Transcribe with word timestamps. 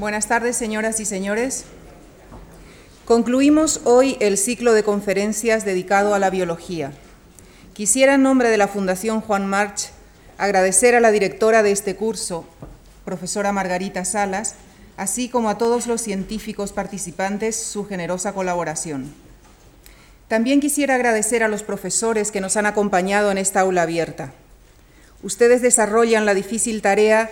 Buenas 0.00 0.28
tardes, 0.28 0.56
señoras 0.56 0.98
y 0.98 1.04
señores. 1.04 1.64
Concluimos 3.04 3.82
hoy 3.84 4.16
el 4.20 4.38
ciclo 4.38 4.72
de 4.72 4.82
conferencias 4.82 5.66
dedicado 5.66 6.14
a 6.14 6.18
la 6.18 6.30
biología. 6.30 6.92
Quisiera, 7.74 8.14
en 8.14 8.22
nombre 8.22 8.48
de 8.48 8.56
la 8.56 8.66
Fundación 8.66 9.20
Juan 9.20 9.46
March, 9.46 9.90
agradecer 10.38 10.94
a 10.94 11.00
la 11.00 11.10
directora 11.10 11.62
de 11.62 11.72
este 11.72 11.96
curso, 11.96 12.46
profesora 13.04 13.52
Margarita 13.52 14.06
Salas, 14.06 14.54
así 14.96 15.28
como 15.28 15.50
a 15.50 15.58
todos 15.58 15.86
los 15.86 16.00
científicos 16.00 16.72
participantes 16.72 17.54
su 17.54 17.84
generosa 17.84 18.32
colaboración. 18.32 19.12
También 20.28 20.60
quisiera 20.60 20.94
agradecer 20.94 21.42
a 21.42 21.48
los 21.48 21.62
profesores 21.62 22.30
que 22.30 22.40
nos 22.40 22.56
han 22.56 22.64
acompañado 22.64 23.30
en 23.30 23.36
esta 23.36 23.60
aula 23.60 23.82
abierta. 23.82 24.32
Ustedes 25.22 25.60
desarrollan 25.60 26.24
la 26.24 26.32
difícil 26.32 26.80
tarea 26.80 27.28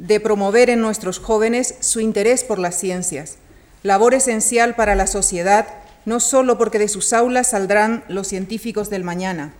de 0.00 0.18
promover 0.18 0.70
en 0.70 0.80
nuestros 0.80 1.18
jóvenes 1.18 1.74
su 1.80 2.00
interés 2.00 2.42
por 2.42 2.58
las 2.58 2.74
ciencias, 2.74 3.36
labor 3.82 4.14
esencial 4.14 4.74
para 4.74 4.94
la 4.94 5.06
sociedad, 5.06 5.68
no 6.06 6.20
solo 6.20 6.56
porque 6.56 6.78
de 6.78 6.88
sus 6.88 7.12
aulas 7.12 7.50
saldrán 7.50 8.02
los 8.08 8.26
científicos 8.26 8.88
del 8.88 9.04
mañana, 9.04 9.52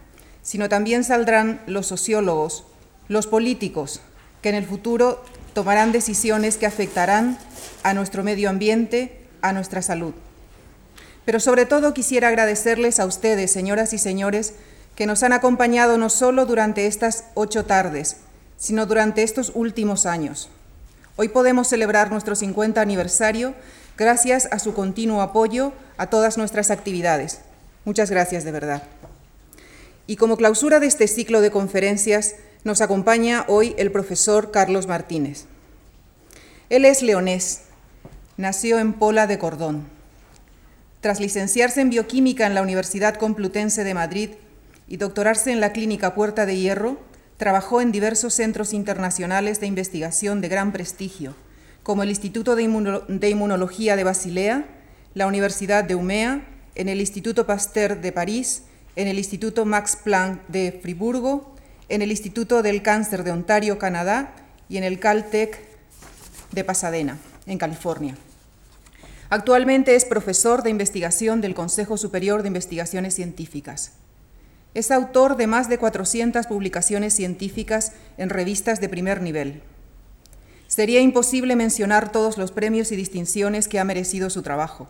sino 0.43 0.71
también 0.71 1.05
saldrán 1.05 1.61
los 1.67 1.87
sociólogos, 1.87 2.65
los 3.07 3.27
políticos, 3.27 4.01
que 4.41 4.49
en 4.49 4.55
el 4.55 4.65
futuro 4.65 5.23
tomarán 5.53 5.93
decisiones 5.93 6.57
que 6.57 6.65
afectarán 6.65 7.39
a 7.83 7.93
nuestro 7.93 8.25
medio 8.25 8.49
ambiente, 8.49 9.21
a 9.43 9.53
nuestra 9.53 9.83
salud. 9.83 10.15
Pero 11.27 11.39
sobre 11.39 11.67
todo 11.67 11.93
quisiera 11.93 12.29
agradecerles 12.29 12.99
a 12.99 13.05
ustedes, 13.05 13.51
señoras 13.51 13.93
y 13.93 13.99
señores, 13.99 14.55
que 14.97 15.05
nos 15.05 15.23
han 15.23 15.35
acompañado 15.35 15.99
no 15.99 16.09
solo 16.09 16.47
durante 16.47 16.87
estas 16.87 17.25
ocho 17.35 17.67
tardes, 17.67 18.17
sino 18.61 18.87
durante 18.87 19.25
estos 19.25 19.51
últimos 19.55 20.07
años. 20.07 20.51
Hoy 21.17 21.29
podemos 21.29 21.67
celebrar 21.67 22.13
nuestro 22.13 22.37
50 22.37 22.81
aniversario 22.81 23.55
gracias 23.97 24.49
a 24.53 24.59
su 24.59 24.75
continuo 24.75 25.23
apoyo 25.23 25.73
a 25.97 26.07
todas 26.07 26.39
nuestras 26.39 26.71
actividades. 26.71 27.41
Muchas 27.85 28.11
gracias 28.11 28.45
de 28.45 28.53
verdad. 28.53 28.83
Y 30.07 30.17
como 30.17 30.37
clausura 30.37 30.79
de 30.79 30.87
este 30.87 31.09
ciclo 31.09 31.41
de 31.41 31.51
conferencias 31.51 32.37
nos 32.63 32.83
acompaña 32.83 33.47
hoy 33.49 33.75
el 33.79 33.91
profesor 33.91 34.51
Carlos 34.51 34.87
Martínez. 34.87 35.47
Él 36.69 36.85
es 36.85 37.03
leonés, 37.03 37.63
nació 38.37 38.79
en 38.79 38.93
Pola 38.93 39.27
de 39.27 39.39
Cordón. 39.39 39.89
Tras 41.01 41.19
licenciarse 41.19 41.81
en 41.81 41.89
bioquímica 41.89 42.47
en 42.47 42.55
la 42.55 42.63
Universidad 42.63 43.15
Complutense 43.15 43.85
de 43.85 43.95
Madrid 43.95 44.31
y 44.87 44.99
doctorarse 44.99 45.51
en 45.51 45.61
la 45.61 45.73
Clínica 45.73 46.15
Puerta 46.15 46.45
de 46.45 46.57
Hierro, 46.57 46.99
Trabajó 47.41 47.81
en 47.81 47.91
diversos 47.91 48.35
centros 48.35 48.75
internacionales 48.75 49.61
de 49.61 49.67
investigación 49.67 50.43
de 50.43 50.49
gran 50.49 50.73
prestigio, 50.73 51.35
como 51.83 52.03
el 52.03 52.11
Instituto 52.11 52.55
de, 52.55 52.65
Inmunología 52.65 53.97
de 53.97 54.05
Basilea, 54.05 54.67
la 55.15 55.27
Universidad 55.27 55.83
de 55.85 55.95
Umea, 55.95 56.47
en 56.75 56.91
el 56.91 57.01
Instituto 57.01 57.47
Pasteur 57.47 58.03
de 58.03 58.13
París, 58.13 58.65
en 58.95 59.09
el 59.09 59.17
Instituto 59.17 59.65
Max 59.65 59.97
Planck 60.05 60.47
de 60.49 60.81
Friburgo, 60.83 61.55
en 61.89 62.03
el 62.03 62.11
Instituto 62.11 62.63
del 62.63 62.83
Cáncer 62.83 63.25
de 63.25 63.31
Ontario, 63.31 63.79
Canadá, 63.79 64.35
y 64.69 64.77
en 64.77 64.85
el 64.85 65.01
Caltech 65.01 65.65
de 66.53 66.63
Pasadena, 66.63 67.17
en 67.47 67.57
California. 67.57 68.19
Actualmente 69.31 69.95
es 69.95 70.05
profesor 70.05 70.63
de 70.63 70.69
investigación 70.69 71.41
del 71.41 71.55
Consejo 71.55 71.97
Superior 71.97 72.43
de 72.43 72.49
Investigaciones 72.49 73.15
Científicas. 73.15 73.93
Es 74.75 74.91
autor 74.91 75.37
de 75.37 75.47
más 75.47 75.69
de 75.69 75.79
400 75.79 76.47
publicaciones 76.47 77.15
científicas 77.15 77.93
en 78.19 78.31
revistas 78.31 78.81
de 78.81 78.89
primer 78.89 79.21
nivel. 79.21 79.63
Sería 80.69 81.01
imposible 81.01 81.57
mencionar 81.57 82.13
todos 82.13 82.39
los 82.39 82.53
premios 82.53 82.93
y 82.93 82.97
distinciones 82.97 83.67
que 83.67 83.81
ha 83.81 83.85
merecido 83.85 84.31
su 84.31 84.43
trabajo. 84.43 84.89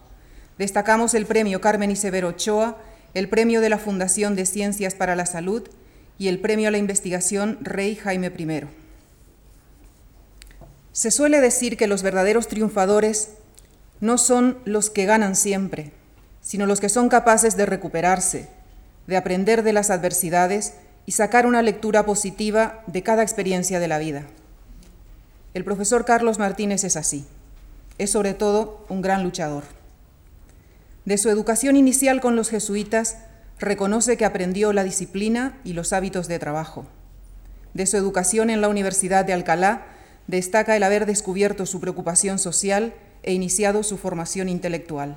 Destacamos 0.59 1.15
el 1.15 1.25
premio 1.25 1.63
Carmen 1.63 1.91
Isevero 1.91 2.29
Ochoa, 2.29 2.77
el 3.15 3.31
premio 3.31 3.63
de 3.63 3.71
la 3.71 3.79
Fundación 3.79 4.37
de 4.37 4.45
Ciencias 4.45 4.95
para 4.95 5.17
la 5.17 5.25
Salud 5.25 5.67
y 6.19 6.29
el 6.29 6.39
premio 6.39 6.69
a 6.69 6.71
la 6.71 6.77
investigación 6.77 7.59
Rey 7.63 7.97
Jaime 7.97 8.31
I. 8.37 8.65
Se 10.93 11.11
suele 11.11 11.41
decir 11.41 11.79
que 11.79 11.87
los 11.87 12.03
verdaderos 12.03 12.47
triunfadores 12.49 13.31
no 14.01 14.19
son 14.19 14.59
los 14.67 14.91
que 14.91 15.07
ganan 15.07 15.35
siempre, 15.35 15.93
sino 16.43 16.67
los 16.67 16.81
que 16.81 16.91
son 16.91 17.09
capaces 17.09 17.57
de 17.57 17.65
recuperarse, 17.65 18.49
de 19.11 19.17
aprender 19.17 19.65
de 19.65 19.73
las 19.73 19.91
adversidades 19.91 20.75
y 21.05 21.13
sacar 21.13 21.45
una 21.45 21.63
lectura 21.63 22.07
positiva 22.07 22.85
de 22.87 23.03
cada 23.03 23.23
experiencia 23.23 23.81
de 23.81 23.89
la 23.89 23.99
vida. 23.99 24.23
El 25.53 25.65
profesor 25.65 26.05
Carlos 26.05 26.39
Martínez 26.39 26.85
es 26.85 26.97
así. 26.97 27.27
Es 27.99 28.13
sobre 28.13 28.35
todo 28.35 28.87
un 28.89 29.03
gran 29.03 29.25
luchador. 29.25 29.65
De 31.05 31.19
su 31.19 31.29
educación 31.29 31.75
inicial 31.75 32.21
con 32.21 32.37
los 32.37 32.51
jesuitas, 32.51 33.17
reconoce 33.59 34.17
que 34.17 34.25
aprendió 34.25 34.73
la 34.73 34.85
disciplina 34.85 35.59
y 35.65 35.73
los 35.73 35.93
hábitos 35.93 36.29
de 36.29 36.39
trabajo. 36.39 36.87
De 37.75 37.87
su 37.87 37.97
educación 37.97 38.49
en 38.49 38.61
la 38.61 38.69
Universidad 38.69 39.25
de 39.25 39.33
Alcalá, 39.33 39.87
destaca 40.29 40.77
el 40.77 40.85
haber 40.85 41.05
descubierto 41.05 41.67
su 41.67 41.81
preocupación 41.81 42.39
social 42.39 42.95
e 43.25 43.33
iniciado 43.33 43.83
su 43.83 43.99
formación 43.99 44.49
intelectual. 44.49 45.17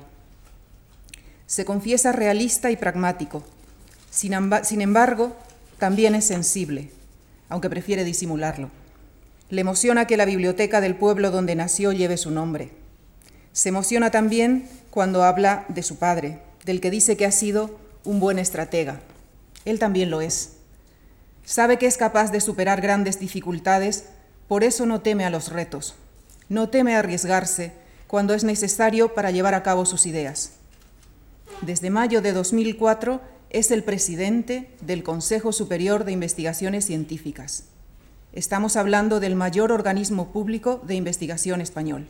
Se 1.46 1.64
confiesa 1.64 2.10
realista 2.10 2.72
y 2.72 2.76
pragmático, 2.76 3.44
sin 4.14 4.80
embargo, 4.80 5.36
también 5.78 6.14
es 6.14 6.24
sensible, 6.26 6.90
aunque 7.48 7.68
prefiere 7.68 8.04
disimularlo. 8.04 8.70
Le 9.50 9.60
emociona 9.60 10.06
que 10.06 10.16
la 10.16 10.24
biblioteca 10.24 10.80
del 10.80 10.94
pueblo 10.94 11.30
donde 11.30 11.56
nació 11.56 11.92
lleve 11.92 12.16
su 12.16 12.30
nombre. 12.30 12.70
Se 13.52 13.68
emociona 13.68 14.10
también 14.10 14.68
cuando 14.90 15.24
habla 15.24 15.64
de 15.68 15.82
su 15.82 15.96
padre, 15.96 16.38
del 16.64 16.80
que 16.80 16.90
dice 16.90 17.16
que 17.16 17.26
ha 17.26 17.32
sido 17.32 17.78
un 18.04 18.20
buen 18.20 18.38
estratega. 18.38 19.00
Él 19.64 19.78
también 19.78 20.10
lo 20.10 20.20
es. 20.20 20.52
Sabe 21.44 21.78
que 21.78 21.86
es 21.86 21.96
capaz 21.96 22.30
de 22.30 22.40
superar 22.40 22.80
grandes 22.80 23.18
dificultades, 23.18 24.04
por 24.48 24.64
eso 24.64 24.86
no 24.86 25.00
teme 25.00 25.24
a 25.24 25.30
los 25.30 25.50
retos. 25.50 25.94
No 26.48 26.68
teme 26.68 26.94
arriesgarse 26.94 27.72
cuando 28.06 28.34
es 28.34 28.44
necesario 28.44 29.14
para 29.14 29.30
llevar 29.30 29.54
a 29.54 29.62
cabo 29.62 29.86
sus 29.86 30.06
ideas. 30.06 30.52
Desde 31.62 31.90
mayo 31.90 32.22
de 32.22 32.32
2004 32.32 33.33
es 33.54 33.70
el 33.70 33.84
presidente 33.84 34.68
del 34.80 35.04
Consejo 35.04 35.52
Superior 35.52 36.04
de 36.04 36.10
Investigaciones 36.10 36.86
Científicas. 36.86 37.66
Estamos 38.32 38.74
hablando 38.74 39.20
del 39.20 39.36
mayor 39.36 39.70
organismo 39.70 40.32
público 40.32 40.82
de 40.84 40.96
investigación 40.96 41.60
español. 41.60 42.08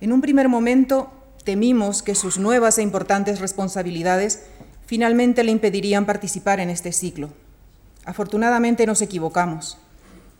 En 0.00 0.10
un 0.10 0.22
primer 0.22 0.48
momento 0.48 1.12
temimos 1.44 2.02
que 2.02 2.14
sus 2.14 2.38
nuevas 2.38 2.78
e 2.78 2.82
importantes 2.82 3.40
responsabilidades 3.40 4.44
finalmente 4.86 5.44
le 5.44 5.52
impedirían 5.52 6.06
participar 6.06 6.60
en 6.60 6.70
este 6.70 6.90
ciclo. 6.90 7.28
Afortunadamente 8.06 8.86
nos 8.86 9.02
equivocamos. 9.02 9.76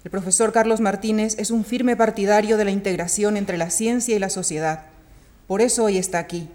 El 0.05 0.11
profesor 0.11 0.53
Carlos 0.55 0.81
Martínez 0.81 1.38
es 1.38 1.50
un 1.50 1.67
firme 1.67 1.97
partidario 1.97 2.56
de 2.56 2.65
la 2.65 2.71
integración 2.71 3.37
entre 3.37 3.59
la 3.59 3.69
ciencia 3.69 4.17
y 4.17 4.19
la 4.19 4.31
sociedad. 4.31 4.87
Por 5.47 5.61
eso 5.61 5.84
hoy 5.84 5.99
está 5.99 6.19
aquí, 6.19 6.49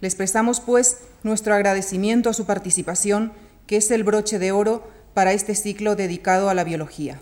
les 0.00 0.16
prestamos, 0.16 0.58
pues, 0.58 0.98
nuestro 1.24 1.54
agradecimiento 1.54 2.30
a 2.30 2.34
su 2.34 2.46
participación, 2.46 3.32
que 3.66 3.76
es 3.76 3.90
el 3.90 4.04
broche 4.04 4.38
de 4.38 4.52
oro 4.52 4.88
para 5.14 5.32
este 5.32 5.54
ciclo 5.54 5.96
dedicado 5.96 6.48
a 6.48 6.54
la 6.54 6.64
biología. 6.64 7.20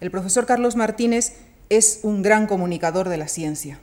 El 0.00 0.10
profesor 0.10 0.46
Carlos 0.46 0.76
Martínez 0.76 1.34
es 1.68 2.00
un 2.02 2.22
gran 2.22 2.46
comunicador 2.46 3.08
de 3.08 3.16
la 3.16 3.28
ciencia. 3.28 3.78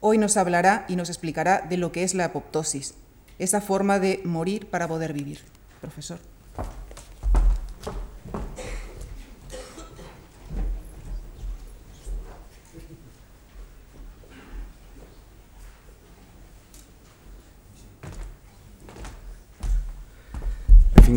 Hoy 0.00 0.18
nos 0.18 0.36
hablará 0.36 0.84
y 0.88 0.96
nos 0.96 1.08
explicará 1.08 1.60
de 1.68 1.76
lo 1.76 1.92
que 1.92 2.02
es 2.02 2.14
la 2.14 2.26
apoptosis, 2.26 2.94
esa 3.38 3.60
forma 3.60 3.98
de 3.98 4.20
morir 4.24 4.66
para 4.66 4.88
poder 4.88 5.12
vivir. 5.12 5.40
Profesor. 5.80 6.31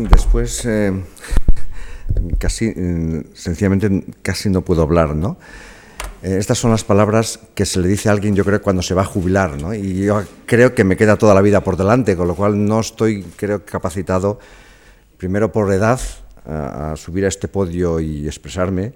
Después 0.08 0.64
eh, 0.64 0.92
casi, 2.38 2.68
mm, 2.68 3.34
sencillamente 3.34 4.04
casi 4.22 4.48
no 4.48 4.62
puedo 4.62 4.82
hablar, 4.82 5.14
¿no? 5.14 5.36
Eh, 6.22 6.36
estas 6.38 6.58
son 6.58 6.70
las 6.70 6.84
palabras 6.84 7.38
que 7.54 7.66
se 7.66 7.80
le 7.80 7.88
dice 7.88 8.08
a 8.08 8.12
alguien, 8.12 8.34
yo 8.34 8.44
creo, 8.44 8.62
cuando 8.62 8.82
se 8.82 8.94
va 8.94 9.02
a 9.02 9.04
jubilar, 9.04 9.60
¿no? 9.60 9.74
Y 9.74 10.04
yo 10.04 10.22
creo 10.46 10.74
que 10.74 10.84
me 10.84 10.96
queda 10.96 11.16
toda 11.16 11.34
la 11.34 11.42
vida 11.42 11.62
por 11.62 11.76
delante, 11.76 12.16
con 12.16 12.26
lo 12.28 12.34
cual 12.34 12.64
no 12.64 12.80
estoy, 12.80 13.22
creo, 13.36 13.64
capacitado, 13.64 14.38
primero 15.18 15.52
por 15.52 15.72
edad, 15.72 16.00
a, 16.44 16.94
subir 16.96 17.24
a 17.24 17.28
este 17.28 17.48
podio 17.48 18.00
y 18.00 18.26
expresarme. 18.26 18.94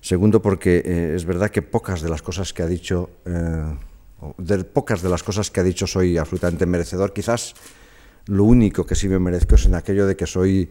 Segundo, 0.00 0.42
porque 0.42 0.82
eh, 0.84 1.12
es 1.16 1.24
verdad 1.24 1.50
que 1.50 1.62
pocas 1.62 2.02
de 2.02 2.10
las 2.10 2.22
cosas 2.22 2.52
que 2.52 2.62
ha 2.62 2.66
dicho, 2.66 3.10
de 4.38 4.64
pocas 4.64 5.02
de 5.02 5.08
las 5.08 5.22
cosas 5.22 5.50
que 5.50 5.60
ha 5.60 5.64
dicho 5.64 5.86
soy 5.86 6.18
absolutamente 6.18 6.66
merecedor. 6.66 7.12
Quizás 7.12 7.54
lo 8.26 8.44
único 8.44 8.86
que 8.86 8.94
sí 8.94 9.08
me 9.08 9.18
merezco 9.18 9.56
es 9.56 9.66
en 9.66 9.74
aquello 9.74 10.06
de 10.06 10.16
que 10.16 10.26
soy 10.26 10.70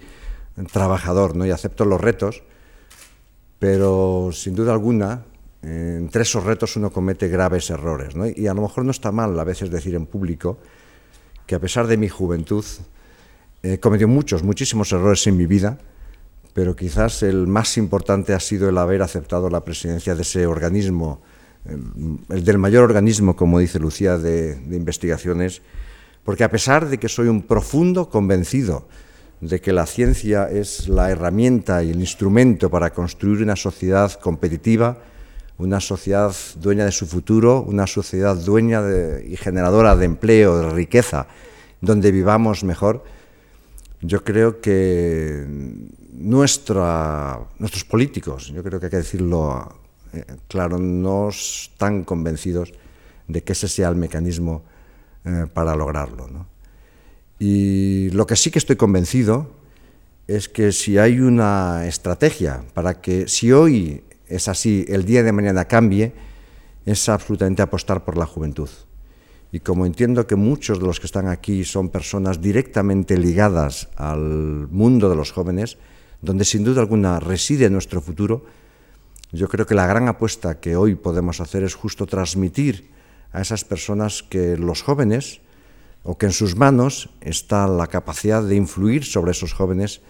trabajador 0.71 1.35
¿no? 1.35 1.45
y 1.45 1.51
acepto 1.51 1.85
los 1.85 2.01
retos, 2.01 2.43
pero 3.59 4.29
sin 4.33 4.55
duda 4.55 4.73
alguna 4.73 5.23
entre 5.63 6.23
esos 6.23 6.43
retos 6.43 6.75
uno 6.75 6.91
comete 6.91 7.29
graves 7.29 7.69
errores. 7.69 8.13
Y 8.35 8.47
a 8.47 8.53
lo 8.53 8.63
mejor 8.63 8.83
no 8.83 8.91
está 8.91 9.11
mal 9.11 9.39
a 9.39 9.43
veces 9.43 9.71
decir 9.71 9.95
en 9.95 10.05
público 10.05 10.57
que 11.45 11.55
a 11.55 11.59
pesar 11.59 11.87
de 11.87 11.97
mi 11.97 12.09
juventud, 12.09 12.65
he 13.61 13.79
cometido 13.79 14.09
muchos, 14.09 14.43
muchísimos 14.43 14.91
errores 14.91 15.25
en 15.27 15.37
mi 15.37 15.45
vida, 15.45 15.77
pero 16.53 16.75
quizás 16.75 17.23
el 17.23 17.47
más 17.47 17.77
importante 17.77 18.33
ha 18.33 18.39
sido 18.39 18.67
el 18.67 18.77
haber 18.77 19.01
aceptado 19.01 19.49
la 19.49 19.63
presidencia 19.63 20.15
de 20.15 20.23
ese 20.23 20.45
organismo, 20.45 21.21
el 22.29 22.43
del 22.43 22.57
mayor 22.57 22.83
organismo, 22.83 23.35
como 23.35 23.59
dice 23.59 23.79
Lucía, 23.79 24.17
de 24.17 24.59
investigaciones, 24.71 25.61
porque 26.23 26.43
a 26.43 26.49
pesar 26.49 26.89
de 26.89 26.97
que 26.97 27.09
soy 27.09 27.27
un 27.27 27.41
profundo 27.41 28.09
convencido 28.09 28.87
de 29.41 29.59
que 29.59 29.73
la 29.73 29.85
ciencia 29.85 30.49
es 30.49 30.87
la 30.87 31.11
herramienta 31.11 31.83
y 31.83 31.91
el 31.91 31.99
instrumento 31.99 32.69
para 32.69 32.91
construir 32.91 33.43
una 33.43 33.57
sociedad 33.57 34.13
competitiva, 34.13 34.99
una 35.57 35.81
sociedad 35.81 36.33
dueña 36.59 36.85
de 36.85 36.91
su 36.91 37.05
futuro, 37.05 37.61
una 37.61 37.85
sociedad 37.85 38.35
dueña 38.35 38.81
y 39.25 39.35
generadora 39.35 39.95
de 39.95 40.05
empleo, 40.05 40.59
de 40.59 40.69
riqueza, 40.69 41.27
donde 41.81 42.11
vivamos 42.11 42.63
mejor, 42.63 43.03
yo 44.01 44.23
creo 44.23 44.61
que 44.61 45.45
nuestros 46.13 47.83
políticos, 47.89 48.47
yo 48.53 48.63
creo 48.63 48.79
que 48.79 48.85
hay 48.85 48.91
que 48.91 48.97
decirlo 48.97 49.75
eh, 50.13 50.25
claro, 50.47 50.77
no 50.77 51.29
están 51.29 52.03
convencidos 52.03 52.71
de 53.27 53.41
que 53.43 53.53
ese 53.53 53.67
sea 53.67 53.89
el 53.89 53.95
mecanismo 53.95 54.63
eh, 55.25 55.45
para 55.53 55.75
lograrlo. 55.75 56.27
Y 57.39 58.09
lo 58.11 58.25
que 58.25 58.35
sí 58.35 58.51
que 58.51 58.59
estoy 58.59 58.75
convencido 58.75 59.51
es 60.27 60.47
que 60.49 60.71
si 60.71 60.97
hay 60.97 61.19
una 61.19 61.85
estrategia 61.85 62.63
para 62.73 63.01
que 63.01 63.27
si 63.27 63.51
hoy 63.51 64.03
es 64.27 64.47
así, 64.47 64.85
el 64.87 65.05
día 65.05 65.23
de 65.23 65.31
mañana 65.31 65.65
cambie, 65.65 66.13
es 66.85 67.09
absolutamente 67.09 67.61
apostar 67.61 68.03
por 68.03 68.17
la 68.17 68.25
juventud. 68.25 68.69
Y 69.51 69.59
como 69.59 69.85
entiendo 69.85 70.25
que 70.25 70.35
muchos 70.35 70.79
de 70.79 70.85
los 70.87 70.99
que 70.99 71.05
están 71.05 71.27
aquí 71.27 71.63
son 71.63 71.89
personas 71.89 72.41
directamente 72.41 73.17
ligadas 73.17 73.89
al 73.95 74.67
mundo 74.71 75.09
de 75.09 75.15
los 75.15 75.31
jóvenes, 75.31 75.77
donde 76.21 76.45
sin 76.45 76.63
duda 76.63 76.81
alguna 76.81 77.19
reside 77.19 77.69
nuestro 77.69 78.01
futuro, 78.01 78.45
yo 79.31 79.47
creo 79.47 79.65
que 79.65 79.75
la 79.75 79.85
gran 79.85 80.07
apuesta 80.07 80.59
que 80.59 80.75
hoy 80.75 80.95
podemos 80.95 81.39
hacer 81.39 81.63
es 81.63 81.75
justo 81.75 82.05
transmitir 82.07 82.89
a 83.33 83.41
esas 83.41 83.65
personas 83.65 84.23
que 84.23 84.55
los 84.55 84.83
jóvenes, 84.83 85.41
o 86.03 86.17
que 86.17 86.27
en 86.27 86.31
sus 86.31 86.55
manos 86.55 87.09
está 87.21 87.67
la 87.67 87.87
capacidad 87.87 88.43
de 88.43 88.55
influir 88.55 89.03
sobre 89.05 89.31
esos 89.31 89.53
jóvenes 89.53 90.01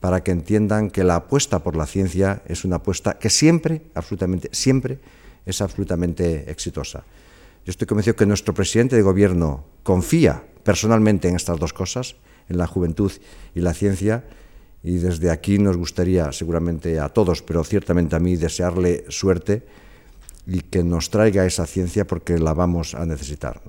para 0.00 0.24
que 0.24 0.32
entiendan 0.32 0.90
que 0.90 1.04
la 1.04 1.16
apuesta 1.16 1.62
por 1.62 1.76
la 1.76 1.86
ciencia 1.86 2.42
es 2.46 2.64
una 2.64 2.76
apuesta 2.76 3.18
que 3.18 3.30
siempre, 3.30 3.82
absolutamente, 3.94 4.48
siempre 4.52 4.98
es 5.46 5.60
absolutamente 5.60 6.50
exitosa. 6.50 7.04
Yo 7.64 7.70
estoy 7.70 7.86
convencido 7.86 8.16
que 8.16 8.26
nuestro 8.26 8.52
presidente 8.54 8.96
de 8.96 9.02
gobierno 9.02 9.64
confía 9.84 10.42
personalmente 10.64 11.28
en 11.28 11.36
estas 11.36 11.58
dos 11.58 11.72
cosas, 11.72 12.16
en 12.48 12.58
la 12.58 12.66
juventud 12.66 13.12
y 13.54 13.60
la 13.60 13.74
ciencia, 13.74 14.24
y 14.82 14.96
desde 14.96 15.30
aquí 15.30 15.58
nos 15.58 15.76
gustaría 15.76 16.32
seguramente 16.32 16.98
a 16.98 17.08
todos, 17.08 17.42
pero 17.42 17.62
ciertamente 17.62 18.16
a 18.16 18.18
mí, 18.18 18.34
desearle 18.34 19.04
suerte 19.08 19.62
y 20.46 20.60
que 20.60 20.82
nos 20.82 21.10
traiga 21.10 21.46
esa 21.46 21.66
ciencia 21.66 22.06
porque 22.06 22.38
la 22.38 22.54
vamos 22.54 22.94
a 22.94 23.06
necesitar. 23.06 23.60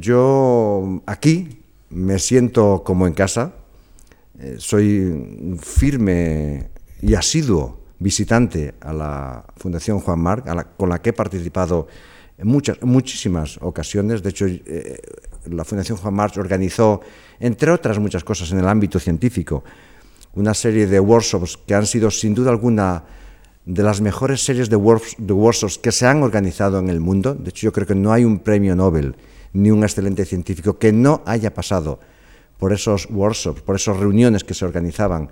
yo 0.00 1.02
aquí 1.06 1.62
me 1.90 2.18
siento 2.18 2.82
como 2.84 3.06
en 3.06 3.14
casa, 3.14 3.52
eh, 4.38 4.56
soy 4.58 5.56
firme 5.62 6.68
y 7.00 7.14
asiduo 7.14 7.78
visitante 7.98 8.74
a 8.80 8.92
la 8.92 9.44
Fundación 9.56 10.00
Juan 10.00 10.20
Marc, 10.20 10.76
con 10.76 10.88
la 10.88 11.00
que 11.00 11.10
he 11.10 11.12
participado 11.12 11.86
en 12.36 12.46
muchas, 12.48 12.82
muchísimas 12.82 13.58
ocasiones. 13.62 14.22
De 14.22 14.30
hecho, 14.30 14.46
eh, 14.46 15.00
la 15.46 15.64
Fundación 15.64 15.96
Juan 15.96 16.14
March 16.14 16.36
organizó, 16.36 17.00
entre 17.40 17.70
otras 17.70 17.98
muchas 17.98 18.24
cosas 18.24 18.50
en 18.52 18.58
el 18.58 18.68
ámbito 18.68 18.98
científico, 18.98 19.64
una 20.34 20.52
serie 20.52 20.86
de 20.86 21.00
workshops 21.00 21.56
que 21.66 21.74
han 21.74 21.86
sido 21.86 22.10
sin 22.10 22.34
duda 22.34 22.50
alguna 22.50 23.02
de 23.66 23.82
las 23.82 24.00
mejores 24.00 24.44
series 24.44 24.70
de, 24.70 24.76
workshops 24.76 25.78
que 25.78 25.90
se 25.90 26.06
han 26.06 26.22
organizado 26.22 26.78
en 26.78 26.88
el 26.88 27.00
mundo. 27.00 27.34
De 27.34 27.50
hecho, 27.50 27.66
yo 27.66 27.72
creo 27.72 27.86
que 27.86 27.96
no 27.96 28.12
hay 28.12 28.24
un 28.24 28.38
premio 28.38 28.76
Nobel 28.76 29.16
ni 29.52 29.70
un 29.70 29.82
excelente 29.82 30.24
científico 30.24 30.78
que 30.78 30.92
no 30.92 31.22
haya 31.26 31.52
pasado 31.52 31.98
por 32.58 32.72
esos 32.72 33.08
workshops, 33.10 33.62
por 33.62 33.76
esas 33.76 33.96
reuniones 33.96 34.44
que 34.44 34.54
se 34.54 34.64
organizaban 34.64 35.30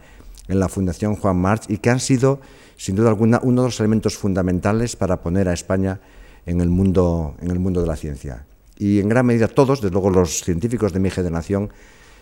en 0.49 0.59
la 0.59 0.69
Fundación 0.69 1.15
Juan 1.15 1.37
March 1.37 1.65
y 1.69 1.79
que 1.79 1.91
han 1.91 2.01
sido, 2.01 2.41
sin 2.77 2.97
duda 2.97 3.09
alguna, 3.09 3.41
uno 3.43 3.63
de 3.63 3.69
los 3.69 3.81
elementos 3.81 4.17
fundamentales 4.17 4.97
para 4.97 5.23
poner 5.23 5.49
a 5.49 5.53
España 5.53 6.01
en 6.45 6.61
el 6.61 6.69
mundo, 6.69 7.37
en 7.41 7.51
el 7.51 7.61
mundo 7.61 7.81
de 7.83 7.87
la 7.87 7.97
ciencia. 7.97 8.45
Y 8.77 8.99
en 8.99 9.09
gran 9.09 9.27
medida 9.27 9.47
todos, 9.47 9.81
desde 9.81 9.93
luego 9.93 10.11
los 10.11 10.43
científicos 10.43 10.93
de 10.93 11.01
mi 11.01 11.11
generación, 11.11 11.71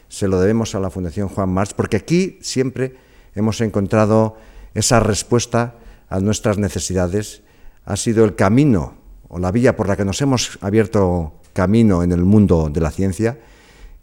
se 0.08 0.29
lo 0.29 0.38
debemos 0.38 0.75
a 0.75 0.81
la 0.81 0.91
Fundación 0.91 1.29
Juan 1.29 1.49
March, 1.49 1.73
porque 1.75 1.97
aquí 1.97 2.38
siempre 2.43 2.97
hemos 3.35 3.61
encontrado 3.62 4.37
esa 4.75 5.00
respuesta 5.00 5.76
a 6.12 6.20
nuestras 6.20 6.59
necesidades. 6.59 7.43
Ha 7.87 7.97
sido 7.97 8.25
el 8.25 8.35
camino 8.35 8.99
o 9.29 9.38
la 9.38 9.50
vía 9.50 9.75
por 9.76 9.88
la 9.88 9.97
que 9.97 10.05
nos 10.05 10.20
hemos 10.20 10.59
abierto 10.61 11.41
camino 11.55 12.03
en 12.03 12.12
el 12.12 12.23
mundo 12.23 12.69
de 12.70 12.81
la 12.81 12.91
ciencia 12.91 13.41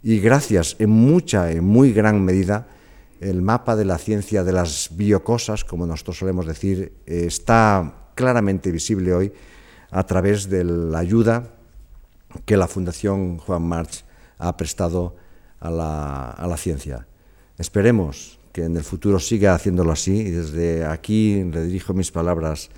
y 0.02 0.18
gracias 0.18 0.74
en 0.80 0.90
mucha, 0.90 1.52
en 1.52 1.64
muy 1.64 1.92
gran 1.92 2.24
medida, 2.24 2.66
el 3.20 3.42
mapa 3.42 3.76
de 3.76 3.84
la 3.84 3.98
ciencia 3.98 4.42
de 4.42 4.52
las 4.52 4.90
biocosas, 4.96 5.64
como 5.64 5.86
nosotros 5.86 6.18
solemos 6.18 6.46
decir, 6.46 6.94
está 7.06 8.08
claramente 8.16 8.72
visible 8.72 9.14
hoy 9.14 9.32
a 9.90 10.04
través 10.04 10.48
de 10.48 10.64
la 10.64 10.98
ayuda 10.98 11.54
que 12.44 12.56
la 12.56 12.66
Fundación 12.66 13.38
Juan 13.38 13.62
March 13.62 14.04
ha 14.38 14.56
prestado 14.56 15.14
a 15.60 15.70
la, 15.70 16.56
ciencia. 16.56 17.06
Esperemos 17.56 18.39
que 18.52 18.64
en 18.64 18.76
el 18.76 18.84
futuro 18.84 19.18
siga 19.18 19.54
haciéndolo 19.54 19.92
así 19.92 20.12
y 20.12 20.30
desde 20.30 20.84
aquí 20.84 21.44
le 21.44 21.62
dirijo 21.64 21.94
mis 21.94 22.10
palabras 22.10 22.70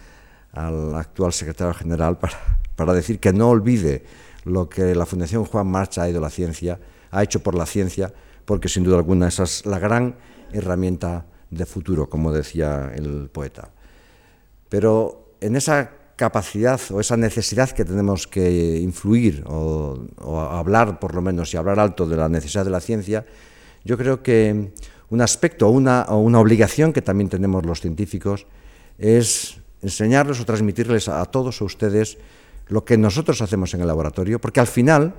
al 0.53 0.95
actual 0.95 1.33
secretario 1.33 1.75
general 1.75 2.19
para, 2.19 2.39
para 2.77 2.93
decir 2.93 3.19
que 3.19 3.33
no 3.33 3.49
olvide 3.49 4.05
lo 4.45 4.69
que 4.69 4.95
la 4.95 5.07
Fundación 5.07 5.45
Juan 5.45 5.67
March 5.67 5.99
ha, 5.99 6.09
ido 6.09 6.21
la 6.21 6.31
ciencia, 6.31 6.79
ha 7.11 7.23
hecho 7.23 7.43
por 7.43 7.55
la 7.55 7.67
ciencia, 7.67 8.13
porque 8.45 8.69
sin 8.69 8.85
duda 8.85 8.97
alguna 8.97 9.29
esa 9.29 9.45
es 9.45 9.65
la 9.67 9.79
gran 9.79 10.17
herramienta 10.53 11.27
de 11.51 11.67
futuro, 11.67 12.09
como 12.09 12.33
decía 12.33 12.93
el 12.95 13.29
poeta. 13.31 13.71
Pero 14.69 15.37
en 15.41 15.57
esa 15.57 15.91
capacidad 16.17 16.81
o 16.91 17.01
esa 17.01 17.17
necesidad 17.17 17.71
que 17.71 17.85
tenemos 17.85 18.27
que 18.27 18.79
influir 18.81 19.45
o, 19.47 19.99
hablar 20.51 20.99
por 20.99 21.15
lo 21.15 21.23
menos 21.23 21.53
y 21.53 21.57
hablar 21.57 21.81
alto 21.81 22.07
de 22.07 22.17
la 22.17 22.29
necesidad 22.29 22.65
de 22.65 22.71
la 22.71 22.81
ciencia, 22.81 23.25
yo 23.85 23.99
creo 23.99 24.23
que 24.23 24.73
un 25.13 25.21
aspecto 25.21 25.69
o 25.69 25.71
una, 25.71 26.09
o 26.09 26.25
una 26.25 26.41
obligación 26.41 26.95
que 26.97 27.05
también 27.05 27.29
tenemos 27.29 27.67
los 27.67 27.83
científicos 27.83 28.47
es 28.97 29.61
enseñarles 29.83 30.41
o 30.41 30.49
transmitirles 30.49 31.07
a 31.13 31.21
todos 31.27 31.61
a 31.61 31.69
ustedes 31.69 32.17
lo 32.69 32.87
que 32.87 32.97
nosotros 32.97 33.43
hacemos 33.43 33.75
en 33.75 33.83
el 33.83 33.89
laboratorio, 33.89 34.41
porque 34.41 34.61
al 34.61 34.67
final 34.67 35.13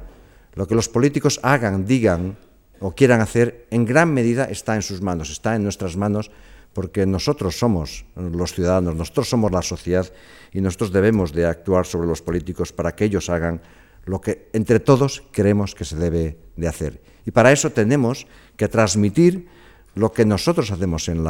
lo 0.56 0.66
que 0.66 0.74
los 0.74 0.90
políticos 0.90 1.40
hagan, 1.44 1.86
digan 1.86 2.38
o 2.80 2.98
quieran 2.98 3.22
hacer, 3.22 3.68
en 3.70 3.86
gran 3.86 4.12
medida 4.12 4.46
está 4.46 4.74
en 4.74 4.82
sus 4.82 5.02
manos, 5.02 5.30
está 5.30 5.56
en 5.56 5.62
nuestras 5.62 5.96
manos, 5.96 6.32
porque 6.74 7.06
nosotros 7.06 7.60
somos 7.60 8.06
los 8.16 8.52
ciudadanos, 8.52 8.96
nosotros 8.96 9.30
somos 9.30 9.52
la 9.52 9.62
sociedad 9.62 10.12
y 10.52 10.62
nosotros 10.62 10.92
debemos 10.92 11.34
de 11.34 11.46
actuar 11.46 11.86
sobre 11.86 12.08
los 12.08 12.24
políticos 12.24 12.74
para 12.74 12.96
que 12.96 13.06
ellos 13.06 13.30
hagan 13.30 13.62
lo 14.06 14.22
que 14.22 14.50
entre 14.54 14.80
todos 14.80 15.22
creemos 15.32 15.76
que 15.76 15.86
se 15.86 15.98
debe 15.98 16.36
de 16.56 16.68
hacer. 16.68 17.00
Y 17.28 17.32
para 17.32 17.52
eso 17.52 17.70
tenemos 17.70 18.26
que 18.58 18.68
transmitir 18.68 19.48
lo 19.96 20.12
que 20.12 20.26
nosotros 20.26 20.72
hacemos 20.72 21.08
en, 21.10 21.26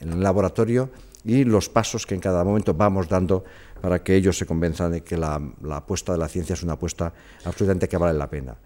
el 0.00 0.22
laboratorio 0.22 0.90
y 1.24 1.44
los 1.44 1.68
pasos 1.68 2.06
que 2.06 2.14
en 2.14 2.20
cada 2.20 2.44
momento 2.44 2.74
vamos 2.74 3.08
dando 3.08 3.44
para 3.80 4.02
que 4.02 4.14
ellos 4.14 4.36
se 4.36 4.46
convenzan 4.46 4.92
de 4.92 5.00
que 5.02 5.16
la, 5.16 5.40
la 5.62 5.78
apuesta 5.78 6.12
de 6.12 6.18
la 6.18 6.28
ciencia 6.28 6.54
es 6.54 6.62
una 6.62 6.74
apuesta 6.74 7.12
absolutamente 7.44 7.88
que 7.88 7.96
vale 7.96 8.18
la 8.18 8.28
pena. 8.28 8.56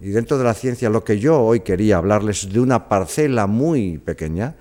Y 0.00 0.10
dentro 0.10 0.38
de 0.38 0.44
la 0.44 0.54
ciencia 0.54 0.88
lo 0.88 1.04
que 1.04 1.18
yo 1.18 1.40
hoy 1.40 1.60
quería 1.60 1.98
hablarles 1.98 2.44
es 2.44 2.52
de 2.52 2.60
una 2.60 2.88
parcela 2.88 3.46
muy 3.46 3.98
pequeña, 3.98 4.56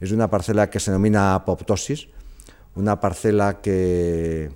es 0.00 0.12
una 0.12 0.30
parcela 0.30 0.70
que 0.70 0.80
se 0.80 0.90
denomina 0.90 1.34
apoptosis, 1.34 2.08
una 2.74 3.00
parcela 3.00 3.60
que 3.60 4.50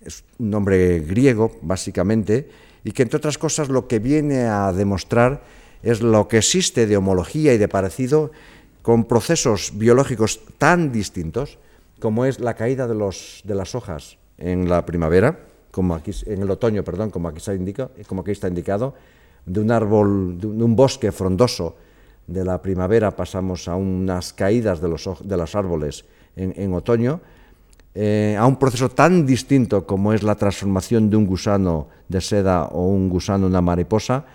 es 0.00 0.24
un 0.38 0.50
nombre 0.50 1.00
griego, 1.00 1.58
básicamente, 1.62 2.48
y 2.84 2.92
que, 2.92 3.02
entre 3.02 3.16
otras 3.16 3.38
cosas, 3.38 3.68
lo 3.68 3.88
que 3.88 3.98
viene 3.98 4.44
a 4.44 4.72
demostrar 4.72 5.42
es 5.86 6.02
lo 6.02 6.26
que 6.26 6.38
existe 6.38 6.86
de 6.86 6.96
homología 6.96 7.54
y 7.54 7.58
de 7.58 7.68
parecido 7.68 8.32
con 8.82 9.04
procesos 9.04 9.70
biológicos 9.74 10.40
tan 10.58 10.90
distintos 10.90 11.58
como 12.00 12.24
es 12.24 12.40
la 12.40 12.54
caída 12.54 12.88
de, 12.88 12.94
las 13.54 13.74
hojas 13.74 14.18
en 14.36 14.68
la 14.68 14.84
primavera, 14.84 15.38
como 15.70 15.94
aquí, 15.94 16.10
en 16.26 16.42
el 16.42 16.50
otoño, 16.50 16.82
perdón, 16.82 17.10
como 17.10 17.28
aquí, 17.28 17.40
indica, 17.52 17.88
como 18.08 18.22
aquí 18.22 18.32
está 18.32 18.48
indicado, 18.48 18.94
de 19.46 19.60
un 19.60 19.70
árbol, 19.70 20.40
de 20.40 20.46
un 20.46 20.74
bosque 20.74 21.12
frondoso 21.12 21.76
de 22.26 22.44
la 22.44 22.60
primavera 22.60 23.12
pasamos 23.12 23.68
a 23.68 23.76
unas 23.76 24.32
caídas 24.32 24.80
de 24.80 24.88
los, 24.88 25.54
árboles 25.54 26.04
en, 26.34 26.74
otoño, 26.74 27.20
eh, 27.94 28.36
a 28.36 28.44
un 28.44 28.56
proceso 28.56 28.88
tan 28.88 29.24
distinto 29.24 29.86
como 29.86 30.12
es 30.12 30.24
la 30.24 30.34
transformación 30.34 31.08
de 31.08 31.16
un 31.16 31.26
gusano 31.26 31.86
de 32.08 32.20
seda 32.20 32.64
o 32.64 32.88
un 32.88 33.08
gusano 33.08 33.46
de 33.46 33.50
una 33.50 33.60
mariposa, 33.60 34.26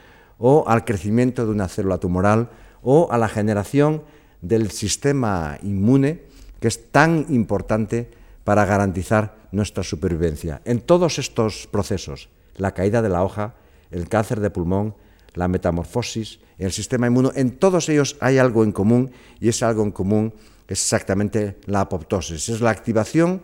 o 0.43 0.65
al 0.67 0.83
crecimiento 0.85 1.45
de 1.45 1.51
una 1.51 1.67
célula 1.67 1.99
tumoral, 1.99 2.49
o 2.81 3.07
a 3.11 3.17
la 3.19 3.29
generación 3.29 4.01
del 4.41 4.71
sistema 4.71 5.59
inmune, 5.61 6.23
que 6.59 6.67
es 6.67 6.91
tan 6.91 7.27
importante 7.29 8.09
para 8.43 8.65
garantizar 8.65 9.37
nuestra 9.51 9.83
supervivencia. 9.83 10.61
En 10.65 10.81
todos 10.81 11.19
estos 11.19 11.67
procesos, 11.67 12.29
la 12.57 12.73
caída 12.73 13.03
de 13.03 13.09
la 13.09 13.23
hoja, 13.23 13.53
el 13.91 14.09
cáncer 14.09 14.39
de 14.39 14.49
pulmón, 14.49 14.95
la 15.35 15.47
metamorfosis, 15.47 16.39
el 16.57 16.71
sistema 16.71 17.05
inmuno, 17.05 17.31
en 17.35 17.51
todos 17.51 17.87
ellos 17.89 18.17
hay 18.19 18.39
algo 18.39 18.63
en 18.63 18.71
común 18.71 19.11
y 19.39 19.49
ese 19.49 19.63
algo 19.63 19.83
en 19.83 19.91
común 19.91 20.33
es 20.67 20.81
exactamente 20.81 21.57
la 21.65 21.81
apoptosis, 21.81 22.49
es 22.49 22.61
la 22.61 22.71
activación 22.71 23.43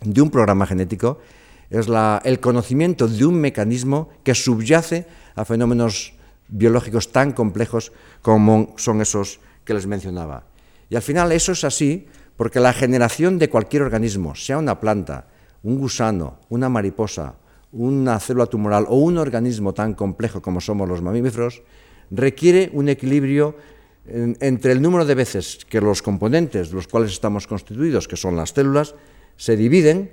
de 0.00 0.22
un 0.22 0.30
programa 0.30 0.66
genético, 0.66 1.20
es 1.68 1.88
el 2.24 2.40
conocimiento 2.40 3.06
de 3.06 3.26
un 3.26 3.34
mecanismo 3.34 4.08
que 4.24 4.34
subyace 4.34 5.06
a 5.34 5.44
fenómenos 5.44 6.14
biológicos 6.52 7.10
tan 7.10 7.32
complejos 7.32 7.92
como 8.20 8.74
son 8.76 9.00
esos 9.00 9.40
que 9.64 9.74
les 9.74 9.86
mencionaba. 9.86 10.44
Y 10.88 10.96
al 10.96 11.02
final 11.02 11.32
eso 11.32 11.52
es 11.52 11.64
así 11.64 12.06
porque 12.36 12.60
la 12.60 12.72
generación 12.72 13.38
de 13.38 13.48
cualquier 13.48 13.82
organismo, 13.82 14.34
sea 14.34 14.58
una 14.58 14.78
planta, 14.78 15.26
un 15.62 15.78
gusano, 15.78 16.40
una 16.50 16.68
mariposa, 16.68 17.34
una 17.72 18.20
célula 18.20 18.46
tumoral 18.46 18.84
o 18.88 18.96
un 18.96 19.16
organismo 19.16 19.72
tan 19.72 19.94
complejo 19.94 20.42
como 20.42 20.60
somos 20.60 20.88
los 20.88 21.00
mamíferos, 21.00 21.62
requiere 22.10 22.70
un 22.74 22.88
equilibrio 22.88 23.56
entre 24.04 24.72
el 24.72 24.82
número 24.82 25.04
de 25.04 25.14
veces 25.14 25.64
que 25.68 25.80
los 25.80 26.02
componentes 26.02 26.70
de 26.70 26.74
los 26.74 26.88
cuales 26.88 27.12
estamos 27.12 27.46
constituidos, 27.46 28.08
que 28.08 28.16
son 28.16 28.36
las 28.36 28.50
células, 28.50 28.94
se 29.36 29.56
dividen 29.56 30.10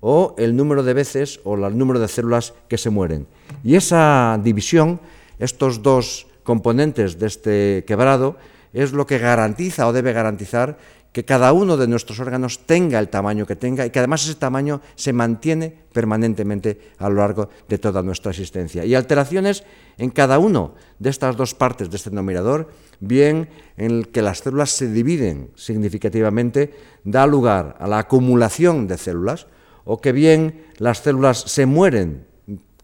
o 0.00 0.34
el 0.38 0.54
número 0.54 0.82
de 0.82 0.94
veces 0.94 1.40
o 1.44 1.54
el 1.56 1.76
número 1.76 1.98
de 1.98 2.08
células 2.08 2.54
que 2.68 2.78
se 2.78 2.90
mueren. 2.90 3.26
Y 3.64 3.74
esa 3.74 4.38
división, 4.42 5.00
estos 5.40 5.82
dos 5.82 6.28
componentes 6.44 7.18
de 7.18 7.26
este 7.26 7.84
quebrado, 7.86 8.36
es 8.72 8.92
lo 8.92 9.06
que 9.06 9.18
garantiza 9.18 9.88
o 9.88 9.92
debe 9.92 10.12
garantizar 10.12 10.78
que 11.12 11.24
cada 11.24 11.52
uno 11.52 11.76
de 11.76 11.88
nuestros 11.88 12.20
órganos 12.20 12.66
tenga 12.66 13.00
el 13.00 13.08
tamaño 13.08 13.46
que 13.46 13.56
tenga 13.56 13.84
y 13.84 13.90
que 13.90 13.98
además 13.98 14.22
ese 14.22 14.36
tamaño 14.36 14.80
se 14.94 15.12
mantiene 15.12 15.74
permanentemente 15.92 16.94
a 16.98 17.08
lo 17.08 17.16
largo 17.16 17.50
de 17.68 17.78
toda 17.78 18.02
nuestra 18.02 18.30
existencia. 18.30 18.84
Y 18.84 18.94
alteraciones 18.94 19.64
en 19.98 20.10
cada 20.10 20.38
uno 20.38 20.74
de 21.00 21.10
estas 21.10 21.36
dos 21.36 21.54
partes 21.54 21.90
de 21.90 21.96
este 21.96 22.10
denominador, 22.10 22.70
bien 23.00 23.48
en 23.76 23.90
el 23.90 24.08
que 24.08 24.22
las 24.22 24.38
células 24.38 24.70
se 24.70 24.86
dividen 24.86 25.50
significativamente, 25.56 26.74
da 27.02 27.26
lugar 27.26 27.76
a 27.80 27.88
la 27.88 27.98
acumulación 27.98 28.86
de 28.86 28.96
células, 28.96 29.48
o 29.84 30.00
que 30.00 30.12
bien 30.12 30.66
las 30.78 31.02
células 31.02 31.40
se 31.40 31.66
mueren 31.66 32.26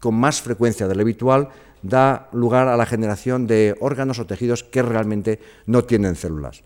con 0.01 0.15
más 0.15 0.41
frecuencia 0.41 0.87
de 0.87 0.95
lo 0.95 1.01
habitual, 1.01 1.49
da 1.81 2.29
lugar 2.31 2.67
a 2.67 2.77
la 2.77 2.85
generación 2.85 3.47
de 3.47 3.75
órganos 3.79 4.19
o 4.19 4.25
tejidos 4.25 4.63
que 4.63 4.81
realmente 4.81 5.39
no 5.65 5.83
tienen 5.83 6.15
células. 6.15 6.63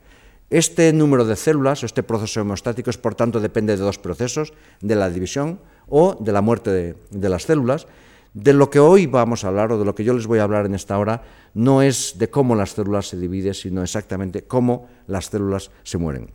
Este 0.51 0.91
número 0.91 1.23
de 1.23 1.37
células, 1.37 1.83
este 1.83 2.03
proceso 2.03 2.41
hemostático, 2.41 2.89
es, 2.89 2.97
por 2.97 3.15
tanto, 3.15 3.39
depende 3.39 3.77
de 3.77 3.83
dos 3.83 3.97
procesos, 3.97 4.51
de 4.81 4.95
la 4.95 5.09
división 5.09 5.61
o 5.87 6.17
de 6.19 6.33
la 6.33 6.41
muerte 6.41 6.95
de, 7.09 7.29
las 7.29 7.43
células. 7.43 7.87
De 8.33 8.51
lo 8.51 8.69
que 8.69 8.79
hoy 8.79 9.07
vamos 9.07 9.43
a 9.43 9.47
hablar, 9.47 9.71
o 9.71 9.79
de 9.79 9.85
lo 9.85 9.95
que 9.95 10.03
yo 10.03 10.13
les 10.13 10.27
voy 10.27 10.39
a 10.39 10.43
hablar 10.43 10.65
en 10.65 10.75
esta 10.75 10.97
hora, 10.97 11.23
no 11.53 11.81
es 11.81 12.15
de 12.17 12.29
cómo 12.29 12.55
las 12.55 12.71
células 12.71 13.07
se 13.07 13.17
dividen, 13.17 13.53
sino 13.53 13.81
exactamente 13.81 14.43
cómo 14.43 14.89
las 15.07 15.27
células 15.27 15.71
se 15.83 15.97
mueren. 15.97 16.31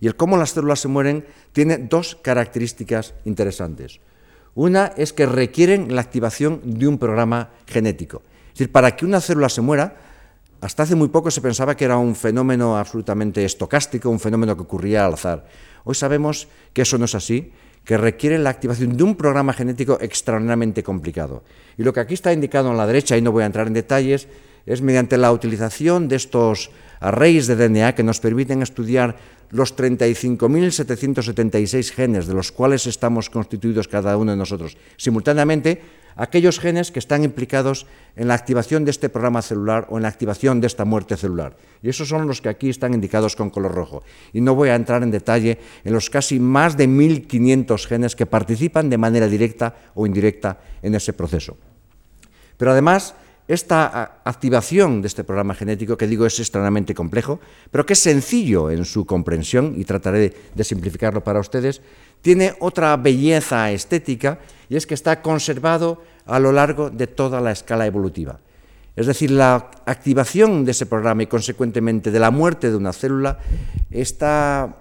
Y 0.00 0.06
el 0.06 0.16
cómo 0.16 0.38
las 0.38 0.50
células 0.50 0.80
se 0.80 0.88
mueren 0.88 1.26
tiene 1.52 1.76
dos 1.76 2.16
características 2.16 3.12
interesantes. 3.26 4.00
Una 4.54 4.92
es 4.96 5.12
que 5.12 5.26
requieren 5.26 5.94
la 5.94 6.00
activación 6.00 6.60
de 6.64 6.88
un 6.88 6.98
programa 6.98 7.50
genético. 7.66 8.22
Es 8.48 8.58
decir, 8.58 8.72
para 8.72 8.96
que 8.96 9.04
una 9.04 9.20
célula 9.20 9.48
se 9.48 9.60
muera, 9.60 9.96
hasta 10.60 10.82
hace 10.82 10.94
muy 10.94 11.08
poco 11.08 11.30
se 11.30 11.40
pensaba 11.40 11.76
que 11.76 11.84
era 11.84 11.96
un 11.96 12.14
fenómeno 12.14 12.76
absolutamente 12.76 13.44
estocástico, 13.44 14.10
un 14.10 14.20
fenómeno 14.20 14.56
que 14.56 14.62
ocurría 14.62 15.06
al 15.06 15.14
azar. 15.14 15.46
Hoy 15.84 15.94
sabemos 15.94 16.48
que 16.72 16.82
eso 16.82 16.98
no 16.98 17.06
es 17.06 17.14
así, 17.14 17.52
que 17.84 17.96
requiere 17.96 18.38
la 18.38 18.50
activación 18.50 18.96
de 18.96 19.02
un 19.02 19.16
programa 19.16 19.52
genético 19.52 19.98
extraordinariamente 20.00 20.82
complicado. 20.82 21.42
Y 21.78 21.82
lo 21.82 21.92
que 21.92 22.00
aquí 22.00 22.14
está 22.14 22.32
indicado 22.32 22.70
en 22.70 22.76
la 22.76 22.86
derecha, 22.86 23.16
y 23.16 23.22
no 23.22 23.32
voy 23.32 23.42
a 23.42 23.46
entrar 23.46 23.68
en 23.68 23.72
detalles, 23.72 24.28
es 24.66 24.82
mediante 24.82 25.16
la 25.16 25.32
utilización 25.32 26.08
de 26.08 26.16
estos 26.16 26.70
arrays 27.00 27.46
de 27.46 27.56
DNA 27.56 27.94
que 27.94 28.02
nos 28.02 28.20
permiten 28.20 28.62
estudiar 28.62 29.16
los 29.50 29.76
35.776 29.76 31.90
genes 31.90 32.26
de 32.26 32.34
los 32.34 32.52
cuales 32.52 32.86
estamos 32.86 33.30
constituidos 33.30 33.88
cada 33.88 34.16
uno 34.16 34.30
de 34.30 34.36
nosotros 34.36 34.76
simultáneamente, 34.96 35.82
aquellos 36.16 36.60
genes 36.60 36.90
que 36.90 36.98
están 36.98 37.24
implicados 37.24 37.86
en 38.16 38.28
la 38.28 38.34
activación 38.34 38.84
de 38.84 38.90
este 38.90 39.08
programa 39.08 39.42
celular 39.42 39.86
o 39.90 39.96
en 39.96 40.02
la 40.02 40.08
activación 40.08 40.60
de 40.60 40.66
esta 40.66 40.84
muerte 40.84 41.16
celular. 41.16 41.56
Y 41.82 41.88
esos 41.88 42.08
son 42.08 42.26
los 42.26 42.40
que 42.40 42.48
aquí 42.48 42.68
están 42.68 42.94
indicados 42.94 43.36
con 43.36 43.50
color 43.50 43.72
rojo. 43.72 44.02
Y 44.32 44.40
no 44.40 44.54
voy 44.54 44.68
a 44.68 44.74
entrar 44.74 45.02
en 45.02 45.10
detalle 45.10 45.58
en 45.84 45.92
los 45.92 46.10
casi 46.10 46.40
más 46.40 46.76
de 46.76 46.88
1.500 46.88 47.86
genes 47.86 48.16
que 48.16 48.26
participan 48.26 48.90
de 48.90 48.98
manera 48.98 49.28
directa 49.28 49.74
o 49.94 50.06
indirecta 50.06 50.60
en 50.82 50.94
ese 50.94 51.12
proceso. 51.12 51.56
Pero 52.56 52.72
además, 52.72 53.14
esta 53.50 54.20
activación 54.24 55.02
de 55.02 55.08
este 55.08 55.24
programa 55.24 55.54
genético, 55.54 55.96
que 55.96 56.06
digo 56.06 56.24
es 56.24 56.38
extremadamente 56.38 56.94
complejo, 56.94 57.40
pero 57.72 57.84
que 57.84 57.94
es 57.94 57.98
sencillo 57.98 58.70
en 58.70 58.84
su 58.84 59.04
comprensión, 59.04 59.74
y 59.76 59.84
trataré 59.84 60.32
de 60.54 60.64
simplificarlo 60.64 61.24
para 61.24 61.40
ustedes, 61.40 61.82
tiene 62.22 62.54
otra 62.60 62.96
belleza 62.96 63.72
estética, 63.72 64.38
y 64.68 64.76
es 64.76 64.86
que 64.86 64.94
está 64.94 65.20
conservado 65.20 66.00
a 66.26 66.38
lo 66.38 66.52
largo 66.52 66.90
de 66.90 67.08
toda 67.08 67.40
la 67.40 67.50
escala 67.50 67.86
evolutiva. 67.86 68.38
Es 68.94 69.06
decir, 69.06 69.32
la 69.32 69.70
activación 69.84 70.64
de 70.64 70.70
ese 70.70 70.86
programa 70.86 71.24
y 71.24 71.26
consecuentemente 71.26 72.12
de 72.12 72.20
la 72.20 72.30
muerte 72.30 72.70
de 72.70 72.76
una 72.76 72.92
célula 72.92 73.38
está, 73.90 74.76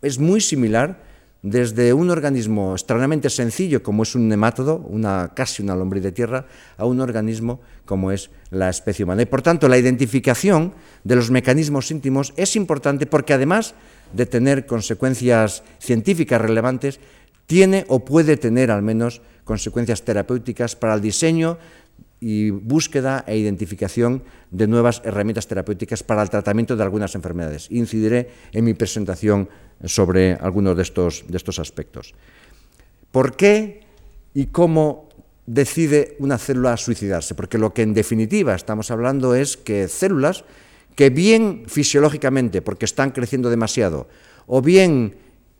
es 0.00 0.20
muy 0.20 0.40
similar 0.40 1.11
desde 1.42 1.92
un 1.92 2.10
organismo 2.10 2.72
extraordinariamente 2.72 3.28
sencillo 3.28 3.82
como 3.82 4.04
es 4.04 4.14
un 4.14 4.28
nemátodo, 4.28 4.76
una, 4.76 5.32
casi 5.34 5.62
una 5.62 5.74
lombriz 5.74 6.02
de 6.02 6.12
tierra, 6.12 6.46
a 6.76 6.86
un 6.86 7.00
organismo 7.00 7.60
como 7.84 8.12
es 8.12 8.30
la 8.50 8.70
especie 8.70 9.04
humana. 9.04 9.22
Y 9.22 9.26
por 9.26 9.42
tanto, 9.42 9.68
la 9.68 9.78
identificación 9.78 10.72
de 11.02 11.16
los 11.16 11.30
mecanismos 11.30 11.90
íntimos 11.90 12.32
es 12.36 12.54
importante 12.54 13.06
porque 13.06 13.34
además 13.34 13.74
de 14.12 14.26
tener 14.26 14.66
consecuencias 14.66 15.64
científicas 15.80 16.40
relevantes, 16.40 17.00
tiene 17.46 17.84
o 17.88 18.04
puede 18.04 18.36
tener 18.36 18.70
al 18.70 18.82
menos 18.82 19.20
consecuencias 19.44 20.02
terapéuticas 20.02 20.76
para 20.76 20.94
el 20.94 21.00
diseño 21.00 21.58
y 22.22 22.50
búsqueda 22.50 23.24
e 23.26 23.34
identificación 23.34 24.22
de 24.54 24.70
nuevas 24.70 25.02
herramientas 25.04 25.50
terapéuticas 25.50 26.06
para 26.06 26.22
el 26.22 26.30
tratamiento 26.30 26.76
de 26.76 26.84
algunas 26.84 27.16
enfermedades. 27.16 27.66
Incidiré 27.68 28.30
en 28.52 28.62
mi 28.62 28.74
presentación 28.74 29.50
sobre 29.82 30.34
algunos 30.34 30.76
de 30.76 30.82
estos, 30.86 31.24
de 31.26 31.36
estos 31.36 31.58
aspectos. 31.58 32.14
¿Por 33.10 33.34
qué 33.34 33.80
y 34.34 34.46
cómo 34.54 35.08
decide 35.46 36.14
una 36.20 36.38
célula 36.38 36.76
suicidarse? 36.76 37.34
Porque 37.34 37.58
lo 37.58 37.74
que 37.74 37.82
en 37.82 37.92
definitiva 37.92 38.54
estamos 38.54 38.92
hablando 38.92 39.34
es 39.34 39.56
que 39.56 39.88
células 39.88 40.44
que 40.94 41.10
bien 41.10 41.64
fisiológicamente, 41.66 42.62
porque 42.62 42.84
están 42.84 43.10
creciendo 43.10 43.50
demasiado, 43.50 44.06
o 44.46 44.62
bien 44.62 45.16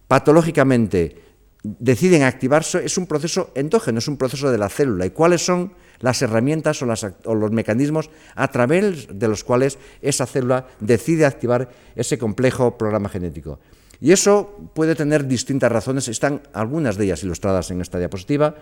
patológicamente 0.06 1.16
deciden 1.64 2.22
activarse, 2.22 2.84
es 2.84 2.96
un 2.98 3.06
proceso 3.06 3.50
endógeno, 3.56 3.98
es 3.98 4.06
un 4.06 4.16
proceso 4.16 4.52
de 4.52 4.58
la 4.58 4.68
célula. 4.68 5.06
¿Y 5.06 5.10
cuáles 5.10 5.44
son 5.44 5.72
las 6.02 6.20
herramientas 6.20 6.82
o, 6.82 7.34
los 7.34 7.50
mecanismos 7.50 8.10
a 8.34 8.48
través 8.48 9.08
de 9.08 9.28
los 9.28 9.42
cuales 9.42 9.78
esa 10.02 10.26
célula 10.26 10.66
decide 10.80 11.24
activar 11.24 11.70
ese 11.96 12.18
complejo 12.18 12.76
programa 12.76 13.08
genético? 13.08 13.58
Y 14.00 14.12
eso 14.12 14.68
puede 14.74 14.94
tener 14.94 15.26
distintas 15.26 15.72
razones, 15.72 16.08
están 16.08 16.42
algunas 16.52 16.96
de 16.98 17.04
ellas 17.04 17.22
ilustradas 17.22 17.70
en 17.70 17.80
esta 17.80 17.98
diapositiva, 17.98 18.56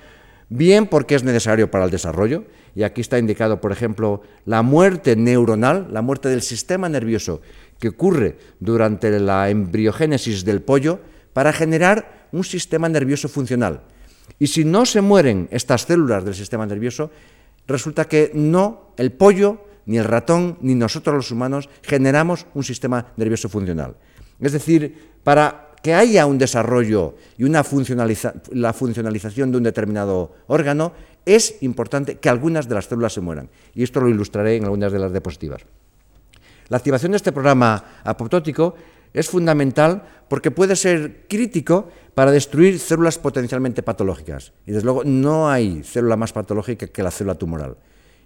bien 0.51 0.87
porque 0.87 1.15
es 1.15 1.25
necesario 1.25 1.71
para 1.71 1.87
el 1.87 1.91
desarrollo, 1.91 2.45
y 2.75 2.83
aquí 2.83 3.01
está 3.01 3.19
indicado, 3.19 3.61
por 3.61 3.73
ejemplo, 3.73 4.21
la 4.45 4.63
muerte 4.63 5.17
neuronal, 5.17 5.89
la 5.91 6.03
muerte 6.03 6.29
del 6.29 6.43
sistema 6.43 6.89
nervioso 6.89 7.41
que 7.79 7.89
ocurre 7.89 8.37
durante 8.61 9.19
la 9.19 9.49
embriogénesis 9.49 10.45
del 10.45 10.61
pollo, 10.61 11.01
para 11.33 11.53
generar 11.53 12.29
un 12.33 12.45
sistema 12.45 12.89
nervioso 12.89 13.29
funcional. 13.29 13.83
Y 14.39 14.47
si 14.47 14.65
no 14.65 14.87
se 14.87 15.01
mueren 15.01 15.49
estas 15.51 15.83
células 15.83 16.25
del 16.25 16.35
sistema 16.35 16.67
nervioso, 16.67 17.11
resulta 17.67 18.07
que 18.07 18.31
no 18.35 18.93
el 18.97 19.13
pollo, 19.13 19.65
ni 19.87 19.99
el 19.99 20.05
ratón, 20.05 20.59
ni 20.61 20.75
nosotros 20.75 21.15
los 21.15 21.31
humanos 21.31 21.69
generamos 21.83 22.47
un 22.55 22.65
sistema 22.65 23.13
nervioso 23.17 23.49
funcional. 23.49 23.97
Es 24.41 24.53
decir, 24.53 25.11
para 25.23 25.71
que 25.83 25.95
haya 25.95 26.27
un 26.27 26.39
desarrollo 26.39 27.17
y 27.39 27.45
una 27.45 27.65
la 28.53 28.73
funcionalización 28.73 29.51
de 29.51 29.57
un 29.57 29.63
determinado 29.63 30.35
órgano, 30.47 30.93
es 31.25 31.63
importante 31.63 32.17
que 32.17 32.29
algunas 32.29 32.69
de 32.69 32.75
las 32.75 32.87
células 32.87 33.13
se 33.13 33.21
mueran. 33.21 33.49
Y 33.75 33.83
esto 33.83 34.01
lo 34.01 34.09
ilustraré 34.09 34.57
en 34.57 34.65
algunas 34.65 34.93
de 34.93 34.99
las 34.99 35.13
diapositivas. 35.13 35.63
La 36.69 36.77
activación 36.77 37.13
de 37.13 37.17
este 37.17 37.33
programa 37.33 38.01
apoptótico 38.05 38.75
es 39.13 39.29
fundamental 39.29 40.03
porque 40.29 40.51
puede 40.51 40.77
ser 40.77 41.27
crítico 41.29 41.89
para 42.15 42.31
destruir 42.31 42.79
células 42.79 43.19
potencialmente 43.19 43.83
patológicas. 43.83 44.53
Y 44.67 44.73
desde 44.73 44.85
luego 44.85 45.05
no 45.05 45.49
hay 45.51 45.83
célula 45.85 46.17
más 46.17 46.33
patológica 46.33 46.87
que 46.87 47.03
la 47.03 47.11
célula 47.11 47.37
tumoral. 47.37 47.77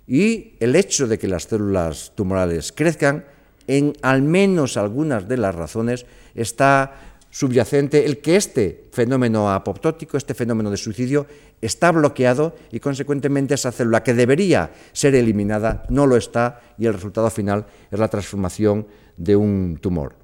Y 0.06 0.54
el 0.60 0.76
hecho 0.76 1.06
de 1.06 1.18
que 1.18 1.28
las 1.28 1.44
células 1.44 2.12
tumorales 2.14 2.72
crezcan, 2.72 3.24
en 3.66 3.94
al 4.02 4.22
menos 4.22 4.76
algunas 4.76 5.28
de 5.28 5.36
las 5.36 5.54
razones, 5.54 6.06
está 6.34 7.14
subyacente 7.30 8.04
el 8.06 8.18
que 8.18 8.36
este 8.36 8.88
fenómeno 8.92 9.52
apoptótico, 9.52 10.16
este 10.16 10.34
fenómeno 10.34 10.70
de 10.70 10.76
suicidio, 10.76 11.26
está 11.60 11.90
bloqueado 11.90 12.54
y 12.70 12.78
consecuentemente 12.78 13.54
esa 13.54 13.72
célula 13.72 14.02
que 14.02 14.14
debería 14.14 14.70
ser 14.92 15.14
eliminada 15.14 15.84
no 15.88 16.06
lo 16.06 16.16
está 16.16 16.60
y 16.78 16.86
el 16.86 16.94
resultado 16.94 17.30
final 17.30 17.66
es 17.90 17.98
la 17.98 18.08
transformación 18.08 18.86
de 19.16 19.34
un 19.34 19.78
tumor. 19.80 20.14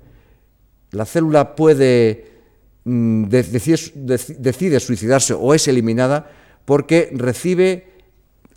La 0.93 1.05
célula 1.05 1.57
puede 1.57 2.40
decide, 2.85 4.81
suicidarse 4.81 5.35
o 5.35 5.55
es 5.55 5.69
eliminada 5.69 6.31
porque 6.65 7.11
recibe 7.13 7.87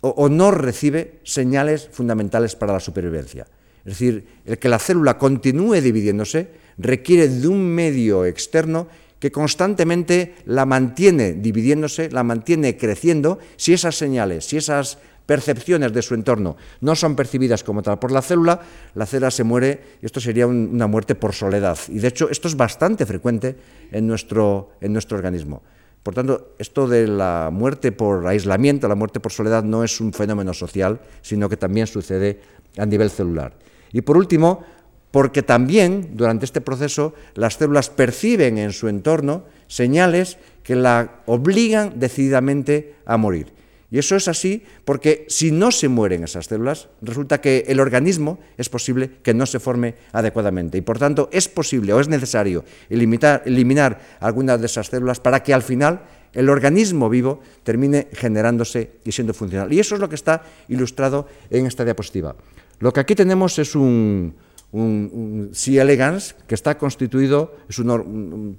o 0.00 0.28
no 0.28 0.50
recibe 0.50 1.20
señales 1.24 1.88
fundamentales 1.90 2.56
para 2.56 2.74
la 2.74 2.80
supervivencia. 2.80 3.46
Es 3.84 3.98
decir, 3.98 4.26
el 4.44 4.58
que 4.58 4.68
la 4.68 4.78
célula 4.78 5.18
continúe 5.18 5.80
dividiéndose 5.80 6.48
requiere 6.78 7.28
de 7.28 7.48
un 7.48 7.66
medio 7.66 8.24
externo 8.24 8.88
que 9.18 9.32
constantemente 9.32 10.34
la 10.44 10.66
mantiene 10.66 11.32
dividiéndose, 11.32 12.10
la 12.10 12.22
mantiene 12.22 12.76
creciendo, 12.76 13.38
si 13.56 13.72
esas 13.72 13.96
señales, 13.96 14.44
si 14.44 14.58
esas 14.58 14.98
percepciones 15.26 15.92
de 15.92 16.02
su 16.02 16.14
entorno 16.14 16.56
no 16.80 16.94
son 16.94 17.16
percibidas 17.16 17.64
como 17.64 17.82
tal 17.82 17.98
por 17.98 18.12
la 18.12 18.22
célula, 18.22 18.60
la 18.94 19.06
célula 19.06 19.30
se 19.30 19.44
muere 19.44 19.98
y 20.02 20.06
esto 20.06 20.20
sería 20.20 20.46
una 20.46 20.86
muerte 20.86 21.14
por 21.14 21.34
soledad. 21.34 21.78
Y 21.88 21.98
de 21.98 22.08
hecho 22.08 22.28
esto 22.30 22.48
es 22.48 22.56
bastante 22.56 23.06
frecuente 23.06 23.56
en 23.90 24.06
nuestro, 24.06 24.70
en 24.80 24.92
nuestro 24.92 25.16
organismo. 25.16 25.62
Por 26.02 26.14
tanto, 26.14 26.52
esto 26.58 26.86
de 26.86 27.08
la 27.08 27.48
muerte 27.50 27.90
por 27.90 28.26
aislamiento, 28.26 28.88
la 28.88 28.94
muerte 28.94 29.20
por 29.20 29.32
soledad, 29.32 29.64
no 29.64 29.82
es 29.82 30.02
un 30.02 30.12
fenómeno 30.12 30.52
social, 30.52 31.00
sino 31.22 31.48
que 31.48 31.56
también 31.56 31.86
sucede 31.86 32.40
a 32.76 32.84
nivel 32.84 33.08
celular. 33.08 33.54
Y 33.90 34.02
por 34.02 34.18
último, 34.18 34.62
porque 35.10 35.42
también 35.42 36.10
durante 36.12 36.44
este 36.44 36.60
proceso 36.60 37.14
las 37.34 37.54
células 37.54 37.88
perciben 37.88 38.58
en 38.58 38.72
su 38.72 38.88
entorno 38.88 39.44
señales 39.66 40.36
que 40.62 40.76
la 40.76 41.22
obligan 41.24 41.94
decididamente 42.00 42.96
a 43.06 43.16
morir. 43.16 43.63
Y 43.94 43.98
eso 43.98 44.16
es 44.16 44.26
así 44.26 44.60
porque 44.84 45.24
si 45.28 45.52
no 45.52 45.70
se 45.70 45.86
mueren 45.86 46.24
esas 46.24 46.46
células, 46.46 46.88
resulta 47.00 47.40
que 47.40 47.62
el 47.68 47.78
organismo 47.78 48.40
es 48.58 48.68
posible 48.68 49.08
que 49.22 49.34
no 49.34 49.46
se 49.46 49.60
forme 49.60 49.94
adecuadamente. 50.10 50.76
Y 50.76 50.80
por 50.80 50.98
tanto 50.98 51.28
es 51.30 51.46
posible 51.46 51.92
o 51.92 52.00
es 52.00 52.08
necesario 52.08 52.64
eliminar, 52.90 54.00
algunas 54.18 54.58
de 54.58 54.66
esas 54.66 54.88
células 54.88 55.20
para 55.20 55.44
que 55.44 55.54
al 55.54 55.62
final 55.62 56.00
el 56.32 56.48
organismo 56.48 57.08
vivo 57.08 57.40
termine 57.62 58.08
generándose 58.14 58.94
y 59.04 59.12
siendo 59.12 59.32
funcional. 59.32 59.72
Y 59.72 59.78
eso 59.78 59.94
es 59.94 60.00
lo 60.00 60.08
que 60.08 60.16
está 60.16 60.42
ilustrado 60.66 61.28
en 61.48 61.66
esta 61.66 61.84
diapositiva. 61.84 62.34
Lo 62.80 62.92
que 62.92 62.98
aquí 62.98 63.14
tenemos 63.14 63.60
es 63.60 63.76
un, 63.76 64.34
un, 64.74 65.50
C. 65.52 65.78
elegans 65.78 66.34
que 66.46 66.54
está 66.54 66.76
constituido, 66.76 67.54
es 67.68 67.78
un, 67.78 68.58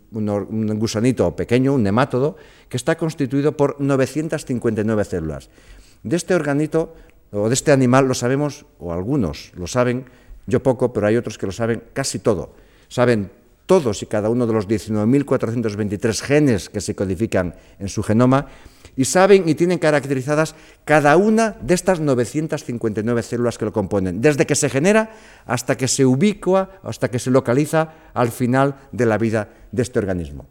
gusanito 0.80 1.36
pequeño, 1.36 1.74
un 1.74 1.84
nemátodo, 1.84 2.38
que 2.70 2.78
está 2.78 2.96
constituido 2.98 3.56
por 3.58 3.80
959 3.80 5.04
células. 5.04 5.50
De 6.04 6.16
este 6.16 6.34
organito, 6.34 6.96
o 7.32 7.50
de 7.50 7.54
este 7.54 7.72
animal, 7.72 8.08
lo 8.08 8.14
sabemos, 8.14 8.66
o 8.80 8.94
algunos 8.94 9.52
lo 9.56 9.68
saben, 9.68 10.06
yo 10.48 10.64
poco, 10.64 10.94
pero 10.94 11.08
hay 11.08 11.18
otros 11.18 11.38
que 11.38 11.48
lo 11.48 11.52
saben 11.52 11.84
casi 11.92 12.20
todo. 12.20 12.56
Saben 12.88 13.30
todos 13.66 14.02
y 14.04 14.06
cada 14.06 14.30
uno 14.30 14.48
de 14.48 14.54
los 14.54 14.68
19.423 14.70 16.22
genes 16.22 16.70
que 16.70 16.80
se 16.80 16.96
codifican 16.96 17.56
en 17.80 17.90
su 17.90 18.04
genoma 18.04 18.48
y 18.98 19.06
saben 19.06 19.48
y 19.48 19.56
tienen 19.56 19.80
caracterizadas 19.80 20.56
cada 20.86 21.18
una 21.18 21.58
de 21.62 21.74
estas 21.74 22.00
959 22.00 23.24
células 23.24 23.58
que 23.58 23.66
lo 23.66 23.74
componen, 23.74 24.22
desde 24.22 24.46
que 24.46 24.55
se 24.55 24.70
genera 24.70 25.12
hasta 25.46 25.77
que 25.77 25.88
se 25.88 26.05
ubica, 26.05 26.70
hasta 26.84 27.10
que 27.10 27.20
se 27.20 27.31
localiza 27.31 27.94
al 28.14 28.31
final 28.31 28.75
de 28.92 29.05
la 29.05 29.18
vida 29.18 29.50
de 29.72 29.81
este 29.81 30.00
organismo. 30.00 30.46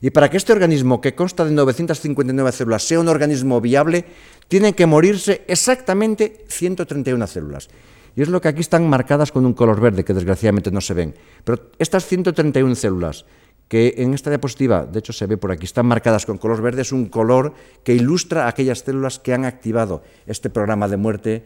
Y 0.00 0.10
para 0.10 0.30
que 0.30 0.36
este 0.36 0.52
organismo, 0.52 1.00
que 1.00 1.14
consta 1.14 1.44
de 1.44 1.50
959 1.50 2.52
células, 2.52 2.82
sea 2.84 3.00
un 3.00 3.08
organismo 3.08 3.60
viable, 3.60 4.04
tienen 4.46 4.74
que 4.74 4.86
morirse 4.86 5.42
exactamente 5.48 6.44
131 6.48 7.26
células. 7.26 7.68
Y 8.14 8.22
es 8.22 8.28
lo 8.28 8.40
que 8.40 8.48
aquí 8.48 8.60
están 8.60 8.88
marcadas 8.88 9.32
con 9.32 9.44
un 9.44 9.54
color 9.54 9.80
verde, 9.80 10.04
que 10.04 10.14
desgraciadamente 10.14 10.70
no 10.70 10.80
se 10.80 10.94
ven. 10.94 11.14
Pero 11.44 11.70
estas 11.78 12.06
131 12.06 12.74
células 12.74 13.24
que 13.68 13.94
en 13.98 14.14
esta 14.14 14.30
diapositiva, 14.30 14.86
de 14.86 14.98
hecho 14.98 15.12
se 15.12 15.26
ve 15.26 15.36
por 15.36 15.52
aquí, 15.52 15.66
están 15.66 15.86
marcadas 15.86 16.24
con 16.24 16.38
color 16.38 16.62
verde, 16.62 16.82
es 16.82 16.92
un 16.92 17.06
color 17.06 17.52
que 17.84 17.94
ilustra 17.94 18.48
aquellas 18.48 18.80
células 18.80 19.18
que 19.18 19.34
han 19.34 19.44
activado 19.44 20.02
este 20.26 20.48
programa 20.50 20.88
de 20.88 20.96
muerte 20.96 21.44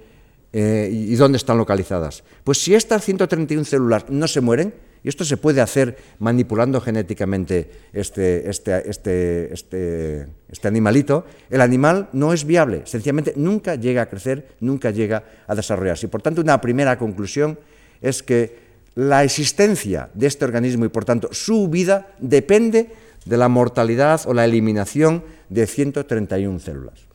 eh, 0.53 0.89
y 0.93 1.15
dónde 1.17 1.37
están 1.37 1.59
localizadas. 1.59 2.23
Pues 2.45 2.59
si 2.59 2.75
estas 2.75 3.05
131 3.05 3.65
células 3.65 4.09
no 4.09 4.29
se 4.29 4.41
mueren, 4.41 4.73
y 5.05 5.09
esto 5.09 5.25
se 5.25 5.37
puede 5.37 5.61
hacer 5.61 5.97
manipulando 6.21 6.81
genéticamente 6.81 7.71
este, 7.93 8.49
este, 8.49 8.89
este, 8.89 9.53
este, 9.53 10.29
este 10.49 10.69
animalito, 10.69 11.27
el 11.51 11.61
animal 11.61 12.09
no 12.13 12.33
es 12.33 12.45
viable, 12.45 12.83
sencillamente 12.85 13.33
nunca 13.37 13.75
llega 13.75 14.03
a 14.03 14.07
crecer, 14.07 14.55
nunca 14.61 14.91
llega 14.91 15.25
a 15.49 15.55
desarrollarse. 15.57 16.07
Y 16.07 16.09
por 16.09 16.23
tanto, 16.23 16.41
una 16.41 16.61
primera 16.61 16.99
conclusión 16.99 17.59
es 18.01 18.23
que 18.23 18.62
la 18.95 19.25
existencia 19.25 20.11
de 20.15 20.27
este 20.27 20.45
organismo 20.45 20.85
y 20.85 20.89
por 20.89 21.05
tanto 21.05 21.29
su 21.33 21.69
vida 21.69 22.15
depende 22.19 22.91
de 23.25 23.37
la 23.37 23.49
mortalidad 23.49 24.21
o 24.27 24.35
la 24.35 24.45
eliminación 24.45 25.25
de 25.49 25.67
131 25.67 26.59
células. 26.59 27.13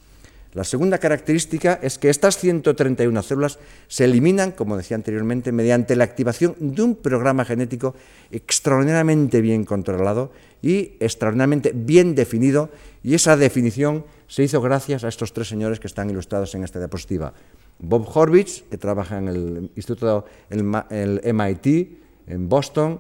La 0.54 0.63
segunda 0.63 0.98
característica 0.98 1.78
es 1.84 2.00
que 2.00 2.10
estas 2.10 2.40
131 2.40 3.22
células 3.22 3.60
se 3.88 4.06
eliminan, 4.06 4.54
como 4.54 4.78
decía 4.78 4.96
anteriormente, 4.96 5.52
mediante 5.52 5.96
la 5.96 6.06
activación 6.06 6.56
de 6.60 6.82
un 6.82 6.96
programa 6.96 7.46
genético 7.46 7.94
extraordinariamente 8.32 9.42
bien 9.42 9.66
controlado 9.66 10.32
y 10.63 10.94
extraordinariamente 11.00 11.74
bien 11.76 12.16
definido, 12.16 12.72
y 13.04 13.13
esa 13.13 13.38
definición 13.38 14.06
se 14.28 14.44
hizo 14.44 14.60
gracias 14.60 15.04
a 15.04 15.10
estos 15.10 15.32
tres 15.32 15.48
señores 15.48 15.80
que 15.80 15.88
están 15.88 16.10
ilustrados 16.10 16.56
en 16.56 16.63
esta 16.63 16.80
diapositiva. 16.80 17.34
Bob 17.80 18.08
Horvitz, 18.13 18.63
que 18.70 18.78
trabaja 18.78 19.18
en 19.18 19.28
el 19.28 19.72
Instituto 19.76 20.26
el 20.50 20.63
MIT 20.63 22.00
en 22.28 22.50
Boston, 22.50 23.00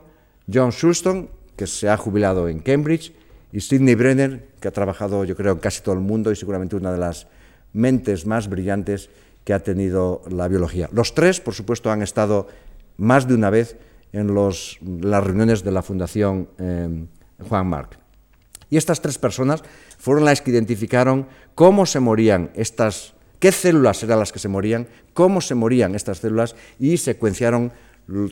John 0.51 0.71
Sulston, 0.71 1.29
que 1.55 1.67
se 1.67 1.89
ha 1.89 1.97
jubilado 1.97 2.47
en 2.47 2.59
Cambridge, 2.59 3.13
y 3.51 3.61
Sidney 3.61 3.95
Brenner, 3.95 4.47
que 4.59 4.67
ha 4.67 4.71
trabajado 4.71 5.23
yo 5.23 5.35
creo 5.35 5.53
en 5.53 5.59
casi 5.59 5.81
todo 5.81 5.95
el 5.95 6.01
mundo 6.01 6.31
y 6.31 6.35
seguramente 6.35 6.75
una 6.75 6.91
de 6.91 6.97
las 6.97 7.27
mentes 7.73 8.25
más 8.25 8.49
brillantes 8.49 9.09
que 9.43 9.53
ha 9.53 9.59
tenido 9.59 10.21
la 10.29 10.47
biología. 10.47 10.89
Los 10.91 11.13
tres, 11.13 11.39
por 11.39 11.53
supuesto, 11.53 11.89
han 11.89 12.01
estado 12.01 12.47
más 12.97 13.27
de 13.27 13.35
una 13.35 13.49
vez 13.49 13.77
en 14.11 14.33
las 14.35 15.23
reuniones 15.23 15.63
de 15.63 15.71
la 15.71 15.81
Fundación 15.81 16.49
eh, 16.57 17.05
Juan 17.47 17.67
Marc. 17.67 17.97
Y 18.69 18.77
estas 18.77 19.01
tres 19.01 19.17
personas 19.17 19.63
fueron 19.97 20.25
las 20.25 20.41
que 20.41 20.51
identificaron 20.51 21.27
cómo 21.55 21.85
se 21.85 21.99
morían 21.99 22.51
estas 22.55 23.13
qué 23.39 23.51
células 23.51 24.01
eran 24.03 24.19
las 24.19 24.31
que 24.31 24.39
se 24.39 24.47
morían, 24.47 24.87
cómo 25.13 25.41
se 25.41 25.55
morían 25.55 25.95
estas 25.95 26.19
células 26.19 26.55
y 26.79 26.97
secuenciaron 26.97 27.71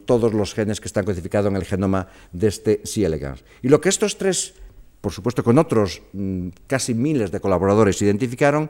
todos 0.06 0.34
los 0.34 0.54
genes 0.54 0.80
que 0.80 0.88
están 0.88 1.06
codificados 1.06 1.50
en 1.50 1.58
el 1.58 1.66
genoma 1.66 2.08
de 2.32 2.48
este 2.48 2.82
C. 2.86 3.06
elegans. 3.06 3.44
Y 3.62 3.70
lo 3.70 3.82
que 3.82 3.90
estos 3.90 4.18
tres, 4.18 4.54
por 5.02 5.12
supuesto 5.12 5.44
con 5.44 5.58
otros 5.58 6.02
mm, 6.14 6.50
casi 6.68 6.94
miles 6.94 7.32
de 7.32 7.40
colaboradores, 7.40 8.02
identificaron, 8.02 8.70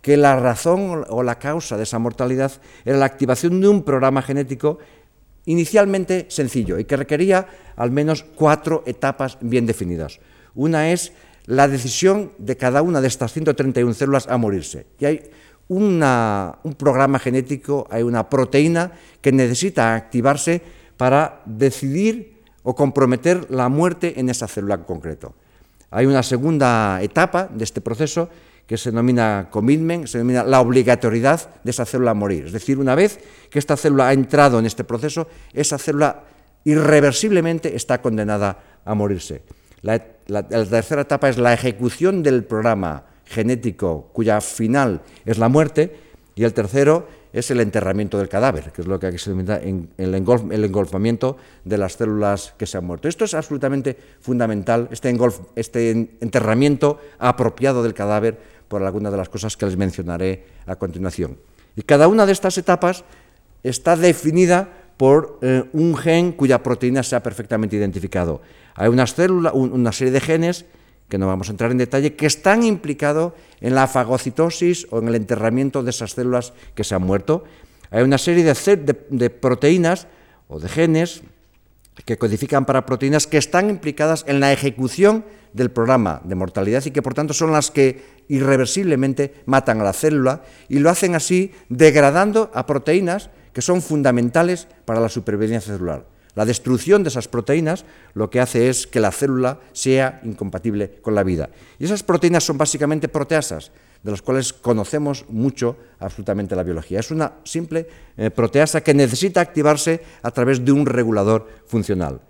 que 0.00 0.16
la 0.16 0.38
razón 0.38 1.04
o 1.08 1.22
la 1.22 1.38
causa 1.38 1.76
de 1.76 1.82
esa 1.82 1.98
mortalidad 1.98 2.52
era 2.84 2.96
la 2.96 3.06
activación 3.06 3.60
de 3.60 3.68
un 3.68 3.82
programa 3.82 4.22
genético 4.22 4.78
inicialmente 5.46 6.26
sencillo 6.28 6.78
y 6.78 6.84
que 6.84 6.96
requería 6.96 7.46
al 7.76 7.90
menos 7.90 8.24
cuatro 8.34 8.82
etapas 8.86 9.38
bien 9.40 9.66
definidas. 9.66 10.20
Una 10.54 10.92
es 10.92 11.12
la 11.46 11.68
decisión 11.68 12.32
de 12.38 12.56
cada 12.56 12.82
una 12.82 13.00
de 13.00 13.08
estas 13.08 13.32
131 13.32 13.94
células 13.94 14.26
a 14.28 14.36
morirse. 14.36 14.86
Y 14.98 15.04
hay 15.04 15.30
un 15.68 16.74
programa 16.76 17.18
genético, 17.18 17.86
hay 17.90 18.02
una 18.02 18.28
proteína 18.28 18.92
que 19.20 19.32
necesita 19.32 19.94
activarse 19.94 20.62
para 20.96 21.42
decidir 21.44 22.42
o 22.62 22.74
comprometer 22.74 23.50
la 23.50 23.68
muerte 23.68 24.18
en 24.18 24.28
esa 24.28 24.48
célula 24.48 24.74
en 24.74 24.84
concreto. 24.84 25.34
Hay 25.90 26.06
una 26.06 26.22
segunda 26.22 27.00
etapa 27.02 27.48
de 27.52 27.64
este 27.64 27.80
proceso 27.80 28.28
que 28.66 28.76
se 28.76 28.90
denomina 28.90 29.48
commitment, 29.50 30.06
se 30.06 30.18
denomina 30.18 30.42
la 30.42 30.60
obligatoriedad 30.60 31.62
de 31.62 31.70
esa 31.70 31.86
célula 31.86 32.10
a 32.10 32.14
morir. 32.14 32.46
Es 32.46 32.52
decir, 32.52 32.78
una 32.78 32.94
vez 32.94 33.20
que 33.50 33.58
esta 33.58 33.76
célula 33.76 34.08
ha 34.08 34.12
entrado 34.12 34.58
en 34.58 34.66
este 34.66 34.82
proceso, 34.82 35.28
esa 35.52 35.78
célula 35.78 36.24
irreversiblemente 36.64 37.76
está 37.76 38.02
condenada 38.02 38.58
a 38.84 38.94
morirse. 38.94 39.42
La, 39.82 40.02
la 40.26 40.42
tercera 40.42 41.02
etapa 41.02 41.28
es 41.28 41.38
la 41.38 41.52
ejecución 41.54 42.24
del 42.24 42.42
programa 42.42 43.04
genético 43.26 44.08
cuya 44.12 44.40
final 44.40 45.02
es 45.24 45.38
la 45.38 45.48
muerte, 45.48 46.06
y 46.34 46.44
el 46.44 46.52
tercero 46.52 47.08
es 47.32 47.50
el 47.50 47.60
enterramiento 47.60 48.18
del 48.18 48.28
cadáver, 48.28 48.70
que 48.72 48.82
es 48.82 48.86
lo 48.86 49.00
que 49.00 49.06
aquí 49.06 49.18
se 49.18 49.30
denomina 49.30 49.56
el, 49.56 50.14
engolfamiento 50.14 51.36
de 51.64 51.78
las 51.78 51.94
células 51.94 52.54
que 52.58 52.66
se 52.66 52.78
han 52.78 52.84
muerto. 52.84 53.08
Esto 53.08 53.24
es 53.24 53.34
absolutamente 53.34 53.96
fundamental, 54.20 54.88
este, 54.90 55.14
este 55.54 55.90
enterramiento 56.20 57.00
apropiado 57.18 57.82
del 57.82 57.94
cadáver 57.94 58.38
por 58.68 58.82
algunas 58.82 59.12
de 59.12 59.18
las 59.18 59.28
cosas 59.28 59.56
que 59.56 59.66
les 59.66 59.76
mencionaré 59.76 60.44
a 60.66 60.76
continuación. 60.76 61.38
Y 61.74 61.82
cada 61.82 62.08
una 62.08 62.26
de 62.26 62.32
estas 62.32 62.56
etapas 62.58 63.04
está 63.62 63.96
definida 63.96 64.68
por 64.96 65.38
eh, 65.42 65.64
un 65.72 65.96
gen 65.96 66.32
cuya 66.32 66.62
proteína 66.62 67.02
se 67.02 67.16
ha 67.16 67.22
perfectamente 67.22 67.76
identificado. 67.76 68.40
Hay 68.74 68.88
una, 68.88 69.06
célula, 69.06 69.52
una 69.52 69.92
serie 69.92 70.12
de 70.12 70.20
genes 70.20 70.66
que 71.08 71.18
no 71.18 71.26
vamos 71.26 71.48
a 71.48 71.52
entrar 71.52 71.70
en 71.70 71.78
detalle, 71.78 72.14
que 72.14 72.26
están 72.26 72.62
implicados 72.62 73.32
en 73.60 73.74
la 73.74 73.86
fagocitosis 73.86 74.86
o 74.90 74.98
en 74.98 75.08
el 75.08 75.14
enterramiento 75.14 75.82
de 75.82 75.90
esas 75.90 76.12
células 76.12 76.52
que 76.74 76.84
se 76.84 76.94
han 76.94 77.02
muerto. 77.02 77.44
Hay 77.90 78.02
una 78.02 78.18
serie 78.18 78.44
de, 78.44 79.30
proteínas 79.30 80.08
o 80.48 80.58
de 80.58 80.68
genes 80.68 81.22
que 82.04 82.18
codifican 82.18 82.66
para 82.66 82.84
proteínas 82.84 83.26
que 83.26 83.38
están 83.38 83.70
implicadas 83.70 84.24
en 84.26 84.40
la 84.40 84.52
ejecución 84.52 85.24
del 85.52 85.70
programa 85.70 86.20
de 86.24 86.34
mortalidad 86.34 86.84
y 86.84 86.90
que 86.90 87.00
por 87.00 87.14
tanto 87.14 87.32
son 87.32 87.52
las 87.52 87.70
que 87.70 88.02
irreversiblemente 88.28 89.42
matan 89.46 89.80
a 89.80 89.84
la 89.84 89.94
célula 89.94 90.42
y 90.68 90.80
lo 90.80 90.90
hacen 90.90 91.14
así 91.14 91.52
degradando 91.70 92.50
a 92.52 92.66
proteínas 92.66 93.30
que 93.54 93.62
son 93.62 93.80
fundamentales 93.80 94.68
para 94.84 95.00
la 95.00 95.08
supervivencia 95.08 95.72
celular. 95.72 96.15
La 96.36 96.44
destrucción 96.44 97.02
de 97.02 97.08
esas 97.08 97.28
proteínas 97.28 97.86
lo 98.12 98.28
que 98.28 98.40
hace 98.40 98.68
es 98.68 98.86
que 98.86 99.00
la 99.00 99.10
célula 99.10 99.58
sea 99.72 100.20
incompatible 100.22 101.00
con 101.00 101.14
la 101.14 101.24
vida. 101.24 101.48
Y 101.78 101.86
esas 101.86 102.02
proteínas 102.02 102.44
son 102.44 102.58
básicamente 102.58 103.08
proteasas, 103.08 103.72
de 104.02 104.10
las 104.10 104.20
cuales 104.20 104.52
conocemos 104.52 105.24
mucho 105.30 105.78
absolutamente 105.98 106.54
la 106.54 106.62
biología. 106.62 107.00
Es 107.00 107.10
una 107.10 107.32
simple 107.44 107.88
eh, 108.18 108.30
proteasa 108.30 108.82
que 108.82 108.92
necesita 108.92 109.40
activarse 109.40 110.02
a 110.22 110.30
través 110.30 110.62
de 110.62 110.72
un 110.72 110.84
regulador 110.84 111.48
funcional. 111.66 112.20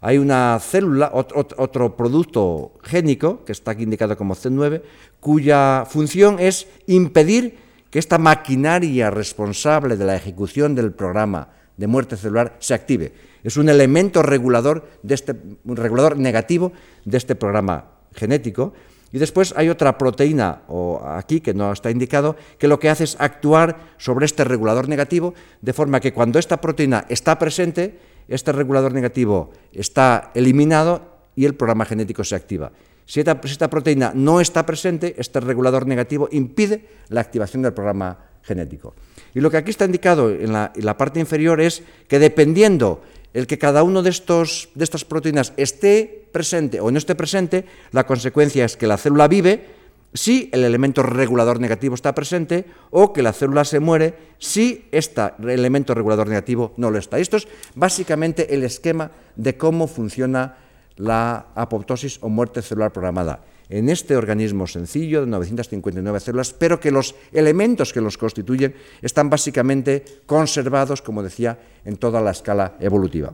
Hay 0.00 0.16
una 0.16 0.58
célula, 0.58 1.10
otro, 1.12 1.94
producto 1.96 2.72
génico, 2.82 3.44
que 3.44 3.52
está 3.52 3.72
aquí 3.72 3.82
indicado 3.82 4.16
como 4.16 4.34
C9, 4.34 4.80
cuya 5.20 5.84
función 5.86 6.40
es 6.40 6.66
impedir 6.86 7.58
que 7.90 7.98
esta 7.98 8.16
maquinaria 8.16 9.10
responsable 9.10 9.98
de 9.98 10.06
la 10.06 10.16
ejecución 10.16 10.74
del 10.74 10.92
programa 10.92 11.48
de 11.76 11.86
muerte 11.86 12.16
celular 12.16 12.56
se 12.60 12.72
active. 12.72 13.12
Es 13.42 13.56
un 13.56 13.68
elemento 13.68 14.22
regulador, 14.22 14.88
de 15.02 15.14
este, 15.14 15.34
un 15.64 15.76
regulador 15.76 16.18
negativo 16.18 16.72
de 17.04 17.16
este 17.16 17.34
programa 17.34 17.86
genético. 18.14 18.72
Y 19.12 19.18
después 19.18 19.52
hay 19.56 19.68
otra 19.68 19.98
proteína 19.98 20.62
o 20.68 21.02
aquí 21.04 21.40
que 21.40 21.52
no 21.52 21.72
está 21.72 21.90
indicado, 21.90 22.36
que 22.58 22.68
lo 22.68 22.78
que 22.78 22.90
hace 22.90 23.04
es 23.04 23.16
actuar 23.18 23.94
sobre 23.98 24.26
este 24.26 24.44
regulador 24.44 24.88
negativo, 24.88 25.34
de 25.60 25.72
forma 25.72 26.00
que 26.00 26.12
cuando 26.12 26.38
esta 26.38 26.60
proteína 26.60 27.06
está 27.08 27.38
presente, 27.38 27.98
este 28.28 28.52
regulador 28.52 28.92
negativo 28.92 29.50
está 29.72 30.30
eliminado 30.34 31.02
y 31.34 31.44
el 31.44 31.54
programa 31.54 31.84
genético 31.84 32.22
se 32.22 32.36
activa. 32.36 32.70
Si 33.10 33.18
esta, 33.18 33.68
proteína 33.68 34.12
no 34.14 34.40
está 34.40 34.64
presente, 34.64 35.16
este 35.18 35.40
regulador 35.40 35.84
negativo 35.84 36.28
impide 36.30 36.86
la 37.08 37.20
activación 37.20 37.62
del 37.62 37.72
programa 37.72 38.16
genético. 38.42 38.94
Y 39.34 39.40
lo 39.40 39.50
que 39.50 39.56
aquí 39.56 39.70
está 39.70 39.84
indicado 39.84 40.30
en 40.30 40.52
la, 40.52 40.70
en 40.76 40.84
la 40.84 40.96
parte 40.96 41.18
inferior 41.18 41.60
es 41.60 41.82
que 42.06 42.20
dependiendo 42.20 43.02
el 43.34 43.46
que 43.46 43.58
cada 43.58 43.82
uno 43.82 44.02
de, 44.02 44.10
estos, 44.10 44.68
de 44.74 44.84
estas 44.84 45.04
proteínas 45.04 45.52
esté 45.56 46.28
presente 46.32 46.80
o 46.80 46.90
no 46.90 46.98
esté 46.98 47.14
presente, 47.14 47.64
la 47.92 48.06
consecuencia 48.06 48.64
es 48.64 48.76
que 48.76 48.86
la 48.86 48.98
célula 48.98 49.28
vive 49.28 49.80
si 50.12 50.50
el 50.52 50.64
elemento 50.64 51.02
regulador 51.02 51.60
negativo 51.60 51.94
está 51.94 52.14
presente 52.14 52.66
o 52.90 53.12
que 53.12 53.22
la 53.22 53.32
célula 53.32 53.64
se 53.64 53.78
muere 53.78 54.14
si 54.38 54.88
este 54.90 55.22
elemento 55.46 55.94
regulador 55.94 56.26
negativo 56.26 56.72
no 56.76 56.90
lo 56.90 56.98
está. 56.98 57.18
Esto 57.18 57.36
es 57.36 57.46
básicamente 57.74 58.54
el 58.54 58.64
esquema 58.64 59.12
de 59.36 59.56
cómo 59.56 59.86
funciona 59.86 60.56
la 60.96 61.46
apoptosis 61.54 62.18
o 62.22 62.28
muerte 62.28 62.62
celular 62.62 62.92
programada 62.92 63.40
en 63.70 63.88
este 63.88 64.16
organismo 64.16 64.66
sencillo 64.66 65.20
de 65.22 65.28
959 65.28 66.20
células, 66.20 66.52
pero 66.52 66.80
que 66.80 66.90
los 66.90 67.14
elementos 67.32 67.92
que 67.92 68.02
los 68.02 68.18
constituyen 68.18 68.74
están 69.00 69.30
básicamente 69.30 70.04
conservados, 70.26 71.00
como 71.00 71.22
decía, 71.22 71.58
en 71.84 71.96
toda 71.96 72.20
la 72.20 72.32
escala 72.32 72.74
evolutiva. 72.80 73.32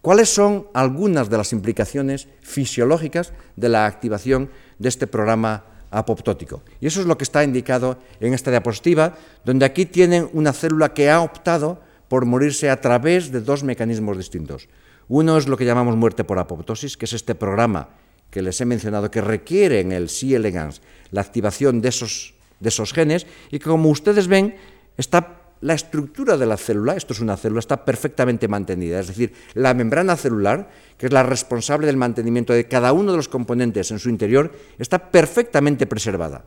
¿Cuáles 0.00 0.32
son 0.32 0.68
algunas 0.72 1.28
de 1.28 1.36
las 1.36 1.52
implicaciones 1.52 2.28
fisiológicas 2.40 3.34
de 3.56 3.68
la 3.68 3.84
activación 3.84 4.48
de 4.78 4.88
este 4.88 5.06
programa 5.06 5.64
apoptótico? 5.90 6.62
Y 6.80 6.86
eso 6.86 7.00
es 7.00 7.06
lo 7.06 7.18
que 7.18 7.24
está 7.24 7.44
indicado 7.44 7.98
en 8.20 8.32
esta 8.32 8.50
diapositiva, 8.50 9.14
donde 9.44 9.66
aquí 9.66 9.84
tienen 9.84 10.30
una 10.32 10.54
célula 10.54 10.94
que 10.94 11.10
ha 11.10 11.20
optado 11.20 11.82
por 12.08 12.24
morirse 12.24 12.70
a 12.70 12.80
través 12.80 13.30
de 13.30 13.42
dos 13.42 13.62
mecanismos 13.62 14.16
distintos. 14.16 14.68
Uno 15.08 15.36
es 15.36 15.48
lo 15.48 15.58
que 15.58 15.66
llamamos 15.66 15.96
muerte 15.96 16.24
por 16.24 16.38
apoptosis, 16.38 16.96
que 16.96 17.04
es 17.04 17.12
este 17.12 17.34
programa 17.34 17.88
que 18.30 18.42
les 18.42 18.60
he 18.60 18.64
mencionado, 18.64 19.10
que 19.10 19.20
requiere 19.20 19.80
en 19.80 19.92
el 19.92 20.08
C. 20.08 20.34
elegans 20.34 20.82
la 21.10 21.20
activación 21.20 21.80
de 21.80 21.88
esos, 21.88 22.34
de 22.60 22.68
esos 22.68 22.92
genes, 22.92 23.26
y 23.50 23.58
que 23.58 23.70
como 23.70 23.88
ustedes 23.90 24.28
ven, 24.28 24.56
está 24.96 25.38
la 25.60 25.74
estructura 25.74 26.36
de 26.36 26.46
la 26.46 26.56
célula, 26.56 26.94
esto 26.94 27.12
es 27.12 27.20
una 27.20 27.36
célula, 27.36 27.58
está 27.58 27.84
perfectamente 27.84 28.46
mantenida. 28.46 29.00
Es 29.00 29.08
decir, 29.08 29.32
la 29.54 29.74
membrana 29.74 30.16
celular, 30.16 30.70
que 30.96 31.06
es 31.06 31.12
la 31.12 31.22
responsable 31.22 31.86
del 31.86 31.96
mantenimiento 31.96 32.52
de 32.52 32.68
cada 32.68 32.92
uno 32.92 33.10
de 33.10 33.16
los 33.16 33.28
componentes 33.28 33.90
en 33.90 33.98
su 33.98 34.08
interior, 34.08 34.52
está 34.78 35.10
perfectamente 35.10 35.86
preservada. 35.86 36.44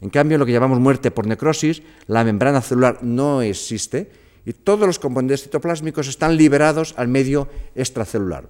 En 0.00 0.10
cambio, 0.10 0.38
lo 0.38 0.46
que 0.46 0.52
llamamos 0.52 0.80
muerte 0.80 1.10
por 1.10 1.26
necrosis, 1.26 1.82
la 2.06 2.24
membrana 2.24 2.60
celular 2.60 2.98
no 3.02 3.42
existe 3.42 4.10
y 4.44 4.52
todos 4.52 4.86
los 4.86 4.98
componentes 4.98 5.42
citoplásmicos 5.42 6.08
están 6.08 6.36
liberados 6.36 6.94
al 6.96 7.08
medio 7.08 7.48
extracelular. 7.74 8.48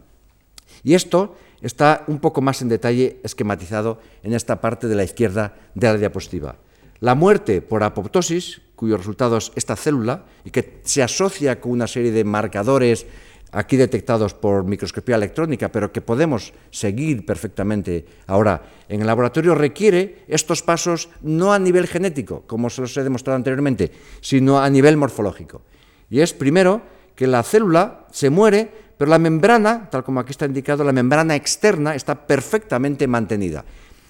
Y 0.85 0.95
esto 0.95 1.37
está 1.63 2.05
un 2.07 2.19
poco 2.21 2.41
más 2.41 2.63
en 2.63 2.69
detalle 2.69 3.21
esquematizado 3.23 4.01
en 4.23 4.33
esta 4.35 4.61
parte 4.61 4.89
de 4.89 4.95
la 4.95 5.05
izquierda 5.05 5.55
de 5.75 5.87
la 5.87 5.97
diapositiva. 5.97 6.57
La 7.01 7.15
muerte 7.15 7.63
por 7.63 7.83
apoptosis, 7.83 8.61
cuyo 8.75 8.97
resultado 8.97 9.37
es 9.37 9.53
esta 9.55 9.77
célula, 9.77 10.25
y 10.45 10.51
que 10.51 10.81
se 10.85 11.03
asocia 11.03 11.61
con 11.61 11.73
una 11.73 11.87
serie 11.87 12.11
de 12.11 12.25
marcadores 12.25 13.07
aquí 13.53 13.77
detectados 13.77 14.35
por 14.35 14.65
microscopía 14.65 15.17
electrónica, 15.17 15.71
pero 15.71 15.93
que 15.93 16.01
podemos 16.01 16.53
seguir 16.71 17.25
perfectamente 17.25 18.05
ahora 18.27 18.63
en 18.89 19.01
el 19.01 19.07
laboratorio, 19.07 19.55
requiere 19.55 20.25
estos 20.29 20.63
pasos 20.63 21.09
no 21.23 21.53
a 21.53 21.59
nivel 21.59 21.87
genético, 21.87 22.43
como 22.47 22.69
se 22.69 22.83
los 22.83 22.97
he 22.97 23.03
demostrado 23.03 23.37
anteriormente, 23.37 23.91
sino 24.21 24.61
a 24.61 24.69
nivel 24.69 24.97
morfológico. 24.97 25.63
Y 26.11 26.21
es 26.21 26.33
primero 26.33 26.83
que 27.15 27.27
la 27.27 27.43
célula 27.43 28.07
se 28.13 28.31
muere 28.31 28.88
pero 28.99 29.11
la 29.11 29.19
membrana, 29.19 29.89
tal 29.89 30.05
como 30.05 30.21
aquí 30.21 30.33
está 30.33 30.45
indicado, 30.45 30.85
la 30.85 30.93
membrana 30.93 31.37
externa 31.37 31.95
está 31.95 32.27
perfectamente 32.27 33.07
mantenida. 33.07 33.65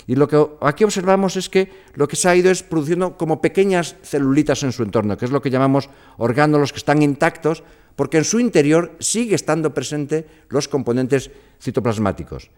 Y 0.07 0.17
lo 0.17 0.27
que 0.27 0.43
aquí 0.63 0.85
observamos 0.85 1.37
es 1.37 1.51
que 1.51 1.71
lo 1.95 2.09
que 2.09 2.17
se 2.17 2.29
ha 2.29 2.35
ido 2.35 2.51
es 2.51 2.63
produciendo 2.63 3.19
como 3.19 3.43
pequeñas 3.43 3.97
celulitas 4.03 4.63
en 4.63 4.73
su 4.73 4.83
entorno, 4.83 5.19
que 5.19 5.27
es 5.27 5.31
lo 5.31 5.43
que 5.43 5.51
llamamos 5.51 5.91
orgánulos 6.17 6.73
que 6.73 6.79
están 6.79 7.03
intactos, 7.03 7.63
porque 7.95 8.17
en 8.17 8.25
su 8.25 8.41
interior 8.41 8.97
sigue 8.99 9.35
estando 9.35 9.75
presente 9.75 10.27
los 10.49 10.67
componentes 10.67 11.31
citoplasmáticos 11.61 12.51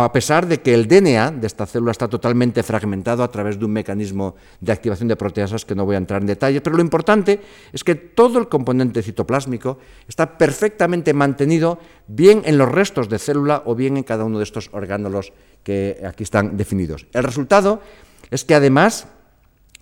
a 0.00 0.10
pesar 0.10 0.46
de 0.46 0.62
que 0.62 0.72
el 0.72 0.88
DNA 0.88 1.32
de 1.32 1.46
esta 1.46 1.66
célula 1.66 1.92
está 1.92 2.08
totalmente 2.08 2.62
fragmentado 2.62 3.22
a 3.22 3.30
través 3.30 3.58
de 3.58 3.66
un 3.66 3.72
mecanismo 3.72 4.36
de 4.58 4.72
activación 4.72 5.06
de 5.06 5.16
proteasas 5.16 5.66
que 5.66 5.74
no 5.74 5.84
voy 5.84 5.96
a 5.96 5.98
entrar 5.98 6.22
en 6.22 6.28
detalle, 6.28 6.62
pero 6.62 6.76
lo 6.76 6.82
importante 6.82 7.40
es 7.74 7.84
que 7.84 7.94
todo 7.94 8.38
el 8.38 8.48
componente 8.48 9.02
citoplásmico 9.02 9.78
está 10.08 10.38
perfectamente 10.38 11.12
mantenido 11.12 11.78
bien 12.06 12.40
en 12.46 12.56
los 12.56 12.72
restos 12.72 13.10
de 13.10 13.18
célula 13.18 13.64
o 13.66 13.74
bien 13.74 13.98
en 13.98 14.02
cada 14.02 14.24
uno 14.24 14.38
de 14.38 14.44
estos 14.44 14.70
orgánulos 14.72 15.34
que 15.62 16.00
aquí 16.06 16.22
están 16.22 16.56
definidos. 16.56 17.06
El 17.12 17.24
resultado 17.24 17.82
es 18.30 18.46
que 18.46 18.54
además 18.54 19.08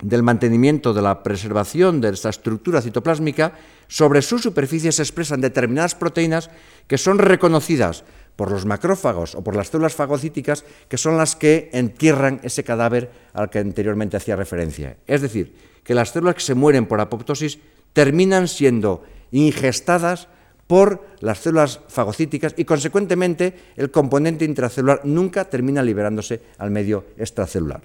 del 0.03 0.25
mantenimiento 0.25 0.93
de 0.93 1.03
la 1.03 1.23
preservación 1.23 2.01
de 2.01 2.09
esta 2.09 2.31
estructura 2.31 2.83
citoplásmica, 2.83 3.53
sobre 3.87 4.23
su 4.23 4.39
superficie 4.39 4.91
se 4.91 5.03
expresan 5.03 5.41
determinadas 5.41 5.95
proteínas 5.95 6.51
que 6.89 6.99
son 6.99 7.19
reconocidas 7.19 8.03
por 8.37 8.51
los 8.51 8.65
macrófagos 8.67 9.35
o 9.35 9.45
por 9.45 9.57
las 9.57 9.69
células 9.69 9.95
fagocíticas, 9.95 10.65
que 10.89 10.97
son 10.97 11.17
las 11.17 11.37
que 11.37 11.71
entierran 11.73 12.41
ese 12.43 12.65
cadáver 12.65 13.11
al 13.33 13.51
que 13.51 13.59
anteriormente 13.59 14.17
hacía 14.17 14.37
referencia. 14.37 14.97
Es 15.07 15.21
decir, 15.21 15.55
que 15.85 15.95
las 15.95 16.11
células 16.11 16.37
que 16.37 16.41
se 16.41 16.55
mueren 16.55 16.87
por 16.87 17.01
apoptosis 17.01 17.59
terminan 17.93 18.49
siendo 18.49 19.05
ingestadas 19.31 20.29
por 20.67 21.05
las 21.19 21.41
células 21.41 21.81
fagocíticas 21.89 22.55
y, 22.57 22.65
consecuentemente, 22.65 23.75
el 23.77 23.91
componente 23.91 24.45
intracelular 24.45 25.01
nunca 25.05 25.45
termina 25.45 25.83
liberándose 25.83 26.41
al 26.59 26.71
medio 26.71 27.07
extracelular. 27.19 27.83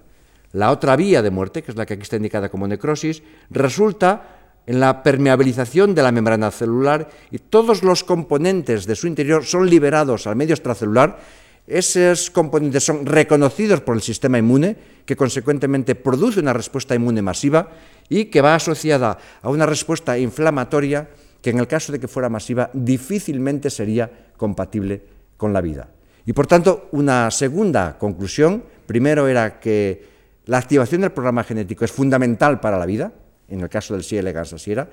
La 0.54 0.72
otra 0.72 0.96
vía 0.96 1.22
de 1.22 1.32
muerte, 1.32 1.64
que 1.64 1.72
es 1.72 1.78
la 1.78 1.86
que 1.86 1.96
aquí 1.96 2.04
está 2.04 2.16
indicada 2.16 2.50
como 2.50 2.68
necrosis, 2.68 3.24
resulta 3.50 4.45
en 4.68 4.80
la 4.80 5.04
permeabilización 5.04 5.94
de 5.94 6.04
la 6.04 6.12
membrana 6.12 6.52
celular 6.52 7.10
y 7.32 7.38
todos 7.38 7.84
los 7.84 8.04
componentes 8.04 8.86
de 8.86 8.96
su 8.96 9.08
interior 9.08 9.46
son 9.46 9.70
liberados 9.70 10.28
al 10.28 10.36
medio 10.36 10.54
extracelular 10.54 11.20
esos 11.68 12.30
componentes 12.30 12.84
son 12.84 13.06
reconocidos 13.06 13.82
por 13.82 13.96
el 13.96 14.02
sistema 14.02 14.38
inmune, 14.38 14.78
que 15.06 15.16
consecuentemente 15.16 15.96
produce 15.96 16.40
una 16.40 16.54
respuesta 16.54 16.94
inmune 16.94 17.22
masiva 17.22 17.70
y 18.08 18.26
que 18.26 18.42
va 18.42 18.56
asociada 18.56 19.18
a 19.42 19.50
una 19.50 19.66
respuesta 19.66 20.18
inflamatoria 20.18 21.10
que 21.42 21.50
en 21.50 21.60
el 21.60 21.68
caso 21.68 21.92
de 21.92 22.00
que 22.00 22.08
fuera 22.08 22.30
masiva 22.30 22.70
difícilmente 22.74 23.70
sería 23.70 24.10
compatible 24.38 25.02
con 25.38 25.54
la 25.54 25.62
vida. 25.62 25.90
Y 26.26 26.34
por 26.34 26.46
tanto, 26.46 26.90
una 26.92 27.30
segunda 27.32 27.98
conclusión, 27.98 28.64
primero 28.86 29.28
era 29.28 29.60
que 29.60 30.06
la 30.46 30.58
activación 30.58 31.02
del 31.02 31.12
programa 31.12 31.44
genético 31.44 31.86
es 31.86 31.92
fundamental 31.92 32.60
para 32.60 32.78
la 32.78 32.86
vida, 32.86 33.12
en 33.50 33.62
el 33.62 33.70
caso 33.70 33.94
del 33.94 34.04
C. 34.04 34.18
elegans 34.18 34.54
asiera. 34.54 34.90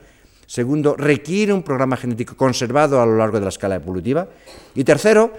Segundo, 0.46 0.96
requiere 0.96 1.52
un 1.52 1.62
programa 1.62 1.96
genético 1.96 2.36
conservado 2.36 3.00
a 3.00 3.06
lo 3.06 3.16
largo 3.16 3.38
de 3.38 3.44
la 3.44 3.48
escala 3.48 3.76
evolutiva. 3.76 4.28
Y 4.74 4.84
tercero, 4.84 5.32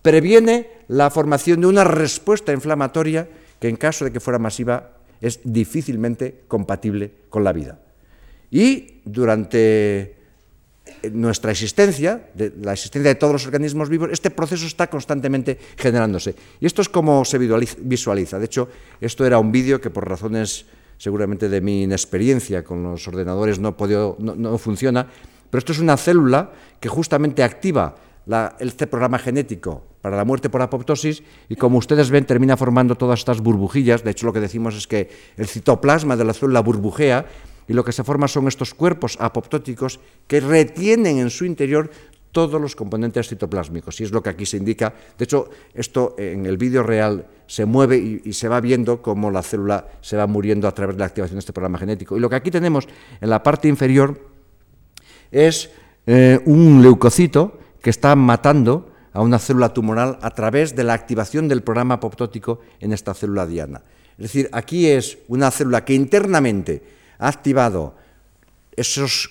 previene 0.00 0.68
la 0.88 1.10
formación 1.10 1.60
de 1.60 1.66
una 1.66 1.84
respuesta 1.84 2.52
inflamatoria 2.52 3.28
que 3.60 3.68
en 3.68 3.76
caso 3.76 4.04
de 4.04 4.12
que 4.12 4.20
fuera 4.20 4.38
masiva 4.38 4.90
es 5.20 5.40
difícilmente 5.44 6.44
compatible 6.48 7.12
con 7.30 7.44
la 7.44 7.52
vida. 7.52 7.78
Y 8.50 9.00
durante 9.04 10.16
nuestra 11.12 11.50
existencia, 11.50 12.28
la 12.60 12.74
existencia 12.74 13.08
de 13.08 13.14
todos 13.14 13.32
los 13.32 13.46
organismos 13.46 13.88
vivos, 13.88 14.10
este 14.12 14.30
proceso 14.30 14.66
está 14.66 14.88
constantemente 14.88 15.58
generándose. 15.76 16.34
Y 16.60 16.66
esto 16.66 16.82
es 16.82 16.88
como 16.88 17.24
se 17.24 17.38
visualiza. 17.38 18.38
De 18.38 18.44
hecho, 18.44 18.68
esto 19.00 19.26
era 19.26 19.38
un 19.38 19.50
vídeo 19.50 19.80
que 19.80 19.90
por 19.90 20.08
razones 20.08 20.66
seguramente 21.04 21.50
de 21.50 21.60
mi 21.60 21.82
inexperiencia 21.82 22.64
con 22.64 22.82
los 22.82 23.06
ordenadores 23.06 23.58
no, 23.58 23.76
no, 24.18 24.56
funciona, 24.56 25.06
pero 25.50 25.58
esto 25.58 25.72
es 25.72 25.78
una 25.78 25.98
célula 25.98 26.50
que 26.80 26.88
justamente 26.88 27.42
activa 27.42 27.94
este 28.58 28.86
programa 28.86 29.18
genético 29.18 29.84
para 30.00 30.16
la 30.16 30.24
muerte 30.24 30.48
por 30.48 30.62
apoptosis 30.62 31.22
y 31.50 31.56
como 31.56 31.76
ustedes 31.76 32.08
ven 32.08 32.24
termina 32.24 32.56
formando 32.56 32.96
todas 32.96 33.18
estas 33.18 33.42
burbujillas. 33.42 34.02
De 34.02 34.12
hecho, 34.12 34.24
lo 34.24 34.32
que 34.32 34.40
decimos 34.40 34.74
es 34.76 34.86
que 34.86 35.10
el 35.36 35.46
citoplasma 35.46 36.16
de 36.16 36.24
la 36.24 36.32
célula 36.32 36.60
burbujea 36.60 37.26
y 37.68 37.74
lo 37.74 37.84
que 37.84 37.92
se 37.92 38.02
forma 38.02 38.26
son 38.26 38.48
estos 38.48 38.72
cuerpos 38.72 39.18
apoptóticos 39.20 40.00
que 40.26 40.40
retienen 40.40 41.18
en 41.18 41.28
su 41.28 41.44
interior 41.44 41.90
todos 42.32 42.58
los 42.58 42.74
componentes 42.74 43.28
citoplásmicos, 43.28 44.00
y 44.00 44.04
es 44.04 44.10
lo 44.10 44.22
que 44.22 44.30
aquí 44.30 44.44
se 44.44 44.56
indica. 44.56 44.92
De 45.16 45.24
hecho, 45.24 45.50
esto 45.72 46.16
en 46.18 46.46
el 46.46 46.56
vídeo 46.56 46.82
real 46.82 47.26
se 47.46 47.64
mueve 47.64 48.20
y, 48.24 48.32
se 48.32 48.48
va 48.48 48.60
viendo 48.60 49.02
cómo 49.02 49.30
la 49.30 49.42
célula 49.42 49.88
se 50.00 50.16
va 50.16 50.26
muriendo 50.26 50.66
a 50.68 50.72
través 50.72 50.96
de 50.96 51.00
la 51.00 51.06
activación 51.06 51.36
de 51.36 51.40
este 51.40 51.52
programa 51.52 51.78
genético. 51.78 52.16
Y 52.16 52.20
lo 52.20 52.30
que 52.30 52.36
aquí 52.36 52.50
tenemos 52.50 52.88
en 53.20 53.30
la 53.30 53.42
parte 53.42 53.68
inferior 53.68 54.20
es 55.30 55.70
eh, 56.06 56.40
un 56.46 56.82
leucocito 56.82 57.58
que 57.80 57.90
está 57.90 58.16
matando 58.16 58.90
a 59.12 59.22
una 59.22 59.38
célula 59.38 59.72
tumoral 59.72 60.18
a 60.22 60.30
través 60.30 60.74
de 60.74 60.84
la 60.84 60.94
activación 60.94 61.48
del 61.48 61.62
programa 61.62 61.94
apoptótico 61.94 62.60
en 62.80 62.92
esta 62.92 63.14
célula 63.14 63.46
diana. 63.46 63.82
Es 64.18 64.22
decir, 64.22 64.48
aquí 64.52 64.86
es 64.86 65.18
una 65.28 65.50
célula 65.50 65.84
que 65.84 65.94
internamente 65.94 66.82
ha 67.18 67.28
activado 67.28 67.94
esos 68.76 69.30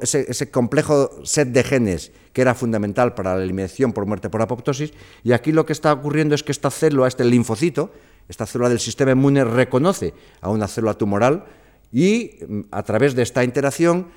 ese, 0.00 0.50
complejo 0.50 1.10
set 1.24 1.48
de 1.48 1.62
genes 1.62 2.12
que 2.36 2.42
era 2.42 2.54
fundamental 2.54 3.14
para 3.14 3.34
la 3.34 3.42
eliminación 3.42 3.94
por 3.94 4.04
muerte 4.04 4.28
por 4.28 4.42
apoptosis, 4.42 4.92
y 5.24 5.32
aquí 5.32 5.52
lo 5.52 5.64
que 5.64 5.72
está 5.72 5.90
ocurriendo 5.90 6.34
es 6.34 6.42
que 6.42 6.52
esta 6.52 6.70
célula, 6.70 7.08
este 7.08 7.24
linfocito, 7.24 7.90
esta 8.28 8.44
célula 8.44 8.68
del 8.68 8.78
sistema 8.78 9.12
inmune 9.12 9.42
reconoce 9.42 10.12
a 10.42 10.50
una 10.50 10.68
célula 10.68 10.92
tumoral 10.92 11.46
y 11.90 12.32
mm, 12.46 12.60
a 12.72 12.82
través 12.82 13.14
de 13.14 13.22
esta 13.22 13.42
interacción, 13.42 14.08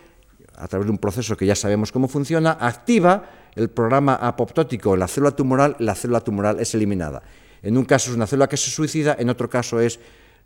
a 0.58 0.67
través 0.67 0.88
de 0.88 0.91
un 0.91 0.97
proceso 0.97 1.38
que 1.38 1.45
ya 1.45 1.55
sabemos 1.55 1.93
cómo 1.93 2.10
funciona, 2.10 2.58
activa 2.60 3.23
el 3.55 3.69
programa 3.69 4.15
apoptótico 4.15 4.95
en 4.95 4.99
la 4.99 5.08
célula 5.08 5.32
tumoral 5.32 5.77
la 5.79 5.95
célula 5.95 6.19
tumoral 6.19 6.60
es 6.60 6.75
eliminada. 6.75 7.23
En 7.62 7.77
un 7.77 7.86
caso 7.86 8.10
es 8.10 8.17
una 8.17 8.27
célula 8.27 8.49
que 8.49 8.58
se 8.58 8.69
suicida, 8.69 9.15
en 9.17 9.29
otro 9.29 9.49
caso 9.49 9.79
es 9.79 9.97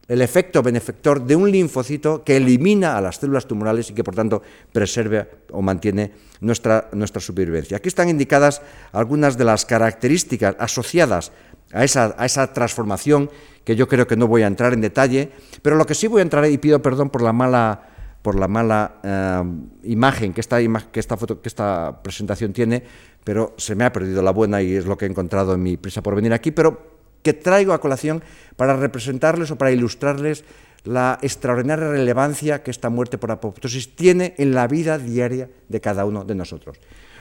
el 0.07 0.21
efecto 0.21 0.61
benefactor 0.61 1.23
de 1.23 1.35
un 1.35 1.49
linfocito 1.49 2.23
que 2.23 2.37
elimina 2.37 2.97
a 2.97 3.01
las 3.01 3.17
células 3.17 3.47
tumorales 3.47 3.89
y 3.89 3.93
que 3.93 4.03
por 4.03 4.15
tanto 4.15 4.41
preserva 4.71 5.27
o 5.51 5.61
mantiene 5.61 6.11
nuestra, 6.41 6.89
nuestra 6.91 7.21
supervivencia. 7.21 7.77
Aquí 7.77 7.87
están 7.87 8.09
indicadas 8.09 8.61
algunas 8.91 9.37
de 9.37 9.45
las 9.45 9.65
características 9.65 10.55
asociadas 10.59 11.31
a 11.71 11.83
esa, 11.83 12.15
a 12.17 12.25
esa, 12.25 12.51
transformación 12.53 13.31
que 13.63 13.75
yo 13.75 13.87
creo 13.87 14.05
que 14.05 14.17
no 14.17 14.27
voy 14.27 14.43
a 14.43 14.47
entrar 14.47 14.73
en 14.73 14.81
detalle, 14.81 15.31
pero 15.61 15.77
lo 15.77 15.85
que 15.85 15.95
sí 15.95 16.07
voy 16.07 16.19
a 16.19 16.23
entrar, 16.23 16.45
y 16.45 16.57
pido 16.57 16.81
perdón 16.81 17.09
por 17.09 17.21
la 17.21 17.31
mala, 17.31 17.81
por 18.21 18.37
la 18.37 18.49
mala 18.49 18.99
eh, 19.03 19.43
imagen 19.83 20.33
que 20.33 20.41
esta, 20.41 20.59
que, 20.91 20.99
esta 20.99 21.15
foto, 21.15 21.41
que 21.41 21.47
esta 21.47 22.01
presentación 22.03 22.51
tiene, 22.51 22.83
pero 23.23 23.55
se 23.57 23.73
me 23.73 23.85
ha 23.85 23.93
perdido 23.93 24.21
la 24.21 24.31
buena 24.31 24.61
y 24.61 24.75
es 24.75 24.85
lo 24.85 24.97
que 24.97 25.05
he 25.05 25.09
encontrado 25.09 25.53
en 25.53 25.63
mi 25.63 25.77
prisa 25.77 26.03
por 26.03 26.13
venir 26.13 26.33
aquí, 26.33 26.51
pero 26.51 26.92
que 27.23 27.33
traigo 27.33 27.73
a 27.73 27.81
colación 27.81 28.21
para 28.55 28.75
representarles 28.75 29.49
o 29.49 29.57
para 29.57 29.71
ilustrarles 29.71 30.43
la 30.83 31.17
extraordinaria 31.23 31.88
relevancia 31.88 32.62
que 32.62 32.71
esta 32.71 32.91
muerte 32.91 33.17
por 33.17 33.31
apoptosis 33.31 33.95
tiene 33.95 34.36
en 34.38 34.53
la 34.53 34.67
vida 34.67 34.99
diaria 34.99 35.49
de 35.69 35.79
cada 35.79 36.03
uno 36.03 36.25
de 36.27 36.36
nosotros. 36.36 36.77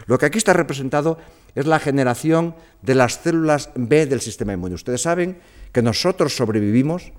Lo 0.07 0.19
que 0.19 0.27
aquí 0.27 0.39
está 0.39 0.53
representado 0.53 1.19
es 1.55 1.67
la 1.67 1.79
generación 1.79 2.57
de 2.83 2.95
las 2.95 3.23
células 3.23 3.71
B 3.77 4.07
del 4.07 4.21
sistema 4.21 4.53
inmune. 4.53 4.75
Ustedes 4.75 5.03
saben 5.03 5.39
que 5.71 5.83
nosotros 5.83 6.35
sobrevivimos 6.35 7.13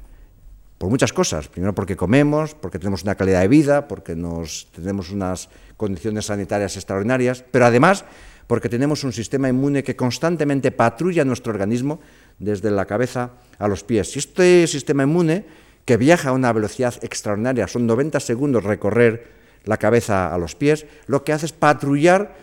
por 0.77 0.89
muchas 0.89 1.13
cosas. 1.13 1.47
Primero 1.47 1.73
porque 1.73 1.95
comemos, 1.95 2.55
porque 2.55 2.79
tenemos 2.79 3.03
una 3.03 3.15
calidad 3.15 3.39
de 3.39 3.47
vida, 3.47 3.87
porque 3.87 4.17
nos, 4.17 4.67
tenemos 4.75 5.11
unas 5.11 5.47
condiciones 5.77 6.25
sanitarias 6.25 6.75
extraordinarias, 6.75 7.45
pero 7.51 7.65
además 7.65 8.03
porque 8.47 8.67
tenemos 8.67 9.05
un 9.05 9.13
sistema 9.13 9.47
inmune 9.47 9.83
que 9.83 9.95
constantemente 9.95 10.71
patrulla 10.71 11.23
nuestro 11.23 11.53
organismo 11.53 12.01
desde 12.39 12.71
la 12.71 12.85
cabeza 12.85 13.31
a 13.59 13.67
los 13.67 13.83
pies. 13.83 14.15
Este 14.17 14.67
sistema 14.67 15.03
inmune, 15.03 15.45
que 15.85 15.97
viaja 15.97 16.29
a 16.29 16.33
una 16.33 16.51
velocidad 16.53 16.95
extraordinaria, 17.01 17.67
son 17.67 17.87
90 17.87 18.19
segundos 18.19 18.63
recorrer 18.63 19.27
la 19.65 19.77
cabeza 19.77 20.33
a 20.33 20.37
los 20.37 20.55
pies, 20.55 20.85
lo 21.07 21.23
que 21.23 21.33
hace 21.33 21.45
es 21.45 21.53
patrullar 21.53 22.35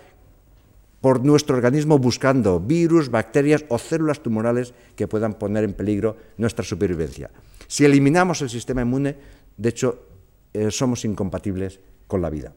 por 1.00 1.24
nuestro 1.24 1.56
organismo 1.56 1.98
buscando 1.98 2.60
virus, 2.60 3.08
bacterias 3.08 3.64
o 3.68 3.78
células 3.78 4.20
tumorales 4.20 4.74
que 4.96 5.08
puedan 5.08 5.34
poner 5.34 5.64
en 5.64 5.72
peligro 5.72 6.16
nuestra 6.36 6.64
supervivencia. 6.64 7.30
Si 7.66 7.84
eliminamos 7.84 8.42
el 8.42 8.50
sistema 8.50 8.82
inmune, 8.82 9.16
de 9.56 9.68
hecho, 9.68 10.06
eh, 10.52 10.70
somos 10.70 11.04
incompatibles 11.04 11.80
con 12.06 12.20
la 12.20 12.28
vida. 12.28 12.52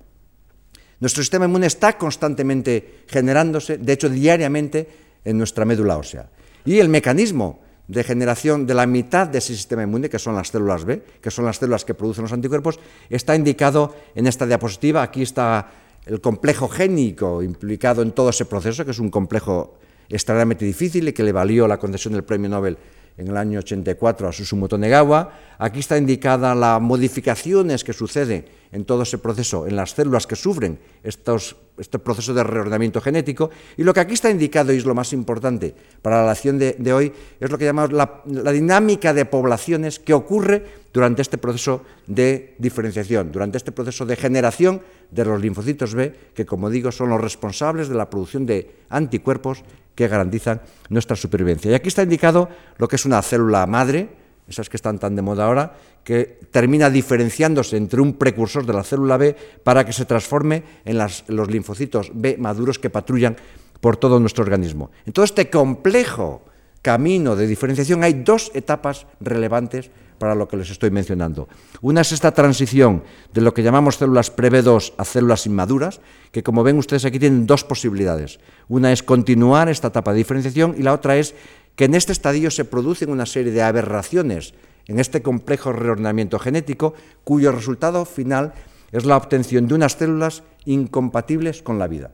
Nuestro 0.99 1.23
sistema 1.23 1.45
inmune 1.45 1.67
está 1.67 1.97
constantemente 1.97 3.03
generándose, 3.07 3.77
de 3.77 3.93
hecho 3.93 4.09
diariamente, 4.09 4.87
en 5.23 5.37
nuestra 5.37 5.65
médula 5.65 5.97
ósea. 5.97 6.29
Y 6.65 6.79
el 6.79 6.89
mecanismo 6.89 7.59
de 7.87 8.03
generación 8.03 8.65
de 8.65 8.73
la 8.73 8.85
mitad 8.85 9.27
de 9.27 9.39
ese 9.39 9.55
sistema 9.55 9.83
inmune, 9.83 10.09
que 10.09 10.19
son 10.19 10.35
las 10.35 10.47
células 10.47 10.85
B, 10.85 11.03
que 11.21 11.31
son 11.31 11.45
las 11.45 11.57
células 11.57 11.83
que 11.83 11.93
producen 11.93 12.23
los 12.23 12.33
anticuerpos, 12.33 12.79
está 13.09 13.35
indicado 13.35 13.95
en 14.15 14.27
esta 14.27 14.45
diapositiva. 14.45 15.01
Aquí 15.01 15.21
está 15.21 15.69
el 16.05 16.21
complejo 16.21 16.67
génico 16.67 17.43
implicado 17.43 18.01
en 18.01 18.11
todo 18.11 18.29
ese 18.29 18.45
proceso, 18.45 18.85
que 18.85 18.91
es 18.91 18.99
un 18.99 19.09
complejo 19.09 19.77
extremadamente 20.09 20.65
difícil 20.65 21.07
y 21.07 21.13
que 21.13 21.23
le 21.23 21.31
valió 21.31 21.67
la 21.67 21.77
concesión 21.77 22.13
del 22.13 22.23
premio 22.23 22.49
Nobel 22.49 22.77
en 23.17 23.27
el 23.27 23.37
año 23.37 23.59
84 23.59 24.27
a 24.27 24.31
Susumoto 24.31 24.77
Negawa. 24.77 25.31
Aquí 25.57 25.79
está 25.79 25.97
indicada 25.97 26.55
las 26.55 26.81
modificaciones 26.81 27.83
que 27.83 27.93
suceden 27.93 28.45
en 28.71 28.85
todo 28.85 29.03
ese 29.03 29.19
proceso, 29.19 29.67
en 29.67 29.75
las 29.75 29.91
células 29.91 30.25
que 30.25 30.35
sufren 30.35 30.79
este 31.03 31.99
proceso 31.99 32.33
de 32.33 32.43
reordenamiento 32.43 32.99
genético. 33.01 33.51
Y 33.77 33.83
lo 33.83 33.93
que 33.93 33.99
aquí 33.99 34.15
está 34.15 34.31
indicado, 34.31 34.73
y 34.73 34.77
es 34.77 34.85
lo 34.85 34.95
más 34.95 35.13
importante 35.13 35.75
para 36.01 36.25
la 36.25 36.31
acción 36.31 36.57
de, 36.57 36.93
hoy, 36.93 37.13
es 37.39 37.51
lo 37.51 37.57
que 37.57 37.65
llamamos 37.65 37.93
la, 37.93 38.23
la 38.25 38.51
dinámica 38.51 39.13
de 39.13 39.25
poblaciones 39.25 39.99
que 39.99 40.13
ocurre 40.13 40.83
durante 40.91 41.21
este 41.21 41.37
proceso 41.37 41.83
de 42.07 42.55
diferenciación, 42.57 43.31
durante 43.31 43.57
este 43.57 43.71
proceso 43.71 44.05
de 44.05 44.15
generación 44.15 44.81
de 45.11 45.25
los 45.25 45.39
linfocitos 45.39 45.93
B, 45.93 46.13
que 46.33 46.45
como 46.45 46.69
digo 46.69 46.91
son 46.91 47.09
los 47.09 47.21
responsables 47.21 47.89
de 47.89 47.95
la 47.95 48.09
producción 48.09 48.45
de 48.45 48.71
anticuerpos 48.89 49.63
que 49.95 50.07
garantizan 50.07 50.61
nuestra 50.89 51.15
supervivencia. 51.15 51.71
Y 51.71 51.73
aquí 51.73 51.87
está 51.87 52.03
indicado 52.03 52.49
lo 52.77 52.87
que 52.87 52.95
es 52.95 53.05
una 53.05 53.21
célula 53.21 53.65
madre, 53.65 54.09
esas 54.47 54.69
que 54.69 54.77
están 54.77 54.99
tan 54.99 55.15
de 55.15 55.21
moda 55.21 55.45
ahora, 55.45 55.73
que 56.03 56.39
termina 56.51 56.89
diferenciándose 56.89 57.77
entre 57.77 58.01
un 58.01 58.13
precursor 58.13 58.65
de 58.65 58.73
la 58.73 58.83
célula 58.83 59.17
B 59.17 59.35
para 59.63 59.85
que 59.85 59.93
se 59.93 60.05
transforme 60.05 60.63
en, 60.83 60.97
los 60.97 61.49
linfocitos 61.49 62.11
B 62.13 62.35
maduros 62.37 62.79
que 62.79 62.89
patrullan 62.89 63.37
por 63.79 63.97
todo 63.97 64.19
nuestro 64.19 64.43
organismo. 64.43 64.91
En 65.05 65.13
todo 65.13 65.25
este 65.25 65.49
complejo 65.49 66.43
camino 66.81 67.35
de 67.35 67.47
diferenciación 67.47 68.03
hay 68.03 68.13
dos 68.13 68.51
etapas 68.53 69.07
relevantes 69.21 69.89
para 70.17 70.35
lo 70.35 70.47
que 70.47 70.57
les 70.57 70.69
estoy 70.69 70.91
mencionando. 70.91 71.47
Una 71.81 72.01
es 72.01 72.11
esta 72.11 72.31
transición 72.31 73.03
de 73.33 73.41
lo 73.41 73.53
que 73.53 73.63
llamamos 73.63 73.97
células 73.97 74.31
pre-B2 74.31 74.93
a 74.97 75.05
células 75.05 75.45
inmaduras, 75.45 76.01
que 76.31 76.43
como 76.43 76.63
ven 76.63 76.77
ustedes 76.77 77.05
aquí 77.05 77.19
tienen 77.19 77.47
dos 77.47 77.63
posibilidades. 77.63 78.39
Una 78.67 78.91
es 78.91 79.03
continuar 79.03 79.69
esta 79.69 79.89
etapa 79.89 80.11
de 80.11 80.17
diferenciación 80.17 80.75
y 80.77 80.83
la 80.83 80.93
otra 80.93 81.17
es 81.17 81.35
que 81.75 81.85
en 81.85 81.95
este 81.95 82.11
estadio 82.11 82.51
se 82.51 82.65
producen 82.65 83.09
una 83.09 83.25
serie 83.25 83.51
de 83.51 83.61
aberraciones 83.61 84.53
en 84.87 84.99
este 84.99 85.21
complejo 85.21 85.71
reordenamiento 85.71 86.39
genético, 86.39 86.93
cuyo 87.23 87.51
resultado 87.51 88.05
final 88.05 88.53
es 88.91 89.05
la 89.05 89.17
obtención 89.17 89.67
de 89.67 89.75
unas 89.75 89.93
células 89.93 90.43
incompatibles 90.65 91.61
con 91.61 91.79
la 91.79 91.87
vida. 91.87 92.11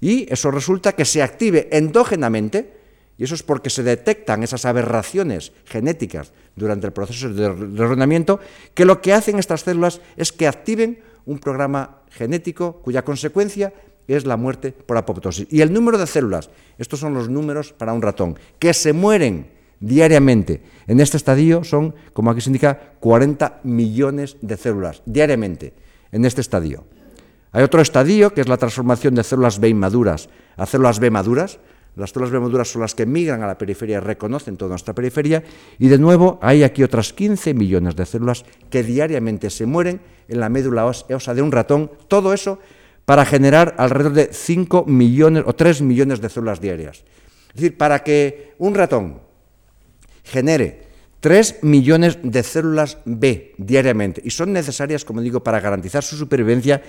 Y 0.00 0.32
eso 0.32 0.50
resulta 0.50 0.92
que 0.92 1.04
se 1.04 1.22
active 1.22 1.68
endógenamente 1.72 2.77
y 3.18 3.24
eso 3.24 3.34
es 3.34 3.42
porque 3.42 3.68
se 3.68 3.82
detectan 3.82 4.42
esas 4.42 4.64
aberraciones 4.64 5.52
genéticas 5.64 6.32
durante 6.54 6.86
el 6.86 6.92
proceso 6.92 7.28
de 7.28 7.48
reordenamiento, 7.48 8.38
que 8.74 8.84
lo 8.84 9.00
que 9.00 9.12
hacen 9.12 9.38
estas 9.38 9.62
células 9.62 10.00
es 10.16 10.32
que 10.32 10.46
activen 10.46 11.00
un 11.26 11.38
programa 11.40 11.98
genético 12.10 12.80
cuya 12.80 13.04
consecuencia 13.04 13.74
es 14.06 14.24
la 14.24 14.36
muerte 14.36 14.72
por 14.72 14.96
apoptosis. 14.96 15.48
Y 15.50 15.60
el 15.60 15.72
número 15.72 15.98
de 15.98 16.06
células, 16.06 16.48
estos 16.78 17.00
son 17.00 17.12
los 17.12 17.28
números 17.28 17.72
para 17.72 17.92
un 17.92 18.00
ratón, 18.00 18.38
que 18.58 18.72
se 18.72 18.92
mueren 18.92 19.50
diariamente 19.80 20.62
en 20.86 21.00
este 21.00 21.16
estadio 21.16 21.64
son, 21.64 21.94
como 22.12 22.30
aquí 22.30 22.40
se 22.40 22.50
indica, 22.50 22.94
40 23.00 23.60
millones 23.64 24.36
de 24.40 24.56
células 24.56 25.02
diariamente 25.04 25.74
en 26.12 26.24
este 26.24 26.40
estadio. 26.40 26.84
Hay 27.52 27.62
otro 27.62 27.80
estadio 27.80 28.32
que 28.32 28.40
es 28.40 28.48
la 28.48 28.56
transformación 28.56 29.14
de 29.14 29.24
células 29.24 29.58
B 29.58 29.68
inmaduras 29.68 30.28
a 30.56 30.66
células 30.66 30.98
B 30.98 31.10
maduras. 31.10 31.58
Las 31.96 32.10
células 32.10 32.30
B 32.30 32.40
maduras 32.40 32.70
son 32.70 32.82
las 32.82 32.94
que 32.94 33.06
migran 33.06 33.42
a 33.42 33.46
la 33.46 33.58
periferia, 33.58 34.00
reconocen 34.00 34.56
toda 34.56 34.70
nuestra 34.70 34.94
periferia 34.94 35.42
y 35.78 35.88
de 35.88 35.98
nuevo 35.98 36.38
hay 36.40 36.62
aquí 36.62 36.82
otras 36.82 37.12
15 37.12 37.54
millones 37.54 37.96
de 37.96 38.06
células 38.06 38.44
que 38.70 38.82
diariamente 38.82 39.50
se 39.50 39.66
mueren 39.66 40.00
en 40.28 40.40
la 40.40 40.48
médula 40.48 40.86
ósea 40.86 41.34
de 41.34 41.42
un 41.42 41.50
ratón. 41.50 41.90
Todo 42.06 42.32
eso 42.32 42.60
para 43.04 43.24
generar 43.24 43.74
alrededor 43.78 44.12
de 44.12 44.28
5 44.32 44.84
millones 44.84 45.42
o 45.46 45.54
3 45.54 45.82
millones 45.82 46.20
de 46.20 46.28
células 46.28 46.60
diarias. 46.60 47.04
Es 47.48 47.54
decir, 47.54 47.76
para 47.78 48.04
que 48.04 48.52
un 48.58 48.74
ratón 48.74 49.20
genere 50.24 50.88
3 51.20 51.62
millones 51.62 52.18
de 52.22 52.42
células 52.42 52.98
B 53.04 53.54
diariamente, 53.56 54.20
y 54.24 54.30
son 54.30 54.52
necesarias, 54.52 55.04
como 55.04 55.20
digo, 55.20 55.42
para 55.42 55.58
garantizar 55.58 56.04
su 56.04 56.16
supervivencia, 56.16 56.82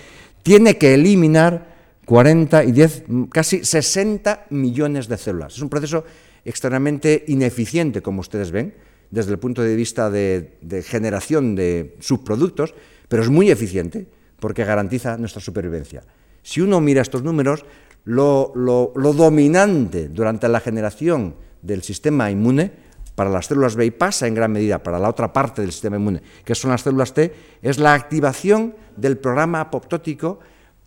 tiene 0.43 0.77
que 0.77 0.93
eliminar 0.93 1.78
40 2.09 2.63
y 2.63 2.71
10, 2.71 3.03
casi 3.31 3.63
60 3.63 4.47
millones 4.49 5.07
de 5.07 5.15
células. 5.15 5.53
Es 5.53 5.61
un 5.61 5.69
proceso 5.69 6.03
extremadamente 6.43 7.23
ineficiente, 7.27 8.01
como 8.01 8.21
ustedes 8.21 8.49
ven, 8.49 8.73
desde 9.11 9.31
el 9.31 9.37
punto 9.37 9.61
de 9.61 9.75
vista 9.75 10.09
de, 10.09 10.57
generación 10.87 11.53
de 11.53 11.95
subproductos, 11.99 12.73
pero 13.07 13.21
es 13.21 13.29
muy 13.29 13.51
eficiente 13.51 14.07
porque 14.39 14.65
garantiza 14.65 15.17
nuestra 15.17 15.39
supervivencia. 15.39 16.01
Si 16.41 16.61
uno 16.61 16.81
mira 16.81 17.03
estos 17.03 17.21
números, 17.21 17.63
lo, 18.05 18.53
dominante 18.95 20.09
durante 20.09 20.49
la 20.49 20.61
generación 20.61 21.35
del 21.61 21.83
sistema 21.83 22.31
inmune 22.31 22.71
para 23.13 23.29
las 23.29 23.45
células 23.45 23.75
B 23.75 23.85
y 23.85 23.91
pasa 23.91 24.25
en 24.25 24.33
gran 24.33 24.51
medida 24.51 24.81
para 24.81 24.97
la 24.97 25.09
otra 25.09 25.31
parte 25.31 25.61
del 25.61 25.71
sistema 25.71 25.97
inmune, 25.97 26.23
que 26.43 26.55
son 26.55 26.71
las 26.71 26.81
células 26.81 27.13
T, 27.13 27.31
es 27.61 27.77
la 27.77 27.93
activación 27.93 28.73
del 28.97 29.19
programa 29.19 29.61
apoptótico 29.61 30.39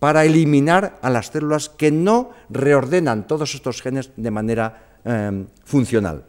para 0.03 0.25
eliminar 0.25 0.99
a 1.01 1.09
las 1.09 1.31
células 1.31 1.69
que 1.69 1.89
no 1.89 2.31
reordenan 2.49 3.25
todos 3.25 3.55
estos 3.55 3.81
genes 3.81 4.11
de 4.17 4.31
manera 4.31 4.99
eh, 5.05 5.45
funcional. 5.63 6.25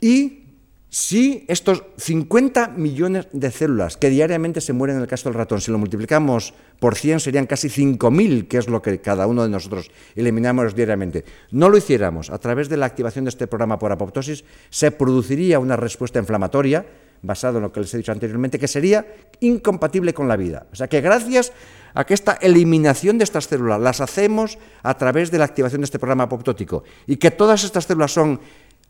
Y 0.00 0.42
si 0.88 1.44
estos 1.46 1.84
50 1.96 2.74
millones 2.74 3.28
de 3.30 3.52
células 3.52 3.96
que 3.96 4.10
diariamente 4.10 4.60
se 4.60 4.72
mueren 4.72 4.96
en 4.96 5.02
el 5.02 5.08
caso 5.08 5.28
del 5.28 5.38
ratón, 5.38 5.60
si 5.60 5.70
lo 5.70 5.78
multiplicamos 5.78 6.54
por 6.80 6.96
100 6.96 7.20
serían 7.20 7.46
casi 7.46 7.68
5.000, 7.68 8.48
que 8.48 8.58
es 8.58 8.66
lo 8.66 8.82
que 8.82 9.00
cada 9.00 9.28
uno 9.28 9.44
de 9.44 9.48
nosotros 9.48 9.92
eliminamos 10.16 10.74
diariamente, 10.74 11.24
no 11.52 11.68
lo 11.68 11.78
hiciéramos 11.78 12.30
a 12.30 12.38
través 12.38 12.68
de 12.68 12.78
la 12.78 12.86
activación 12.86 13.26
de 13.26 13.28
este 13.28 13.46
programa 13.46 13.78
por 13.78 13.92
apoptosis, 13.92 14.42
se 14.70 14.90
produciría 14.90 15.60
una 15.60 15.76
respuesta 15.76 16.18
inflamatoria, 16.18 16.84
basado 17.22 17.58
en 17.58 17.62
lo 17.62 17.72
que 17.72 17.80
les 17.80 17.94
he 17.94 17.96
dicho 17.96 18.12
anteriormente, 18.12 18.58
que 18.58 18.68
sería 18.68 19.06
incompatible 19.40 20.12
con 20.12 20.28
la 20.28 20.36
vida. 20.36 20.66
O 20.72 20.76
sea 20.76 20.88
que 20.88 21.00
gracias 21.00 21.52
a 21.94 22.04
que 22.04 22.14
esta 22.14 22.32
eliminación 22.34 23.18
de 23.18 23.24
estas 23.24 23.46
células 23.46 23.80
las 23.80 24.00
hacemos 24.00 24.58
a 24.82 24.96
través 24.96 25.30
de 25.30 25.38
la 25.38 25.44
activación 25.44 25.80
de 25.80 25.86
este 25.86 25.98
programa 25.98 26.24
apoptótico 26.24 26.84
y 27.06 27.16
que 27.16 27.30
todas 27.30 27.64
estas 27.64 27.84
células 27.84 28.12
son 28.12 28.40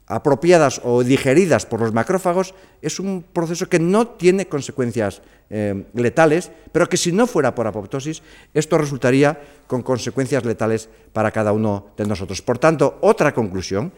apropiadas 0.07 0.81
o 0.85 1.05
digeridas 1.05 1.65
por 1.65 1.81
los 1.81 1.93
macrófagos, 1.93 2.55
es 2.83 2.99
un 3.01 3.23
proceso 3.23 3.69
que 3.69 3.79
no 3.79 4.09
tiene 4.09 4.47
consecuencias 4.47 5.23
eh, 5.49 5.87
letales, 5.95 6.51
pero 6.73 6.89
que 6.89 6.97
si 6.97 7.13
no 7.13 7.27
fuera 7.27 7.55
por 7.55 7.67
apoptosis, 7.67 8.23
esto 8.53 8.79
resultaría 8.79 9.41
con 9.67 9.83
consecuencias 9.83 10.45
letales 10.45 10.89
para 11.13 11.31
cada 11.31 11.53
uno 11.53 11.93
de 11.97 12.07
nosotros. 12.07 12.43
Por 12.43 12.59
tanto, 12.59 12.99
otra 13.01 13.33
conclusión 13.33 13.93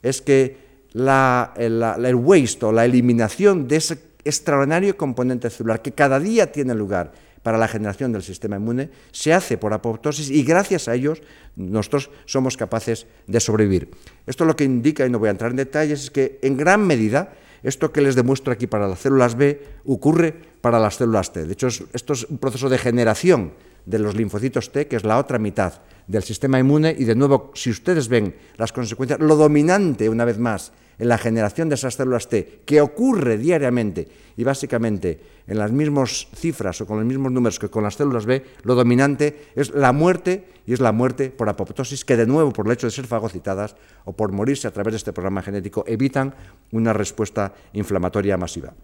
es 0.00 0.22
que 0.22 0.67
el 0.94 2.14
waste 2.14 2.66
o 2.66 2.72
la 2.72 2.84
eliminación 2.84 3.68
de 3.68 3.76
ese 3.76 3.98
extraordinario 4.24 4.96
componente 4.96 5.50
celular 5.50 5.82
que 5.82 5.92
cada 5.92 6.20
día 6.20 6.50
tiene 6.52 6.74
lugar 6.74 7.12
para 7.42 7.56
la 7.56 7.68
generación 7.68 8.12
del 8.12 8.22
sistema 8.22 8.56
inmune 8.56 8.90
se 9.10 9.32
hace 9.32 9.56
por 9.56 9.72
apoptosis 9.72 10.28
y 10.30 10.42
gracias 10.42 10.88
a 10.88 10.94
ellos 10.94 11.22
nosotros 11.56 12.10
somos 12.26 12.56
capaces 12.56 13.06
de 13.26 13.40
sobrevivir. 13.40 13.90
Esto 14.26 14.44
lo 14.44 14.56
que 14.56 14.64
indica, 14.64 15.06
y 15.06 15.10
no 15.10 15.18
voy 15.18 15.28
a 15.28 15.30
entrar 15.32 15.52
en 15.52 15.56
detalles, 15.56 16.04
es 16.04 16.10
que 16.10 16.38
en 16.42 16.56
gran 16.56 16.86
medida 16.86 17.32
esto 17.62 17.92
que 17.92 18.00
les 18.00 18.14
demuestro 18.14 18.52
aquí 18.52 18.66
para 18.66 18.86
las 18.86 19.00
células 19.00 19.36
B 19.36 19.62
ocurre 19.86 20.34
para 20.60 20.78
las 20.78 20.96
células 20.96 21.32
T. 21.32 21.46
De 21.46 21.52
hecho, 21.52 21.68
esto 21.68 22.12
es 22.12 22.24
un 22.24 22.38
proceso 22.38 22.68
de 22.68 22.78
generación 22.78 23.52
de 23.88 23.98
los 23.98 24.14
linfocitos 24.14 24.70
T, 24.70 24.86
que 24.86 24.96
es 24.96 25.04
la 25.04 25.18
otra 25.18 25.38
mitad 25.38 25.80
del 26.06 26.22
sistema 26.22 26.58
inmune, 26.58 26.94
y 26.96 27.04
de 27.04 27.14
nuevo, 27.14 27.50
si 27.54 27.70
ustedes 27.70 28.08
ven 28.08 28.34
las 28.56 28.72
consecuencias, 28.72 29.18
lo 29.18 29.34
dominante, 29.36 30.08
una 30.08 30.26
vez 30.26 30.38
más, 30.38 30.72
en 30.98 31.08
la 31.08 31.16
generación 31.16 31.68
de 31.68 31.76
esas 31.76 31.94
células 31.94 32.28
T, 32.28 32.62
que 32.66 32.80
ocurre 32.80 33.38
diariamente 33.38 34.08
y 34.36 34.44
básicamente 34.44 35.20
en 35.46 35.56
las 35.56 35.72
mismas 35.72 36.28
cifras 36.34 36.80
o 36.80 36.86
con 36.86 36.98
los 36.98 37.06
mismos 37.06 37.32
números 37.32 37.58
que 37.58 37.70
con 37.70 37.84
las 37.84 37.94
células 37.94 38.26
B, 38.26 38.44
lo 38.64 38.74
dominante 38.74 39.48
es 39.54 39.70
la 39.70 39.92
muerte 39.92 40.44
y 40.66 40.72
es 40.74 40.80
la 40.80 40.92
muerte 40.92 41.30
por 41.30 41.48
apoptosis 41.48 42.04
que 42.04 42.16
de 42.16 42.26
nuevo 42.26 42.52
por 42.52 42.66
el 42.66 42.72
hecho 42.72 42.88
de 42.88 42.90
ser 42.90 43.06
fagocitadas 43.06 43.76
o 44.04 44.12
por 44.12 44.32
morirse 44.32 44.68
a 44.68 44.72
través 44.72 44.92
de 44.92 44.98
este 44.98 45.12
programa 45.12 45.40
genético 45.40 45.84
evitan 45.86 46.34
una 46.72 46.92
respuesta 46.92 47.54
inflamatoria 47.72 48.36
masiva. 48.36 48.74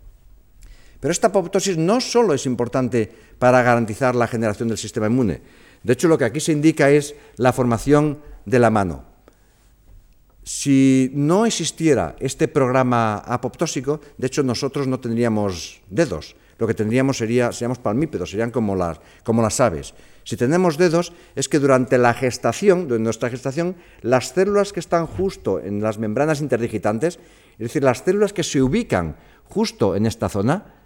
Pero 1.05 1.13
esta 1.13 1.29
apoptosis 1.29 1.77
no 1.77 2.01
solo 2.01 2.33
es 2.33 2.47
importante 2.49 3.13
para 3.39 3.61
garantizar 3.61 4.17
la 4.17 4.27
generación 4.27 4.73
del 4.73 4.79
sistema 4.79 5.05
inmune, 5.05 5.43
de 5.83 5.93
hecho 5.93 6.09
lo 6.09 6.17
que 6.17 6.25
aquí 6.25 6.41
se 6.41 6.53
indica 6.53 6.89
es 6.89 7.15
la 7.37 7.53
formación 7.53 8.21
de 8.47 8.59
la 8.59 8.71
mano. 8.71 9.05
Si 10.45 11.11
no 11.13 11.45
existiera 11.45 12.17
este 12.21 12.49
programa 12.49 13.17
apoptósico, 13.19 14.01
de 14.17 14.29
hecho 14.29 14.43
nosotros 14.43 14.87
no 14.87 14.99
tendríamos 14.99 15.83
dedos. 15.91 16.37
Lo 16.57 16.67
que 16.67 16.73
tendríamos 16.73 17.19
sería, 17.19 17.53
seríamos 17.53 17.81
palmípedos, 17.81 18.31
serían 18.31 18.51
como 18.51 18.75
las, 18.75 18.99
como 19.25 19.43
las 19.43 19.61
aves. 19.61 19.93
Si 20.25 20.39
tenemos 20.39 20.79
dedos, 20.79 21.13
es 21.35 21.51
que 21.51 21.59
durante 21.59 21.99
la 21.99 22.15
gestación, 22.15 22.89
durante 22.89 23.05
nuestra 23.05 23.29
gestación, 23.29 23.77
las 24.01 24.31
células 24.31 24.73
que 24.73 24.81
están 24.81 25.07
justo 25.07 25.61
en 25.61 25.83
las 25.83 25.99
membranas 25.99 26.41
interdigitantes, 26.41 27.19
es 27.59 27.59
decir, 27.59 27.83
las 27.83 27.99
células 27.99 28.33
que 28.33 28.43
se 28.43 28.63
ubican 28.63 29.17
justo 29.45 29.97
en 29.97 30.07
esta 30.07 30.31
zona, 30.31 30.81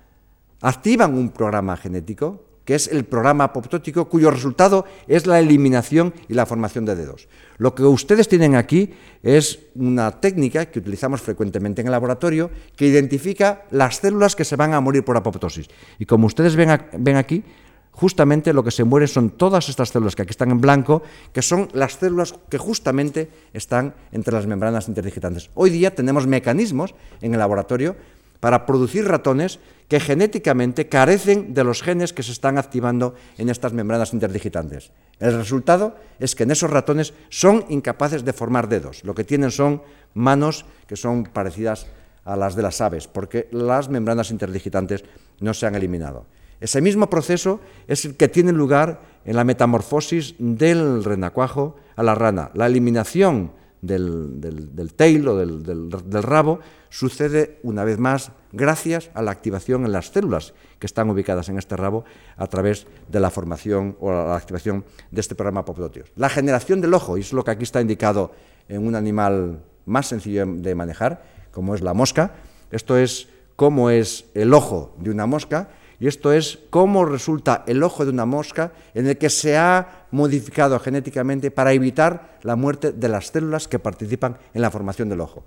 activan 0.61 1.15
un 1.15 1.31
programa 1.31 1.77
genético 1.77 2.49
que 2.69 2.75
es 2.75 2.89
el 2.89 3.07
programa 3.07 3.45
apoptótico, 3.45 4.11
cuyo 4.11 4.31
resultado 4.31 4.85
es 5.07 5.27
la 5.27 5.41
eliminación 5.41 6.13
y 6.29 6.35
la 6.35 6.45
formación 6.45 6.85
de 6.85 6.97
dedos. 6.97 7.27
Lo 7.57 7.75
que 7.75 7.83
ustedes 7.83 8.29
tienen 8.29 8.57
aquí 8.57 8.93
es 9.23 9.61
una 9.75 10.21
técnica 10.21 10.67
que 10.67 10.81
utilizamos 10.81 11.23
frecuentemente 11.23 11.81
en 11.81 11.87
el 11.87 11.93
laboratorio 11.93 12.51
que 12.77 12.87
identifica 12.87 13.65
las 13.71 13.97
células 13.97 14.37
que 14.37 14.45
se 14.45 14.57
van 14.57 14.75
a 14.75 14.83
morir 14.83 15.03
por 15.03 15.17
apoptosis. 15.17 15.67
Y 15.99 16.05
como 16.05 16.27
ustedes 16.27 16.57
ven, 16.57 17.17
aquí, 17.17 17.43
justamente 17.91 18.53
lo 18.53 18.63
que 18.63 18.71
se 18.71 18.85
muere 18.85 19.07
son 19.07 19.31
todas 19.31 19.71
estas 19.71 19.89
células 19.89 20.15
que 20.15 20.21
aquí 20.21 20.33
están 20.33 20.51
en 20.51 20.61
blanco, 20.61 21.03
que 21.33 21.41
son 21.41 21.71
las 21.73 21.95
células 21.95 22.35
que 22.51 22.59
justamente 22.59 23.31
están 23.55 23.95
entre 24.13 24.35
las 24.35 24.47
membranas 24.47 24.89
interdigitantes. 24.89 25.49
Hoy 25.55 25.71
día 25.71 25.95
tenemos 25.95 26.27
mecanismos 26.27 26.95
en 27.23 27.33
el 27.33 27.39
laboratorio 27.39 27.97
para 28.41 28.67
producir 28.67 29.07
ratones 29.07 29.59
que 29.89 30.01
genéticamente 30.01 30.89
carecen 30.89 31.55
de 31.55 31.65
los 31.65 31.83
genes 31.83 32.13
que 32.13 32.23
se 32.23 32.33
están 32.33 32.59
activando 32.59 33.15
en 33.39 33.49
estas 33.49 33.73
membranas 33.73 34.13
interdigitantes. 34.13 34.93
El 35.19 35.37
resultado 35.37 35.97
es 36.21 36.35
que 36.35 36.45
en 36.45 36.51
esos 36.51 36.71
ratones 36.71 37.15
son 37.31 37.65
incapaces 37.69 38.25
de 38.25 38.33
formar 38.33 38.69
dedos, 38.69 39.03
lo 39.05 39.15
que 39.15 39.25
tienen 39.25 39.51
son 39.51 39.83
manos 40.15 40.67
que 40.87 40.97
son 40.97 41.25
parecidas 41.25 41.87
a 42.25 42.37
las 42.37 42.55
de 42.55 42.63
las 42.63 42.81
aves, 42.81 43.09
porque 43.09 43.49
las 43.51 43.89
membranas 43.89 44.31
interdigitantes 44.31 45.05
no 45.41 45.55
se 45.55 45.67
han 45.67 45.75
eliminado. 45.75 46.27
Ese 46.61 46.81
mismo 46.81 47.09
proceso 47.09 47.61
es 47.87 48.05
el 48.05 48.17
que 48.17 48.29
tiene 48.29 48.53
lugar 48.53 49.01
en 49.25 49.37
la 49.37 49.45
metamorfosis 49.45 50.35
del 50.39 51.05
renacuajo 51.05 51.77
a 51.97 52.03
la 52.03 52.15
rana. 52.15 52.51
La 52.55 52.67
eliminación 52.67 53.53
del, 53.81 54.41
del, 54.41 54.95
tail 54.95 55.29
o 55.29 55.37
del, 55.37 56.23
rabo 56.23 56.61
sucede 56.91 57.59
una 57.63 57.85
vez 57.85 57.99
más 57.99 58.33
gracias 58.53 59.11
a 59.15 59.23
la 59.23 59.31
activación 59.31 59.85
en 59.85 59.93
las 59.93 60.11
células 60.11 60.55
que 60.79 60.87
están 60.87 61.11
ubicadas 61.11 61.49
en 61.49 61.59
este 61.59 61.77
rabo 61.77 62.05
a 62.37 62.47
través 62.47 62.87
de 63.09 63.21
la 63.21 63.31
formación 63.31 63.97
o 64.01 64.11
la 64.11 64.37
activación 64.37 64.85
de 65.11 65.21
este 65.21 65.35
programa 65.35 65.61
apoptóticos. 65.61 66.11
La 66.17 66.29
generación 66.29 66.81
del 66.81 66.95
ojo, 66.95 67.19
y 67.19 67.21
es 67.21 67.33
lo 67.33 67.45
que 67.45 67.51
aquí 67.53 67.65
está 67.65 67.81
indicado 67.81 68.33
en 68.69 68.87
un 68.87 68.95
animal 68.95 69.63
más 69.87 70.07
sencillo 70.07 70.45
de 70.47 70.75
manejar, 70.75 71.23
como 71.51 71.75
es 71.75 71.81
la 71.81 71.95
mosca, 71.95 72.35
esto 72.71 72.97
es 72.97 73.29
cómo 73.57 73.91
es 73.91 74.27
el 74.35 74.55
ojo 74.55 74.95
de 74.99 75.11
una 75.11 75.27
mosca, 75.27 75.71
y 76.01 76.07
esto 76.07 76.33
es 76.33 76.59
cómo 76.71 77.05
resulta 77.05 77.65
el 77.67 77.83
ojo 77.83 78.05
de 78.05 78.11
una 78.11 78.25
mosca 78.25 78.73
en 78.95 79.09
el 79.09 79.19
que 79.19 79.31
se 79.31 79.57
ha 79.57 80.07
modificado 80.11 80.79
genéticamente 80.79 81.51
para 81.51 81.73
evitar 81.73 82.39
la 82.43 82.57
muerte 82.57 82.93
de 82.93 83.09
las 83.09 83.29
células 83.29 83.67
que 83.67 83.79
participan 83.79 84.39
en 84.55 84.63
la 84.63 84.71
formación 84.71 85.09
del 85.09 85.21
ojo. 85.21 85.45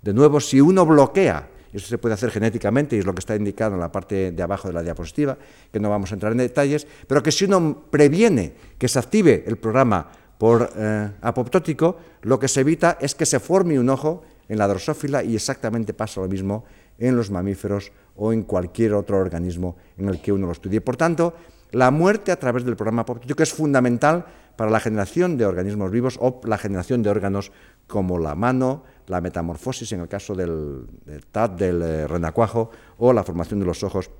De 0.00 0.14
nuevo, 0.14 0.40
si 0.40 0.60
uno 0.60 0.86
bloquea, 0.86 1.48
eso 1.72 1.86
se 1.86 1.98
puede 1.98 2.14
hacer 2.14 2.30
genéticamente 2.30 2.96
y 2.96 3.00
es 3.00 3.06
lo 3.06 3.14
que 3.14 3.20
está 3.20 3.36
indicado 3.36 3.74
en 3.74 3.80
la 3.80 3.92
parte 3.92 4.32
de 4.32 4.42
abajo 4.42 4.68
de 4.68 4.74
la 4.74 4.82
diapositiva, 4.82 5.36
que 5.70 5.80
no 5.80 5.90
vamos 5.90 6.10
a 6.10 6.14
entrar 6.14 6.32
en 6.32 6.38
detalles, 6.38 6.86
pero 7.06 7.22
que 7.22 7.32
si 7.32 7.44
uno 7.44 7.84
previene 7.90 8.54
que 8.78 8.88
se 8.88 8.98
active 8.98 9.44
el 9.46 9.56
programa 9.56 10.10
por 10.38 10.72
eh, 10.76 11.10
apoptótico, 11.20 11.96
lo 12.22 12.38
que 12.38 12.48
se 12.48 12.60
evita 12.60 12.98
es 13.00 13.14
que 13.14 13.26
se 13.26 13.40
forme 13.40 13.78
un 13.78 13.88
ojo 13.88 14.22
en 14.48 14.58
la 14.58 14.68
drosófila 14.68 15.22
y 15.22 15.34
exactamente 15.34 15.94
pasa 15.94 16.20
lo 16.20 16.28
mismo 16.28 16.64
en 16.98 17.16
los 17.16 17.30
mamíferos 17.30 17.92
o 18.16 18.32
en 18.32 18.42
cualquier 18.42 18.94
otro 18.94 19.18
organismo 19.18 19.76
en 19.96 20.08
el 20.08 20.20
que 20.20 20.32
uno 20.32 20.46
lo 20.46 20.52
estudie. 20.52 20.80
Por 20.80 20.96
tanto, 20.96 21.34
la 21.70 21.90
muerte 21.90 22.32
a 22.32 22.38
través 22.38 22.64
del 22.64 22.76
programa 22.76 23.02
apoptótico 23.02 23.42
es 23.42 23.52
fundamental 23.52 24.26
para 24.56 24.70
la 24.70 24.80
generación 24.80 25.38
de 25.38 25.46
organismos 25.46 25.90
vivos 25.90 26.18
o 26.20 26.40
la 26.44 26.58
generación 26.58 27.02
de 27.02 27.10
órganos 27.10 27.52
como 27.86 28.18
la 28.18 28.34
mano, 28.34 28.84
la 29.06 29.20
metamorfosis 29.20 29.92
en 29.92 30.00
el 30.00 30.08
caso 30.08 30.34
del, 30.34 30.86
del 31.04 31.26
TAT, 31.26 31.58
del 31.58 31.82
eh, 31.82 32.06
renacuajo, 32.06 32.70
o 32.98 33.12
la 33.12 33.24
formación 33.24 33.60
de 33.60 33.66
los 33.66 33.82
ojos 33.82 34.10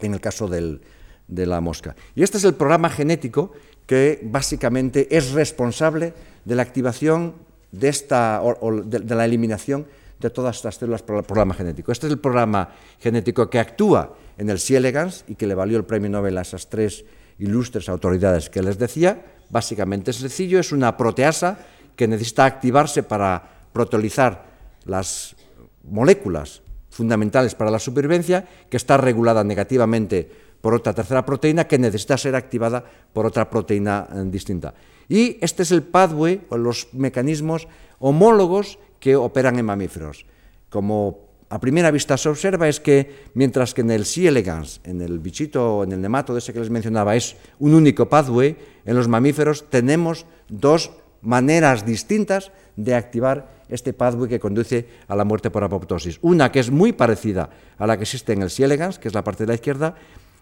en 0.00 0.14
el 0.14 0.20
caso 0.20 0.48
de 0.48 0.80
la 1.46 1.60
mosca. 1.60 1.94
Y 2.14 2.22
este 2.22 2.38
es 2.38 2.44
el 2.44 2.54
programa 2.54 2.90
genético 2.90 3.52
que 3.86 4.20
básicamente 4.22 5.16
es 5.16 5.32
responsable 5.32 6.14
de 6.44 6.54
la 6.54 6.62
activación 6.62 7.34
de, 7.72 7.88
esta, 7.88 8.42
o, 8.42 8.82
de, 8.82 9.14
la 9.14 9.24
eliminación 9.24 9.86
de 10.20 10.30
todas 10.30 10.56
estas 10.56 10.76
células 10.76 11.02
por 11.02 11.16
el 11.16 11.24
programa 11.24 11.54
genético. 11.54 11.92
Este 11.92 12.06
es 12.06 12.12
el 12.12 12.18
programa 12.18 12.68
genético 12.98 13.48
que 13.48 13.58
actúa 13.58 14.14
en 14.36 14.50
el 14.50 14.58
C. 14.58 14.76
elegans 14.76 15.24
y 15.28 15.34
que 15.34 15.46
le 15.46 15.54
valió 15.54 15.76
el 15.78 15.84
premio 15.84 16.10
Nobel 16.10 16.38
a 16.38 16.42
esas 16.42 16.68
tres 16.68 17.04
ilustres 17.38 17.88
autoridades 17.88 18.50
que 18.50 18.62
les 18.62 18.78
decía. 18.78 19.24
Básicamente 19.48 20.10
es 20.10 20.18
sencillo, 20.18 20.60
es 20.60 20.72
una 20.72 20.96
proteasa 20.96 21.58
que 21.96 22.06
necesita 22.06 22.44
activarse 22.44 23.02
para 23.02 23.42
proteolizar 23.72 24.44
las 24.84 25.36
moléculas 25.84 26.62
fundamentales 26.90 27.54
para 27.54 27.70
la 27.70 27.78
supervivencia, 27.78 28.46
que 28.68 28.76
está 28.76 28.96
regulada 28.96 29.44
negativamente 29.44 30.30
por 30.60 30.74
otra 30.74 30.92
tercera 30.92 31.24
proteína 31.24 31.64
que 31.64 31.78
necesita 31.78 32.18
ser 32.18 32.36
activada 32.36 32.84
por 33.12 33.24
otra 33.24 33.48
proteína 33.48 34.08
eh, 34.12 34.22
distinta. 34.26 34.74
Y 35.08 35.38
este 35.40 35.62
es 35.62 35.72
el 35.72 35.82
pathway 35.82 36.46
o 36.50 36.58
los 36.58 36.88
mecanismos 36.92 37.66
homólogos 37.98 38.78
que 39.00 39.16
operan 39.16 39.58
en 39.58 39.64
mamíferos. 39.64 40.26
Como 40.68 41.30
a 41.48 41.58
primera 41.58 41.90
vista 41.90 42.16
se 42.16 42.28
observa 42.28 42.68
es 42.68 42.78
que 42.78 43.26
mientras 43.34 43.74
que 43.74 43.80
en 43.80 43.90
el 43.90 44.06
C. 44.06 44.28
elegans, 44.28 44.80
en 44.84 45.00
el 45.00 45.18
bichito, 45.18 45.82
en 45.82 45.90
el 45.90 46.00
nemato 46.00 46.32
de 46.32 46.38
ese 46.38 46.52
que 46.52 46.60
les 46.60 46.70
mencionaba, 46.70 47.16
es 47.16 47.34
un 47.58 47.74
único 47.74 48.08
pathway, 48.08 48.56
en 48.84 48.94
los 48.94 49.08
mamíferos 49.08 49.68
tenemos 49.68 50.26
dos 50.48 50.92
maneras 51.22 51.84
distintas 51.84 52.52
de 52.76 52.94
activar 52.94 53.66
este 53.68 53.92
pathway 53.92 54.28
que 54.28 54.38
conduce 54.38 54.86
a 55.08 55.16
la 55.16 55.24
muerte 55.24 55.50
por 55.50 55.64
apoptosis. 55.64 56.18
Una 56.22 56.52
que 56.52 56.60
es 56.60 56.70
muy 56.70 56.92
parecida 56.92 57.50
a 57.78 57.86
la 57.86 57.96
que 57.96 58.04
existe 58.04 58.32
en 58.32 58.42
el 58.42 58.50
C. 58.50 58.64
elegans, 58.64 58.98
que 58.98 59.08
es 59.08 59.14
la 59.14 59.24
parte 59.24 59.42
de 59.42 59.48
la 59.48 59.54
izquierda, 59.54 59.96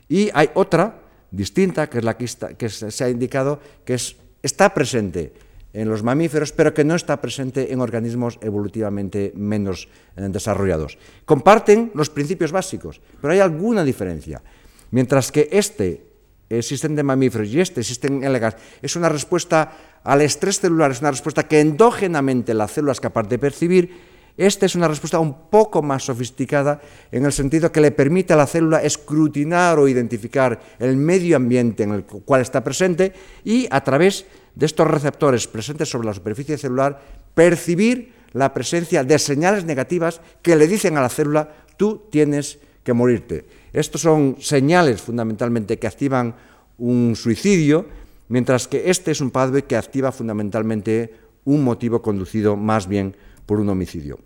y 0.08 0.30
hay 0.34 0.50
otra 0.54 1.00
distinta, 1.30 1.88
que 1.88 1.98
es 1.98 2.04
la 2.04 2.16
que, 2.16 2.68
se 2.68 3.04
ha 3.04 3.08
indicado, 3.08 3.60
que 3.84 3.96
está 4.42 4.74
presente 4.74 5.32
en 5.72 5.88
los 5.88 6.02
mamíferos, 6.02 6.52
pero 6.52 6.72
que 6.72 6.84
no 6.84 6.94
está 6.94 7.20
presente 7.20 7.72
en 7.72 7.80
organismos 7.80 8.38
evolutivamente 8.40 9.32
menos 9.36 9.88
eh, 10.16 10.26
desarrollados. 10.28 10.98
Comparten 11.24 11.92
los 11.94 12.10
principios 12.10 12.52
básicos, 12.52 13.00
pero 13.20 13.32
hay 13.32 13.40
alguna 13.40 13.84
diferencia. 13.84 14.42
Mientras 14.90 15.30
que 15.30 15.48
este 15.52 16.08
existen 16.48 16.96
de 16.96 17.02
mamíferos 17.02 17.48
y 17.48 17.60
este 17.60 17.80
existen 17.80 18.24
en 18.24 18.32
legas, 18.32 18.56
es 18.80 18.96
una 18.96 19.08
respuesta 19.08 20.00
al 20.02 20.22
estrés 20.22 20.60
celular, 20.60 20.90
es 20.90 21.00
una 21.00 21.10
respuesta 21.10 21.46
que 21.46 21.60
endógenamente 21.60 22.54
la 22.54 22.68
célula 22.68 22.92
es 22.92 23.00
capaz 23.00 23.28
de 23.28 23.38
percibir, 23.38 24.08
esta 24.38 24.66
es 24.66 24.76
una 24.76 24.86
respuesta 24.86 25.18
un 25.18 25.50
poco 25.50 25.82
más 25.82 26.04
sofisticada 26.04 26.80
en 27.10 27.26
el 27.26 27.32
sentido 27.32 27.72
que 27.72 27.80
le 27.80 27.90
permite 27.90 28.32
a 28.32 28.36
la 28.36 28.46
célula 28.46 28.80
escrutinar 28.80 29.80
o 29.80 29.88
identificar 29.88 30.60
el 30.78 30.96
medio 30.96 31.36
ambiente 31.36 31.82
en 31.82 31.90
el 31.90 32.04
cual 32.04 32.40
está 32.40 32.62
presente 32.62 33.12
y 33.44 33.66
a 33.68 33.82
través 33.82 34.26
estos 34.66 34.86
receptores 34.86 35.46
presentes 35.46 35.88
sobre 35.88 36.06
la 36.06 36.14
superficie 36.14 36.58
celular 36.58 37.00
percibir 37.34 38.12
la 38.32 38.52
presencia 38.52 39.04
de 39.04 39.18
señales 39.18 39.64
negativas 39.64 40.20
que 40.42 40.56
le 40.56 40.66
dicen 40.66 40.96
a 40.96 41.02
la 41.02 41.08
célula 41.08 41.48
tú 41.76 42.08
tienes 42.10 42.58
que 42.82 42.92
morirte. 42.92 43.46
Estos 43.72 44.02
son 44.02 44.36
señales 44.40 45.00
fundamentalmente 45.00 45.78
que 45.78 45.86
activan 45.86 46.34
un 46.78 47.14
suicidio, 47.16 47.86
mientras 48.28 48.68
que 48.68 48.90
este 48.90 49.10
es 49.10 49.20
un 49.20 49.30
padre 49.30 49.64
que 49.64 49.76
activa 49.76 50.12
fundamentalmente 50.12 51.14
un 51.44 51.64
motivo 51.64 52.02
conducido 52.02 52.56
más 52.56 52.88
bien 52.88 53.16
por 53.46 53.60
un 53.60 53.68
homicidio. 53.68 54.18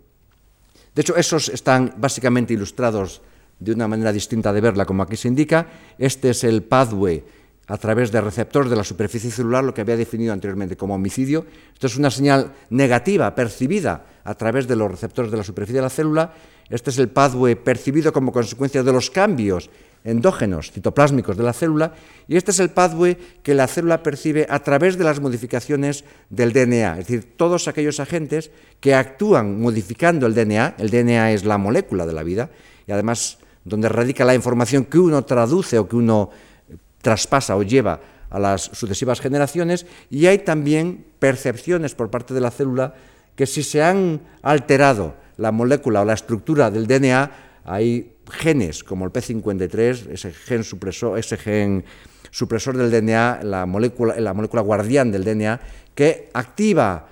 De 0.95 1.01
hecho, 1.01 1.15
esos 1.15 1.49
están 1.49 1.95
básicamente 1.97 2.53
ilustrados 2.53 3.21
de 3.59 3.71
una 3.71 3.87
manera 3.87 4.11
distinta 4.11 4.51
de 4.51 4.61
verla, 4.61 4.85
como 4.85 5.03
aquí 5.03 5.15
se 5.15 5.27
indica. 5.27 5.67
Este 5.97 6.31
es 6.31 6.43
el 6.43 6.63
pathway 6.63 7.23
a 7.73 7.77
través 7.77 8.11
de 8.11 8.21
receptores 8.21 8.69
de 8.69 8.75
la 8.75 8.83
superficie 8.83 9.31
celular, 9.31 9.63
lo 9.63 9.73
que 9.73 9.81
había 9.81 9.97
definido 9.97 10.31
anteriormente 10.31 10.77
como 10.77 10.93
homicidio. 10.93 11.43
Esto 11.73 11.87
es 11.87 11.97
una 11.97 12.11
señal 12.11 12.53
negativa 12.69 13.33
percibida 13.33 14.05
a 14.23 14.35
través 14.35 14.67
de 14.67 14.75
los 14.75 14.91
receptores 14.91 15.31
de 15.31 15.37
la 15.37 15.43
superficie 15.43 15.77
de 15.77 15.81
la 15.81 15.89
célula. 15.89 16.33
Este 16.69 16.91
es 16.91 16.99
el 16.99 17.09
pathway 17.09 17.55
percibido 17.55 18.13
como 18.13 18.31
consecuencia 18.31 18.83
de 18.83 18.93
los 18.93 19.09
cambios 19.09 19.71
endógenos 20.03 20.71
citoplásmicos 20.71 21.35
de 21.35 21.43
la 21.43 21.53
célula 21.53 21.93
y 22.27 22.35
este 22.35 22.51
es 22.51 22.59
el 22.59 22.69
pathway 22.69 23.17
que 23.41 23.55
la 23.55 23.65
célula 23.65 24.03
percibe 24.03 24.45
a 24.47 24.59
través 24.59 24.95
de 24.99 25.05
las 25.05 25.19
modificaciones 25.19 26.03
del 26.29 26.53
DNA, 26.53 26.99
es 26.99 27.07
decir, 27.07 27.37
todos 27.37 27.67
aquellos 27.67 27.99
agentes 27.99 28.51
que 28.81 28.93
actúan 28.93 29.59
modificando 29.59 30.27
el 30.27 30.35
DNA, 30.35 30.75
el 30.77 30.91
DNA 30.91 31.31
es 31.31 31.43
la 31.43 31.57
molécula 31.57 32.05
de 32.05 32.13
la 32.13 32.21
vida 32.21 32.51
y 32.85 32.91
además 32.91 33.39
donde 33.65 33.89
radica 33.89 34.25
la 34.25 34.35
información 34.35 34.85
que 34.85 34.99
uno 34.99 35.23
traduce 35.23 35.79
o 35.79 35.87
que 35.87 35.95
uno 35.95 36.29
traspasa 37.03 37.55
o 37.55 37.61
lleva 37.61 37.99
a 38.31 38.39
las 38.39 38.63
sucesivas 38.63 39.21
generaciones 39.21 39.85
y 40.09 40.25
hay 40.25 40.39
también 40.39 41.05
percepciones 41.19 41.93
por 41.93 42.09
parte 42.09 42.33
de 42.33 42.41
la 42.41 42.49
célula 42.49 42.95
que 43.35 43.45
si 43.45 43.61
se 43.61 43.83
han 43.83 44.21
alterado 44.41 45.13
la 45.37 45.51
molécula 45.51 46.01
o 46.01 46.05
la 46.05 46.13
estructura 46.13 46.71
del 46.71 46.87
DNA, 46.87 47.31
hay 47.65 48.15
genes 48.31 48.83
como 48.83 49.05
el 49.05 49.11
P53, 49.11 50.09
ese 50.11 50.31
gen 50.31 50.63
supresor, 50.63 51.19
ese 51.19 51.37
gen 51.37 51.83
supresor 52.31 52.77
del 52.77 52.89
DNA, 52.89 53.41
la 53.43 53.65
molécula, 53.65 54.19
la 54.19 54.33
molécula 54.33 54.61
guardián 54.61 55.11
del 55.11 55.23
DNA, 55.23 55.59
que 55.93 56.29
activa 56.33 57.07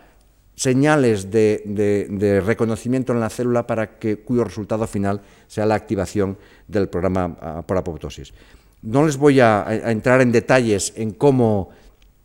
señales 0.55 1.31
de, 1.31 2.41
reconocimiento 2.45 3.13
en 3.13 3.19
la 3.19 3.29
célula 3.29 3.65
para 3.65 3.97
que, 3.97 4.17
cuyo 4.17 4.43
resultado 4.43 4.85
final 4.85 5.21
sea 5.47 5.65
la 5.65 5.75
activación 5.75 6.37
del 6.67 6.87
programa 6.87 7.37
ah, 7.41 7.63
por 7.65 7.77
apoptosis. 7.77 8.33
No 8.81 9.05
les 9.05 9.17
voy 9.17 9.39
a, 9.39 9.65
entrar 9.85 10.21
en 10.21 10.31
detalles 10.31 10.93
en 10.95 11.11
cómo 11.11 11.69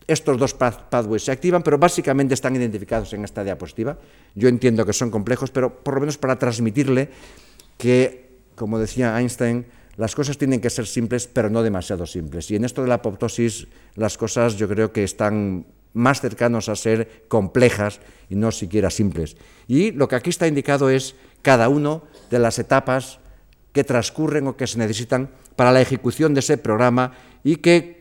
estos 0.06 0.38
dos 0.38 0.54
pathways 0.54 1.24
se 1.24 1.32
activan, 1.32 1.62
pero 1.62 1.78
básicamente 1.78 2.34
están 2.34 2.54
identificados 2.56 3.12
en 3.12 3.24
esta 3.24 3.42
diapositiva. 3.42 3.98
Yo 4.34 4.48
entiendo 4.48 4.86
que 4.86 4.92
son 4.92 5.10
complejos, 5.10 5.50
pero 5.50 5.82
por 5.82 5.94
lo 5.94 6.00
menos 6.00 6.16
para 6.16 6.38
transmitirle 6.38 7.10
que 7.76 8.26
como 8.56 8.78
decía 8.78 9.16
Einstein, 9.20 9.66
las 9.96 10.14
cosas 10.14 10.36
tienen 10.36 10.60
que 10.60 10.70
ser 10.70 10.86
simples, 10.86 11.28
pero 11.28 11.48
no 11.48 11.62
demasiado 11.62 12.06
simples. 12.06 12.50
Y 12.50 12.56
en 12.56 12.64
esto 12.64 12.82
de 12.82 12.88
la 12.88 12.96
apoptosis, 12.96 13.68
las 13.94 14.18
cosas 14.18 14.56
yo 14.56 14.68
creo 14.68 14.92
que 14.92 15.04
están 15.04 15.66
más 15.92 16.20
cercanos 16.20 16.68
a 16.68 16.76
ser 16.76 17.24
complejas 17.28 18.00
y 18.28 18.34
no 18.34 18.50
siquiera 18.50 18.90
simples. 18.90 19.36
Y 19.68 19.92
lo 19.92 20.08
que 20.08 20.16
aquí 20.16 20.30
está 20.30 20.48
indicado 20.48 20.90
es 20.90 21.14
cada 21.40 21.68
una 21.68 22.02
de 22.30 22.38
las 22.38 22.58
etapas 22.58 23.20
que 23.72 23.84
transcurren 23.84 24.46
o 24.48 24.56
que 24.56 24.66
se 24.66 24.78
necesitan 24.78 25.30
para 25.56 25.72
la 25.72 25.80
ejecución 25.80 26.34
de 26.34 26.40
ese 26.40 26.58
programa 26.58 27.12
y 27.42 27.56
que 27.56 27.96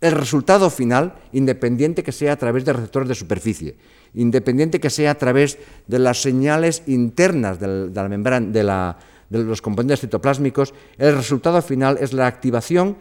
el 0.00 0.12
resultado 0.12 0.70
final, 0.70 1.14
independiente 1.32 2.02
que 2.02 2.10
sea 2.10 2.32
a 2.32 2.36
través 2.36 2.64
de 2.64 2.72
receptores 2.72 3.08
de 3.08 3.14
superficie, 3.14 3.76
independiente 4.14 4.80
que 4.80 4.90
sea 4.90 5.12
a 5.12 5.18
través 5.18 5.58
de 5.86 5.98
las 5.98 6.22
señales 6.22 6.82
internas 6.86 7.60
de 7.60 7.90
la 7.94 8.08
membrana, 8.08 8.50
de 8.50 8.62
la, 8.62 8.98
de 9.30 9.44
los 9.44 9.62
componentes 9.62 10.00
citoplásmicos, 10.00 10.74
el 10.98 11.14
resultado 11.14 11.62
final 11.62 11.98
es 12.00 12.12
la 12.12 12.26
activación 12.26 12.96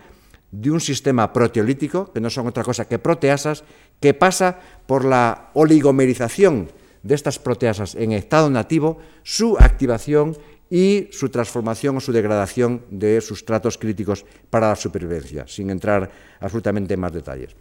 de 0.52 0.70
un 0.70 0.80
sistema 0.80 1.34
proteolítico, 1.34 2.12
que 2.14 2.22
no 2.22 2.30
son 2.30 2.47
otra 2.47 2.64
cosa 2.64 2.86
que 2.86 2.99
proteasas, 2.99 3.64
que 3.99 4.14
pasa 4.14 4.60
por 4.86 5.06
la 5.06 5.49
oligomerización 5.54 6.70
de 7.04 7.16
estas 7.16 7.39
proteasas 7.39 7.95
en 7.95 8.12
estado 8.12 8.49
nativo, 8.49 8.99
su 9.24 9.58
activación 9.58 10.38
y 10.72 11.09
su 11.11 11.28
transformación 11.28 11.97
o 11.97 11.99
su 11.99 12.13
degradación 12.15 12.82
de 12.89 13.19
sustratos 13.19 13.78
críticos 13.78 14.26
para 14.49 14.69
la 14.69 14.76
supervivencia, 14.78 15.43
sin 15.45 15.69
entrar 15.69 16.09
absolutamente 16.39 16.93
en 16.93 16.99
más 17.01 17.11
detalles. 17.11 17.51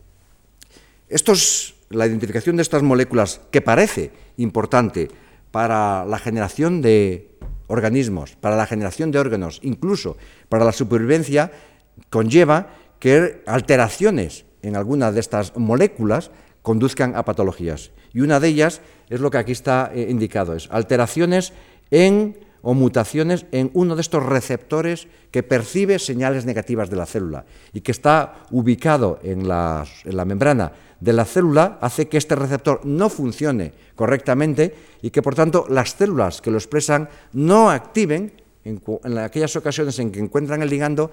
la 1.90 2.06
identificación 2.06 2.54
de 2.54 2.62
estas 2.62 2.84
moléculas, 2.84 3.40
que 3.50 3.61
parece 3.61 4.12
importante 4.36 5.11
para 5.50 6.04
la 6.04 6.20
generación 6.20 6.80
de 6.80 7.34
organismos, 7.66 8.36
para 8.36 8.54
la 8.54 8.66
generación 8.66 9.11
de 9.11 9.18
órganos, 9.18 9.58
incluso 9.62 10.16
para 10.48 10.64
la 10.64 10.70
supervivencia, 10.70 11.50
conlleva 12.11 12.76
que 13.00 13.42
alteraciones 13.46 14.44
en 14.62 14.76
algunas 14.76 15.14
de 15.14 15.20
estas 15.20 15.56
moléculas 15.56 16.30
conduzcan 16.62 17.16
a 17.16 17.24
patologías. 17.24 17.90
Y 18.12 18.20
una 18.20 18.38
de 18.38 18.48
ellas 18.48 18.82
es 19.08 19.18
lo 19.18 19.32
que 19.32 19.38
aquí 19.38 19.52
está 19.52 19.90
eh, 19.92 20.06
indicado, 20.08 20.54
es 20.54 20.68
alteraciones 20.70 21.52
en 21.90 22.49
o 22.62 22.74
mutaciones 22.74 23.46
en 23.52 23.70
uno 23.74 23.96
de 23.96 24.02
estos 24.02 24.24
receptores 24.24 25.08
que 25.30 25.42
percibe 25.42 25.98
señales 25.98 26.44
negativas 26.44 26.90
de 26.90 26.96
la 26.96 27.06
célula 27.06 27.44
y 27.72 27.80
que 27.80 27.92
está 27.92 28.44
ubicado 28.50 29.18
en 29.22 29.48
la, 29.48 29.86
membrana 30.26 30.72
de 31.00 31.12
la 31.12 31.24
célula, 31.24 31.78
hace 31.80 32.08
que 32.08 32.18
este 32.18 32.34
receptor 32.34 32.84
no 32.84 33.08
funcione 33.08 33.72
correctamente 33.96 34.74
y 35.02 35.11
que 35.11 35.22
por 35.22 35.34
tanto 35.34 35.66
las 35.68 35.92
células 35.92 36.40
que 36.40 36.50
lo 36.50 36.58
expresan 36.58 37.08
no 37.32 37.70
activen 37.70 38.32
en, 38.64 38.82
en 39.04 39.18
aquellas 39.18 39.56
ocasiones 39.56 39.98
en 39.98 40.12
que 40.12 40.20
encuentran 40.20 40.62
el 40.62 40.68
ligando 40.68 41.11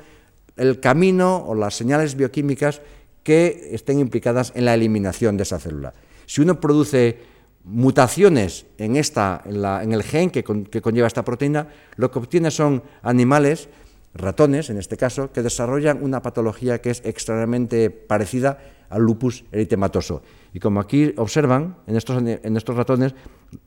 el 0.58 0.80
camino 0.80 1.46
o 1.46 1.56
las 1.56 1.76
señales 1.76 2.16
bioquímicas 2.16 2.82
que 3.24 3.70
estén 3.72 4.00
implicadas 4.00 4.52
en 4.56 4.66
la 4.66 4.74
eliminación 4.74 5.38
de 5.38 5.44
esa 5.44 5.60
célula. 5.60 5.94
Si 6.26 6.42
uno 6.42 6.60
produce 6.60 7.37
mutaciones 7.68 8.66
en, 8.78 8.96
esta, 8.96 9.44
en, 9.46 9.92
el 9.92 10.04
gen 10.04 10.32
que, 10.32 10.44
conlleva 10.44 11.08
esta 11.08 11.26
proteína, 11.26 11.68
lo 11.98 12.10
que 12.10 12.20
obtiene 12.20 12.50
son 12.50 12.82
animales, 13.04 13.68
ratones 14.14 14.70
en 14.70 14.78
este 14.78 14.96
caso, 14.96 15.32
que 15.32 15.44
desarrollan 15.44 16.02
una 16.02 16.22
patología 16.22 16.82
que 16.82 16.92
es 16.92 17.02
extraordinariamente 17.06 17.90
parecida 17.90 18.58
al 18.90 19.02
lupus 19.02 19.44
eritematoso. 19.52 20.24
Y 20.54 20.60
como 20.60 20.80
aquí 20.80 21.14
observan, 21.18 21.76
en 21.88 21.98
estos, 21.98 22.18
en 22.24 22.58
estos 22.58 22.76
ratones, 22.76 23.14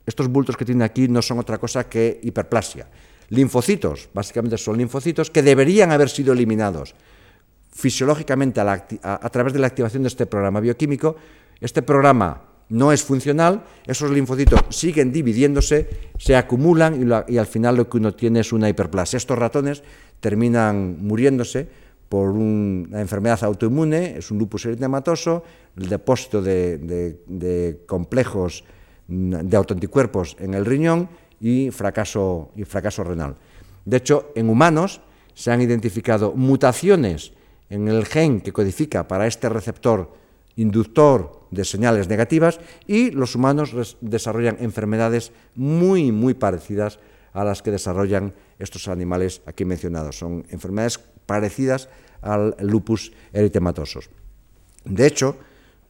estos 0.05 0.27
bultos 0.27 0.57
que 0.57 0.65
tienen 0.65 0.81
aquí 0.81 1.07
no 1.07 1.21
son 1.21 1.37
otra 1.37 1.59
cosa 1.59 1.87
que 1.87 2.19
hiperplasia. 2.23 2.87
Linfocitos, 3.29 4.09
básicamente 4.13 4.57
son 4.57 4.77
linfocitos 4.77 5.29
que 5.29 5.43
deberían 5.43 5.91
haber 5.91 6.09
sido 6.09 6.33
eliminados 6.33 6.95
fisiológicamente 7.71 8.59
a 8.59 9.29
través 9.31 9.53
de 9.53 9.59
la 9.59 9.67
activación 9.67 10.03
de 10.03 10.09
este 10.09 10.25
programa 10.25 10.59
bioquímico. 10.59 11.15
Este 11.61 11.81
programa 11.81 12.50
no 12.71 12.93
es 12.93 13.03
funcional, 13.03 13.65
esos 13.85 14.09
linfocitos 14.11 14.61
siguen 14.69 15.11
dividiéndose, 15.11 15.89
se 16.17 16.37
acumulan 16.37 17.23
y, 17.27 17.37
al 17.37 17.45
final 17.45 17.75
lo 17.75 17.89
que 17.89 17.97
uno 17.97 18.13
tiene 18.13 18.39
es 18.39 18.53
una 18.53 18.69
hiperplasia. 18.69 19.17
Estos 19.17 19.37
ratones 19.37 19.83
terminan 20.21 20.97
muriéndose 21.05 21.67
por 22.07 22.29
una 22.29 23.01
enfermedad 23.01 23.43
autoinmune, 23.43 24.17
es 24.17 24.31
un 24.31 24.39
lupus 24.39 24.65
eritematoso, 24.65 25.43
el 25.77 25.89
depósito 25.89 26.41
de, 26.41 27.81
complejos 27.85 28.63
de 29.07 29.57
autoanticuerpos 29.57 30.37
en 30.39 30.53
el 30.53 30.65
riñón 30.65 31.09
y 31.41 31.71
fracaso, 31.71 32.51
y 32.55 32.63
fracaso 32.63 33.03
renal. 33.03 33.35
De 33.83 33.97
hecho, 33.97 34.31
en 34.35 34.49
humanos 34.49 35.01
se 35.33 35.51
han 35.51 35.61
identificado 35.61 36.33
mutaciones 36.33 37.33
en 37.69 37.89
el 37.89 38.05
gen 38.05 38.39
que 38.39 38.53
codifica 38.53 39.07
para 39.07 39.27
este 39.27 39.49
receptor 39.49 40.13
inductor 40.55 41.40
de 41.51 41.65
señales 41.65 42.07
negativas 42.07 42.59
y 42.87 43.11
los 43.11 43.35
humanos 43.35 43.97
desarrollan 44.01 44.57
enfermedades 44.59 45.31
muy, 45.55 46.11
muy 46.11 46.33
parecidas 46.33 46.99
a 47.33 47.43
las 47.43 47.61
que 47.61 47.71
desarrollan 47.71 48.33
estos 48.59 48.87
animales 48.87 49.41
aquí 49.45 49.65
mencionados. 49.65 50.17
Son 50.17 50.45
enfermedades 50.49 50.99
parecidas 51.25 51.89
al 52.21 52.55
lupus 52.59 53.11
eritematoso. 53.33 53.99
De 54.85 55.05
hecho, 55.05 55.37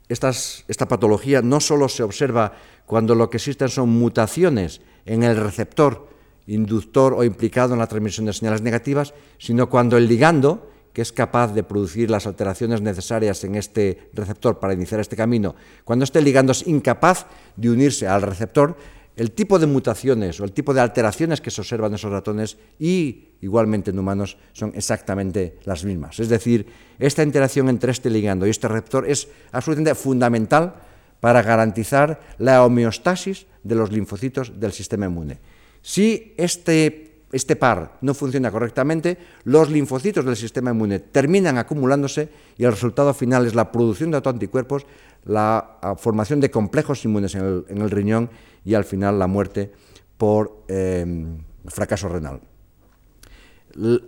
esta 0.10 0.88
patología 0.88 1.42
no 1.42 1.60
solo 1.60 1.88
se 1.88 2.04
observa 2.04 2.54
cuando 2.86 3.16
lo 3.16 3.30
que 3.30 3.38
existen 3.38 3.70
son 3.70 3.90
mutaciones 3.90 4.82
en 5.06 5.24
el 5.24 5.38
receptor 5.38 6.10
inductor 6.48 7.14
o 7.14 7.24
implicado 7.24 7.74
en 7.74 7.80
la 7.80 7.88
transmisión 7.88 8.26
de 8.26 8.34
señales 8.34 8.62
negativas, 8.62 9.14
sino 9.38 9.70
cuando 9.70 9.98
el 9.98 10.08
ligando 10.08 10.71
que 10.94 11.02
es 11.02 11.12
capaz 11.12 11.54
de 11.54 11.64
producir 11.64 12.10
las 12.10 12.28
alteraciones 12.28 12.82
necesarias 12.82 13.44
en 13.44 13.56
este 13.56 14.10
receptor 14.14 14.60
para 14.60 14.74
iniciar 14.74 15.00
este 15.00 15.16
camino, 15.16 15.56
cuando 15.84 16.04
este 16.04 16.22
ligando 16.22 16.52
es 16.52 16.68
incapaz 16.68 17.26
de 17.56 17.70
unirse 17.70 18.08
al 18.08 18.22
receptor, 18.22 18.76
el 19.16 19.32
tipo 19.32 19.60
de 19.60 19.68
mutaciones 19.68 20.40
o 20.40 20.46
el 20.46 20.52
tipo 20.52 20.74
de 20.74 20.82
alteraciones 20.82 21.42
que 21.42 21.52
se 21.52 21.62
observan 21.62 21.92
en 21.92 21.96
esos 21.96 22.12
ratones 22.12 22.58
y 22.80 23.36
igualmente 23.42 23.92
en 23.92 24.00
humanos 24.00 24.38
son 24.54 24.72
exactamente 24.76 25.58
las 25.66 25.84
mismas. 25.84 26.20
Es 26.20 26.30
decir, 26.30 26.66
esta 26.98 27.24
interacción 27.24 27.68
entre 27.70 27.92
este 27.92 28.10
ligando 28.10 28.48
y 28.48 28.50
este 28.50 28.68
receptor 28.68 29.10
es 29.10 29.28
absolutamente 29.52 29.96
fundamental 29.96 30.76
para 31.20 31.42
garantizar 31.42 32.20
la 32.40 32.66
homeostasis 32.66 33.48
de 33.64 33.76
los 33.76 33.92
linfocitos 33.92 34.60
del 34.60 34.72
sistema 34.72 35.06
inmune. 35.06 35.40
Si 35.82 36.34
este 36.38 37.11
este 37.32 37.56
par 37.56 37.98
no 38.02 38.14
funciona 38.14 38.52
correctamente, 38.52 39.18
los 39.44 39.70
linfocitos 39.70 40.26
del 40.26 40.36
sistema 40.36 40.72
inmune 40.72 41.00
terminan 41.00 41.58
acumulándose 41.58 42.30
y 42.58 42.66
el 42.66 42.72
resultado 42.72 43.14
final 43.14 43.46
es 43.46 43.56
la 43.56 43.72
producción 43.72 44.12
de 44.12 44.18
autoanticuerpos, 44.18 44.86
la 45.26 45.78
formación 45.98 46.40
de 46.40 46.52
complejos 46.52 47.06
inmunes 47.06 47.36
en 47.36 47.64
el, 47.70 47.92
riñón 47.92 48.30
y 48.66 48.74
al 48.74 48.86
final 48.86 49.20
la 49.20 49.28
muerte 49.28 49.72
por 50.18 50.64
em, 50.68 51.38
fracaso 51.68 52.10
renal. 52.10 52.42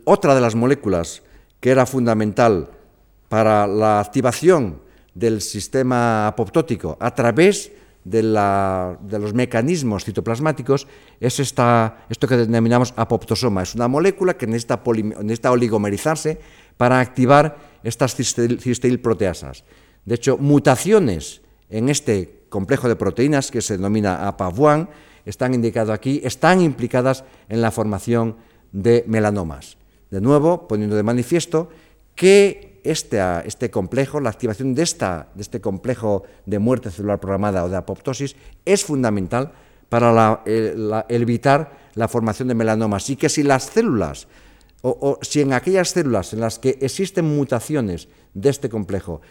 otra 0.03 0.36
de 0.36 0.41
las 0.41 0.55
moléculas 0.55 1.24
que 1.59 1.71
era 1.71 1.86
fundamental 1.86 2.69
para 3.30 3.65
la 3.67 3.99
activación 3.99 4.82
del 5.13 5.41
sistema 5.41 6.28
apoptótico 6.28 6.97
a 6.99 7.13
través 7.13 7.71
de, 8.04 8.22
los 8.24 9.34
mecanismos 9.34 10.04
citoplasmáticos 10.04 10.88
es 11.20 11.39
esta, 11.39 12.06
esto 12.10 12.28
que 12.28 12.38
denominamos 12.38 12.93
apoptosoma. 12.95 13.64
Es 13.64 13.76
una 13.76 13.88
molécula 13.88 14.36
que 14.36 14.47
necesita, 14.47 15.51
oligomerizarse 15.51 16.39
para 16.78 16.99
activar 16.99 17.58
estas 17.84 18.16
cisteilproteasas. 18.16 19.64
De 20.06 20.16
hecho, 20.16 20.38
mutaciones 20.38 21.41
en 21.70 21.89
este 21.89 22.45
complejo 22.49 22.88
de 22.88 22.95
proteínas 22.95 23.51
que 23.51 23.62
se 23.62 23.78
denomina 23.78 24.30
APA1 24.30 24.89
están 25.26 25.54
indicadas 25.54 25.95
aquí, 25.95 26.22
están 26.24 26.62
implicadas 26.62 27.24
en 27.47 27.62
la 27.62 27.72
formación 27.72 28.36
de 28.72 29.06
melanomas. 29.08 29.78
De 30.12 30.20
nuevo, 30.20 30.68
poniendo 30.68 30.95
de 30.95 31.04
manifiesto 31.04 31.70
que 32.16 32.72
este, 32.84 33.19
este, 33.45 33.69
complejo, 33.69 34.19
la 34.19 34.29
activación 34.29 34.75
de, 34.75 34.84
esta, 34.84 35.29
de, 35.36 35.41
este 35.41 35.61
complejo 35.61 36.23
de 36.45 36.59
muerte 36.59 36.91
celular 36.91 37.19
programada 37.19 37.63
o 37.63 37.69
de 37.69 37.77
apoptosis 37.77 38.36
es 38.65 38.84
fundamental 38.84 39.51
para 39.89 40.41
evitar 41.09 41.91
la 41.95 42.07
formación 42.07 42.47
de 42.47 42.55
melanomas. 42.55 43.09
Y 43.09 43.15
que 43.15 43.29
si 43.29 43.43
las 43.43 43.65
células 43.65 44.27
o, 44.81 45.17
si 45.21 45.41
en 45.41 45.53
aquellas 45.53 45.89
células 45.89 46.34
en 46.34 46.41
las 46.41 46.59
que 46.59 46.77
existen 46.81 47.25
mutaciones 47.25 48.09
de 48.34 48.49
este 48.49 48.69
complejo 48.69 49.21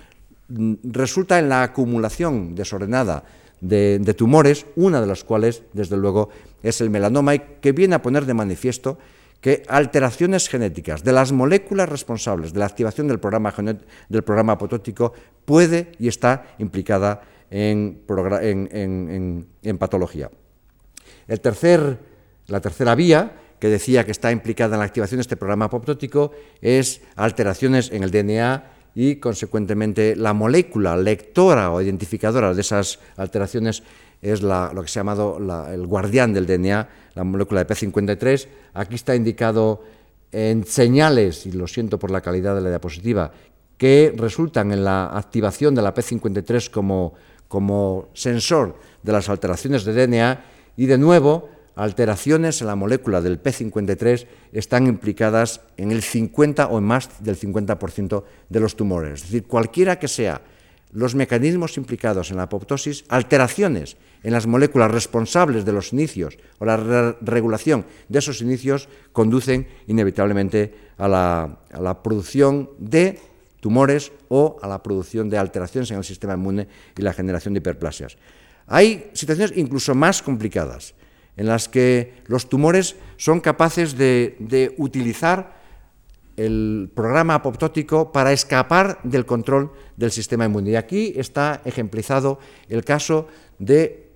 mm, 0.48 0.74
resulta 0.84 1.38
en 1.38 1.50
la 1.50 1.62
acumulación 1.62 2.55
desordenada 2.55 3.24
de, 3.61 3.98
de, 3.98 4.14
tumores, 4.14 4.66
una 4.76 5.00
de 5.00 5.07
las 5.07 5.24
cuales, 5.24 5.62
desde 5.72 5.96
luego, 5.96 6.30
es 6.62 6.80
el 6.80 6.90
melanoma, 6.90 7.34
y 7.34 7.42
que 7.61 7.72
viene 7.72 7.94
a 7.94 8.03
poner 8.03 8.24
de 8.24 8.34
manifiesto 8.34 8.98
que 9.43 9.64
alteraciones 9.68 10.49
genéticas 10.49 11.03
de 11.03 11.12
las 11.12 11.32
moléculas 11.32 11.88
responsables 11.88 12.55
de 12.55 12.61
la 12.61 12.66
activación 12.66 13.09
del 13.09 13.18
programa, 13.18 13.53
del 14.09 14.22
programa 14.22 14.55
apotótico 14.55 15.12
puede 15.45 15.93
y 15.99 16.07
está 16.07 16.55
implicada 16.59 17.20
en, 17.51 17.99
patología. 19.78 20.30
El 21.26 21.40
tercer, 21.40 21.99
la 22.47 22.61
tercera 22.61 22.95
vía 22.95 23.32
que 23.59 23.68
decía 23.68 24.05
que 24.05 24.12
está 24.12 24.30
implicada 24.30 24.76
en 24.76 24.78
la 24.78 24.86
activación 24.86 25.18
de 25.18 25.22
este 25.22 25.36
programa 25.36 25.64
apoptótico 25.64 26.30
es 26.61 27.03
alteraciones 27.16 27.90
en 27.90 28.05
el 28.05 28.12
DNA 28.12 28.72
y, 28.95 29.16
consecuentemente, 29.16 30.16
la 30.16 30.32
molécula 30.32 30.97
lectora 30.97 31.70
o 31.70 31.80
identificadora 31.80 32.55
de 32.55 32.61
esas 32.61 32.99
alteraciones 33.16 33.82
es 34.20 34.43
lo 34.43 34.82
que 34.82 34.88
se 34.88 35.01
ha 35.01 35.03
llamado 35.03 35.38
el 35.70 35.86
guardián 35.86 36.32
del 36.32 36.47
DNA, 36.47 36.88
la 37.14 37.24
molécula 37.24 37.64
de 37.64 37.74
P53. 37.74 38.47
Aquí 38.74 38.95
está 38.95 39.16
indicado 39.16 39.82
en 40.30 40.64
señales, 40.64 41.45
y 41.47 41.53
lo 41.53 41.66
siento 41.66 41.99
por 41.99 42.11
la 42.11 42.20
calidad 42.20 42.55
de 42.55 42.61
la 42.61 42.70
diapositiva, 42.70 43.32
que 43.76 44.14
resultan 44.16 44.70
en 44.72 44.84
la 44.84 45.16
activación 45.16 45.74
de 45.74 45.82
la 45.82 45.93
P53 45.93 46.70
como, 46.70 47.14
como 47.49 48.11
sensor 48.14 48.76
de 49.03 49.12
las 49.12 49.28
alteraciones 49.28 49.84
de 49.84 50.07
DNA 50.07 50.45
y 50.76 50.86
de 50.86 50.99
nuevo 50.99 51.49
alteraciones 51.75 52.61
en 52.61 52.66
la 52.66 52.77
molécula 52.77 53.20
del 53.20 53.43
P53 53.43 54.27
están 54.53 54.87
implicadas 54.87 55.61
en 55.77 55.91
el 55.93 56.03
50 56.03 56.66
o 56.68 56.79
en 56.79 56.85
más 56.85 57.09
del 57.23 57.39
50% 57.39 58.25
de 58.49 58.61
los 58.61 58.77
tumores. 58.77 59.20
Es 59.20 59.31
decir, 59.31 59.47
cualquiera 59.47 59.99
que 59.99 60.09
sea 60.09 60.43
los 60.93 61.14
mecanismos 61.14 61.77
implicados 61.79 62.31
en 62.31 62.37
la 62.37 62.45
apoptosis, 62.45 63.05
alteraciones 63.09 63.97
en 64.23 64.33
las 64.33 64.47
moléculas 64.47 64.91
responsables 64.91 65.64
de 65.64 65.73
los 65.73 65.93
inicios 65.93 66.39
o 66.59 66.64
la 66.64 67.16
regulación 67.20 67.87
de 68.09 68.18
esos 68.18 68.41
inicios 68.41 68.89
conducen 69.12 69.66
inevitablemente 69.87 70.93
a 70.99 71.09
la, 71.09 72.03
producción 72.03 72.70
de 72.79 73.18
tumores 73.61 74.12
o 74.29 74.59
a 74.62 74.68
la 74.68 74.83
producción 74.83 75.31
de 75.31 75.39
alteraciones 75.39 75.91
en 75.91 75.99
el 75.99 76.05
sistema 76.05 76.35
inmune 76.35 76.68
y 76.97 77.03
la 77.03 77.12
generación 77.12 77.55
de 77.55 77.59
hiperplasias. 77.59 78.16
Hay 78.66 79.11
situaciones 79.14 79.57
incluso 79.57 79.95
más 79.95 80.23
complicadas 80.23 80.95
en 81.37 81.47
las 81.47 81.68
que 81.68 82.14
los 82.26 82.49
tumores 82.49 82.97
son 83.16 83.41
capaces 83.41 83.97
de, 83.97 84.74
utilizar 84.78 85.61
el 86.37 86.91
programa 86.95 87.35
apoptótico 87.35 88.12
para 88.12 88.33
escapar 88.33 88.99
del 89.03 89.26
control 89.26 89.72
del 89.97 90.11
sistema 90.11 90.47
inmune. 90.47 90.70
Y 90.70 90.76
aquí 90.76 91.12
está 91.16 91.61
ejemplizado 91.64 92.39
el 92.68 92.85
caso 92.85 93.28
de 93.59 94.12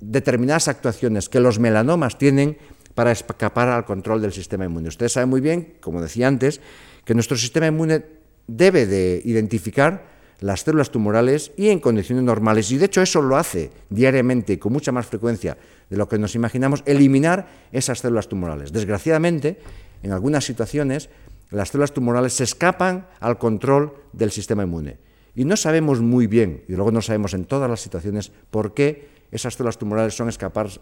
determinadas 0.00 0.68
actuaciones 0.68 1.28
que 1.28 1.40
los 1.40 1.58
melanomas 1.58 2.18
tienen 2.18 2.56
para 2.94 3.12
escapar 3.12 3.68
al 3.68 3.84
control 3.84 4.20
del 4.20 4.32
sistema 4.32 4.64
inmune. 4.64 4.88
Ustedes 4.88 5.12
saben 5.12 5.30
muy 5.30 5.40
bien, 5.40 5.74
como 5.80 6.02
decía 6.02 6.28
antes, 6.28 6.60
que 7.04 7.14
nuestro 7.14 7.36
sistema 7.36 7.66
inmune 7.66 8.04
debe 8.46 8.86
de 8.86 9.22
identificar 9.24 10.11
las 10.42 10.62
células 10.62 10.90
tumorales 10.90 11.52
y 11.56 11.68
en 11.68 11.78
condiciones 11.78 12.24
normales, 12.24 12.70
y 12.72 12.76
de 12.76 12.86
hecho 12.86 13.00
eso 13.00 13.22
lo 13.22 13.36
hace 13.36 13.70
diariamente 13.90 14.58
con 14.58 14.72
mucha 14.72 14.90
más 14.90 15.06
frecuencia 15.06 15.56
de 15.88 15.96
lo 15.96 16.08
que 16.08 16.18
nos 16.18 16.34
imaginamos, 16.34 16.82
eliminar 16.84 17.46
esas 17.70 18.00
células 18.00 18.28
tumorales. 18.28 18.72
Desgraciadamente, 18.72 19.58
en 20.02 20.10
algunas 20.10 20.44
situaciones, 20.44 21.10
las 21.50 21.68
células 21.68 21.92
tumorales 21.92 22.32
se 22.32 22.44
escapan 22.44 23.06
al 23.20 23.38
control 23.38 23.94
del 24.12 24.32
sistema 24.32 24.64
inmune. 24.64 24.98
Y 25.36 25.44
no 25.44 25.56
sabemos 25.56 26.00
muy 26.00 26.26
bien, 26.26 26.64
y 26.68 26.72
luego 26.72 26.90
no 26.90 27.02
sabemos 27.02 27.34
en 27.34 27.44
todas 27.44 27.70
las 27.70 27.80
situaciones, 27.80 28.32
por 28.50 28.74
qué 28.74 29.08
esas 29.30 29.54
células 29.54 29.78
tumorales 29.78 30.14
son, 30.14 30.30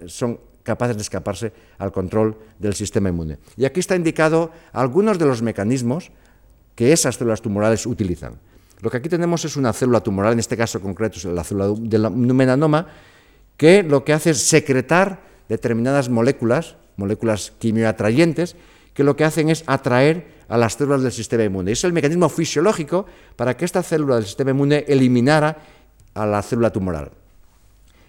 son 0.06 0.40
capaces 0.62 0.96
de 0.96 1.02
escaparse 1.02 1.52
al 1.76 1.92
control 1.92 2.36
del 2.58 2.74
sistema 2.74 3.10
inmune. 3.10 3.38
Y 3.58 3.66
aquí 3.66 3.80
está 3.80 3.94
indicado 3.94 4.52
algunos 4.72 5.18
de 5.18 5.26
los 5.26 5.42
mecanismos 5.42 6.12
que 6.74 6.92
esas 6.92 7.16
células 7.16 7.42
tumorales 7.42 7.84
utilizan. 7.84 8.38
Lo 8.82 8.90
que 8.90 8.96
aquí 8.96 9.08
tenemos 9.08 9.44
es 9.44 9.56
una 9.56 9.72
célula 9.72 10.00
tumoral, 10.00 10.32
en 10.32 10.38
este 10.38 10.56
caso 10.56 10.80
concreto 10.80 11.18
es 11.18 11.24
la 11.24 11.44
célula 11.44 11.74
del 11.78 12.10
melanoma, 12.10 12.86
que 13.56 13.82
lo 13.82 14.04
que 14.04 14.12
hace 14.12 14.30
es 14.30 14.38
secretar 14.38 15.20
determinadas 15.48 16.08
moléculas, 16.08 16.76
moléculas 16.96 17.52
quimioatrayentes, 17.58 18.56
que 18.94 19.04
lo 19.04 19.16
que 19.16 19.24
hacen 19.24 19.50
es 19.50 19.64
atraer 19.66 20.40
a 20.48 20.56
las 20.56 20.74
células 20.74 21.02
del 21.02 21.12
sistema 21.12 21.44
inmune. 21.44 21.72
Es 21.72 21.84
el 21.84 21.92
mecanismo 21.92 22.28
fisiológico 22.28 23.06
para 23.36 23.56
que 23.56 23.64
esta 23.64 23.82
célula 23.82 24.16
del 24.16 24.24
sistema 24.24 24.50
inmune 24.50 24.84
eliminara 24.88 25.58
a 26.14 26.26
la 26.26 26.42
célula 26.42 26.70
tumoral. 26.70 27.10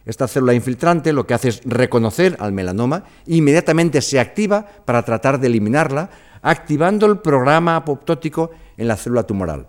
Esta 0.05 0.27
célula 0.27 0.53
infiltrante 0.53 1.13
lo 1.13 1.27
que 1.27 1.33
hace 1.33 1.49
es 1.49 1.61
reconocer 1.65 2.35
al 2.39 2.53
melanoma 2.53 3.03
e 3.27 3.35
inmediatamente 3.35 4.01
se 4.01 4.19
activa 4.19 4.65
para 4.85 5.03
tratar 5.03 5.39
de 5.39 5.47
eliminarla, 5.47 6.09
activando 6.41 7.05
el 7.05 7.19
programa 7.19 7.75
apoptótico 7.75 8.51
en 8.77 8.87
la 8.87 8.97
célula 8.97 9.23
tumoral. 9.23 9.67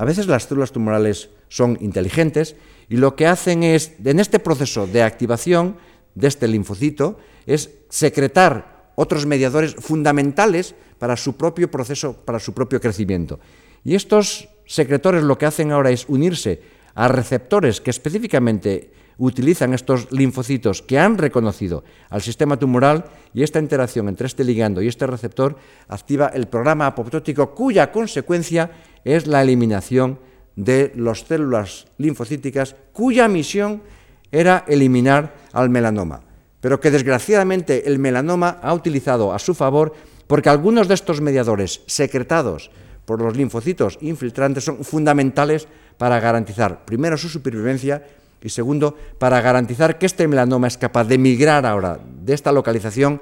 A 0.00 0.06
veces 0.06 0.28
las 0.28 0.44
células 0.44 0.72
tumorales 0.72 1.28
son 1.48 1.76
inteligentes 1.82 2.56
y 2.88 2.96
lo 2.96 3.16
que 3.16 3.26
hacen 3.26 3.62
es, 3.62 3.92
en 4.02 4.18
este 4.18 4.38
proceso 4.38 4.86
de 4.86 5.02
activación 5.02 5.76
de 6.14 6.26
este 6.26 6.48
linfocito, 6.48 7.18
es 7.44 7.68
secretar 7.90 8.92
otros 8.94 9.26
mediadores 9.26 9.74
fundamentales 9.74 10.74
para 10.98 11.18
su 11.18 11.36
propio 11.36 11.70
proceso, 11.70 12.14
para 12.14 12.40
su 12.40 12.54
propio 12.54 12.80
crecimiento. 12.80 13.40
Y 13.84 13.94
estos 13.94 14.48
secretores 14.64 15.22
lo 15.22 15.36
que 15.36 15.44
hacen 15.44 15.70
ahora 15.70 15.90
es 15.90 16.06
unirse 16.08 16.62
a 16.94 17.06
receptores 17.08 17.82
que 17.82 17.90
específicamente 17.90 18.94
utilizan 19.20 19.74
estos 19.74 20.10
linfocitos 20.10 20.80
que 20.80 20.98
han 20.98 21.18
reconocido 21.18 21.84
al 22.08 22.22
sistema 22.22 22.58
tumoral 22.58 23.04
y 23.34 23.42
esta 23.42 23.58
interacción 23.58 24.08
entre 24.08 24.26
este 24.26 24.44
ligando 24.44 24.80
y 24.80 24.88
este 24.88 25.06
receptor 25.06 25.56
activa 25.88 26.28
el 26.28 26.48
programa 26.48 26.86
apoptótico 26.86 27.54
cuya 27.54 27.92
consecuencia 27.92 28.70
es 29.04 29.26
la 29.26 29.42
eliminación 29.42 30.18
de 30.56 30.92
las 30.96 31.20
células 31.20 31.86
linfocíticas 31.98 32.74
cuya 32.92 33.28
misión 33.28 33.82
era 34.32 34.64
eliminar 34.66 35.34
al 35.52 35.68
melanoma, 35.68 36.22
pero 36.60 36.80
que 36.80 36.90
desgraciadamente 36.90 37.88
el 37.88 37.98
melanoma 37.98 38.58
ha 38.62 38.72
utilizado 38.72 39.34
a 39.34 39.38
su 39.38 39.54
favor 39.54 39.92
porque 40.26 40.48
algunos 40.48 40.88
de 40.88 40.94
estos 40.94 41.20
mediadores 41.20 41.82
secretados 41.86 42.70
por 43.04 43.20
los 43.20 43.36
linfocitos 43.36 43.98
infiltrantes 44.00 44.64
son 44.64 44.84
fundamentales 44.84 45.68
para 45.98 46.20
garantizar, 46.20 46.84
primero, 46.86 47.18
su 47.18 47.28
supervivencia 47.28 48.02
y 48.42 48.48
segundo, 48.48 48.96
para 49.18 49.40
garantizar 49.40 49.98
que 49.98 50.06
este 50.06 50.26
melanoma 50.26 50.66
es 50.66 50.78
capaz 50.78 51.04
de 51.04 51.18
migrar 51.18 51.66
ahora 51.66 52.00
de 52.22 52.32
esta 52.32 52.52
localización 52.52 53.20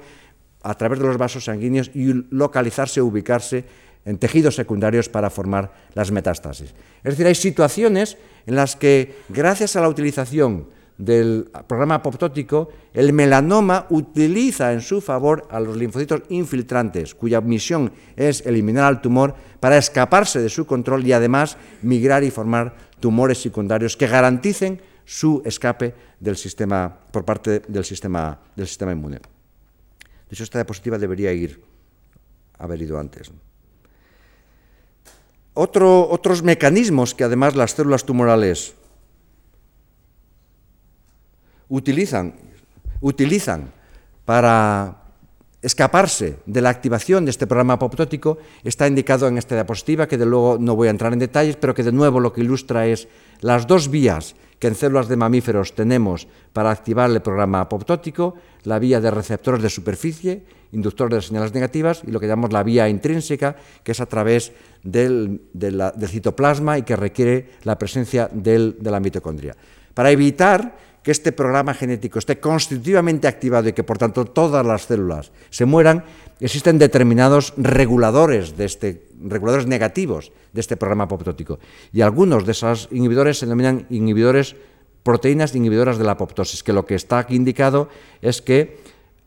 a 0.63 0.73
través 0.75 0.99
de 0.99 1.05
los 1.05 1.17
vasos 1.17 1.45
sanguíneos 1.45 1.91
y 1.93 2.13
localizarse, 2.29 3.01
ubicarse 3.01 3.65
en 4.05 4.17
tejidos 4.17 4.55
secundarios 4.55 5.09
para 5.09 5.29
formar 5.29 5.73
las 5.93 6.11
metástasis. 6.11 6.73
Es 7.03 7.11
decir, 7.11 7.27
hay 7.27 7.35
situaciones 7.35 8.17
en 8.45 8.55
las 8.55 8.75
que, 8.75 9.15
gracias 9.29 9.75
a 9.75 9.81
la 9.81 9.89
utilización 9.89 10.67
del 10.97 11.49
programa 11.67 11.95
apoptótico, 11.95 12.69
el 12.93 13.13
melanoma 13.13 13.87
utiliza 13.89 14.73
en 14.73 14.81
su 14.81 14.99
favor 14.99 15.47
a 15.49 15.59
los 15.59 15.77
linfocitos 15.77 16.23
infiltrantes, 16.29 17.15
cuya 17.15 17.39
misión 17.39 17.91
es 18.17 18.45
eliminar 18.45 18.83
al 18.83 19.01
tumor 19.01 19.33
para 19.59 19.77
escaparse 19.77 20.41
de 20.41 20.49
su 20.49 20.65
control 20.65 21.05
y 21.05 21.13
además 21.13 21.57
migrar 21.81 22.23
y 22.23 22.31
formar 22.31 22.75
tumores 22.99 23.41
secundarios 23.41 23.95
que 23.95 24.07
garanticen 24.07 24.81
su 25.09 25.41
escape 25.43 25.95
del 26.19 26.37
sistema, 26.37 26.95
por 27.11 27.25
parte 27.25 27.63
del 27.67 27.83
sistema, 27.83 28.37
del 28.55 28.67
sistema 28.67 28.91
inmune. 28.91 29.17
De 29.17 30.29
hecho, 30.29 30.43
esta 30.43 30.59
diapositiva 30.59 30.99
debería 30.99 31.33
ir, 31.33 31.63
haber 32.59 32.79
ido 32.79 32.99
antes. 32.99 33.31
otros 35.55 36.43
mecanismos 36.43 37.15
que 37.15 37.23
además 37.23 37.55
las 37.55 37.71
células 37.71 38.05
tumorales 38.05 38.75
utilizan, 41.69 42.35
utilizan 43.01 43.73
para 44.25 45.05
escaparse 45.63 46.37
de 46.45 46.61
la 46.61 46.69
activación 46.69 47.25
de 47.25 47.31
este 47.31 47.47
programa 47.47 47.73
apoptótico 47.73 48.37
está 48.63 48.87
indicado 48.87 49.27
en 49.27 49.39
esta 49.39 49.55
diapositiva, 49.55 50.07
que 50.07 50.19
de 50.19 50.27
luego 50.27 50.57
no 50.59 50.75
voy 50.75 50.87
a 50.87 50.91
entrar 50.91 51.13
en 51.13 51.19
detalles, 51.19 51.55
pero 51.55 51.73
que 51.73 51.83
de 51.83 51.91
nuevo 51.91 52.19
lo 52.19 52.31
que 52.31 52.41
ilustra 52.41 52.85
es 52.85 53.07
las 53.41 53.65
dos 53.65 53.89
vías 53.89 54.35
que 54.59 54.67
en 54.67 54.75
células 54.75 55.07
de 55.07 55.15
mamíferos 55.15 55.73
tenemos 55.73 56.27
para 56.53 56.69
activar 56.69 57.09
el 57.09 57.21
programa 57.23 57.61
apoptótico, 57.61 58.35
la 58.63 58.77
vía 58.77 58.99
de 58.99 59.09
receptores 59.09 59.63
de 59.63 59.69
superficie, 59.69 60.43
inductores 60.71 61.15
de 61.15 61.27
señales 61.27 61.53
negativas, 61.53 62.03
y 62.05 62.11
lo 62.11 62.19
que 62.19 62.27
llamamos 62.27 62.51
la 62.51 62.63
vía 62.63 62.89
intrínseca, 62.89 63.55
que 63.83 63.93
es 63.93 64.01
a 64.01 64.05
través 64.05 64.51
del, 64.83 65.41
citoplasma 66.07 66.77
y 66.77 66.83
que 66.83 66.95
requiere 66.95 67.55
la 67.63 67.79
presencia 67.79 68.29
de 68.31 68.75
la 68.83 68.99
mitocondria. 68.99 69.55
Para 69.93 70.11
evitar 70.11 70.75
que 71.01 71.11
este 71.11 71.31
programa 71.31 71.73
genético 71.73 72.19
esté 72.19 72.39
constitutivamente 72.39 73.27
activado 73.27 73.69
y 73.69 73.73
que 73.73 73.83
por 73.83 73.97
tanto 73.97 74.25
todas 74.25 74.65
las 74.65 74.83
células 74.83 75.31
se 75.49 75.65
mueran, 75.65 76.03
existen 76.39 76.77
determinados 76.77 77.53
reguladores 77.57 78.57
de 78.57 78.65
este 78.65 79.08
reguladores 79.21 79.67
negativos 79.67 80.31
de 80.53 80.61
este 80.61 80.77
programa 80.77 81.05
apoptótico 81.05 81.59
y 81.91 82.01
algunos 82.01 82.45
de 82.45 82.51
esos 82.53 82.87
inhibidores 82.91 83.39
se 83.39 83.45
denominan 83.45 83.85
inhibidores 83.89 84.55
proteínas 85.03 85.55
inhibidoras 85.55 85.97
de 85.97 86.03
la 86.03 86.13
apoptosis, 86.13 86.63
que 86.63 86.73
lo 86.73 86.85
que 86.85 86.95
está 86.95 87.19
aquí 87.19 87.35
indicado 87.35 87.89
es 88.21 88.41
que 88.41 88.79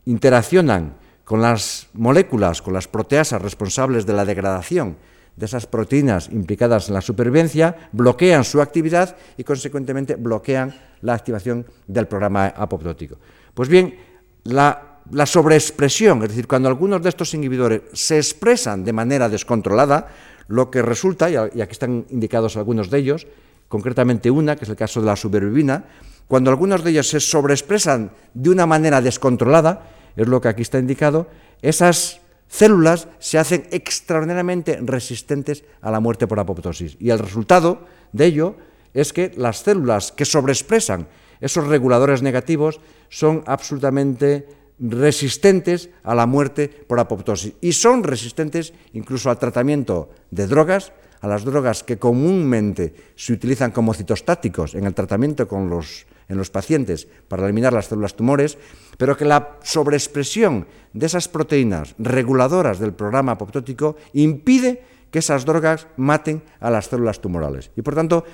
interaccionan 0.04 0.96
con 1.24 1.40
las 1.40 1.88
moléculas, 1.94 2.62
con 2.62 2.74
las 2.74 2.88
proteasas 2.88 3.40
responsables 3.40 4.06
de 4.06 4.12
la 4.12 4.24
degradación 4.24 4.96
de 5.36 5.46
esas 5.46 5.66
proteínas 5.66 6.28
implicadas 6.28 6.88
en 6.88 6.94
la 6.94 7.00
supervivencia 7.00 7.88
bloquean 7.92 8.44
su 8.44 8.60
actividad 8.60 9.16
y 9.36 9.44
consecuentemente 9.44 10.16
bloquean 10.16 10.74
la 11.00 11.14
activación 11.14 11.66
del 11.86 12.06
programa 12.06 12.46
apoptótico. 12.48 13.16
Pues 13.54 13.68
bien, 13.68 13.96
la, 14.44 14.91
sobreexpresión, 15.26 16.22
es 16.22 16.30
decir, 16.30 16.46
cuando 16.46 16.68
algunos 16.68 17.02
de 17.02 17.08
estos 17.08 17.34
inhibidores 17.34 17.82
se 17.92 18.16
expresan 18.16 18.84
de 18.84 18.92
manera 18.92 19.28
descontrolada, 19.28 20.08
lo 20.48 20.70
que 20.70 20.82
resulta, 20.82 21.30
y 21.30 21.36
aquí 21.36 21.72
están 21.72 22.06
indicados 22.10 22.56
algunos 22.56 22.90
de 22.90 22.98
ellos, 22.98 23.26
concretamente 23.68 24.30
una, 24.30 24.56
que 24.56 24.64
es 24.64 24.70
el 24.70 24.76
caso 24.76 25.00
de 25.00 25.06
la 25.06 25.16
supervivina, 25.16 25.84
cuando 26.28 26.50
algunos 26.50 26.84
de 26.84 26.90
ellos 26.90 27.08
se 27.08 27.20
sobreexpresan 27.20 28.10
de 28.34 28.50
una 28.50 28.66
manera 28.66 29.00
descontrolada, 29.00 29.88
es 30.16 30.28
lo 30.28 30.40
que 30.40 30.48
aquí 30.48 30.62
está 30.62 30.78
indicado, 30.78 31.26
esas 31.62 32.20
células 32.48 33.08
se 33.18 33.38
hacen 33.38 33.66
extraordinariamente 33.70 34.78
resistentes 34.82 35.64
a 35.80 35.90
la 35.90 36.00
muerte 36.00 36.26
por 36.26 36.38
apoptosis. 36.38 36.96
Y 37.00 37.10
el 37.10 37.18
resultado 37.18 37.86
de 38.12 38.26
ello 38.26 38.56
es 38.92 39.12
que 39.12 39.32
las 39.36 39.62
células 39.62 40.12
que 40.12 40.24
sobreexpresan 40.24 41.08
esos 41.40 41.66
reguladores 41.66 42.22
negativos 42.22 42.80
son 43.08 43.42
absolutamente 43.46 44.46
resistentes 44.82 45.90
a 46.02 46.14
la 46.14 46.26
muerte 46.26 46.68
por 46.68 46.98
apoptosis 46.98 47.54
y 47.60 47.72
son 47.72 48.02
resistentes 48.02 48.74
incluso 48.92 49.30
al 49.30 49.38
tratamiento 49.38 50.10
de 50.30 50.46
drogas, 50.46 50.92
a 51.20 51.28
las 51.28 51.44
drogas 51.44 51.84
que 51.84 51.98
comúnmente 51.98 52.94
se 53.14 53.32
utilizan 53.32 53.70
como 53.70 53.94
citostáticos 53.94 54.74
en 54.74 54.84
el 54.84 54.94
tratamiento 54.94 55.46
con 55.46 55.70
los 55.70 56.06
en 56.28 56.38
los 56.38 56.50
pacientes 56.50 57.06
para 57.28 57.44
eliminar 57.44 57.72
las 57.72 57.86
células 57.86 58.16
tumores, 58.16 58.56
pero 58.96 59.16
que 59.16 59.24
la 59.26 59.58
sobreexpresión 59.62 60.66
de 60.92 61.06
esas 61.06 61.28
proteínas 61.28 61.94
reguladoras 61.98 62.78
del 62.78 62.94
programa 62.94 63.32
apoptótico 63.32 63.96
impide 64.14 64.82
que 65.10 65.18
esas 65.18 65.44
drogas 65.44 65.86
maten 65.96 66.42
a 66.58 66.70
las 66.70 66.86
células 66.86 67.20
tumorales. 67.20 67.70
Y 67.76 67.82
por 67.82 67.94
tanto, 67.94 68.24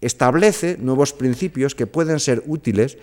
establece 0.00 0.78
nuevos 0.80 1.12
principios 1.12 1.74
que 1.74 1.86
pueden 1.86 2.18
ser 2.18 2.42
útiles 2.46 2.96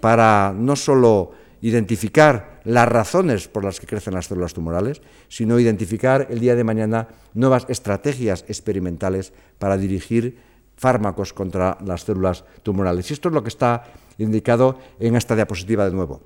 para 0.00 0.52
no 0.56 0.74
solo 0.74 1.32
identificar 1.64 2.60
las 2.64 2.86
razones 2.86 3.48
por 3.48 3.64
las 3.64 3.80
que 3.80 3.86
crecen 3.86 4.12
las 4.12 4.26
células 4.26 4.52
tumorales, 4.52 5.00
sino 5.28 5.58
identificar 5.58 6.26
el 6.28 6.38
día 6.38 6.54
de 6.56 6.62
mañana 6.62 7.08
nuevas 7.32 7.64
estrategias 7.70 8.44
experimentales 8.48 9.32
para 9.58 9.78
dirigir 9.78 10.36
fármacos 10.76 11.32
contra 11.32 11.78
las 11.82 12.02
células 12.02 12.44
tumorales. 12.62 13.08
Y 13.08 13.14
esto 13.14 13.30
es 13.30 13.34
lo 13.34 13.42
que 13.42 13.48
está 13.48 13.84
indicado 14.18 14.78
en 15.00 15.16
esta 15.16 15.34
diapositiva 15.34 15.86
de 15.86 15.92
nuevo. 15.92 16.20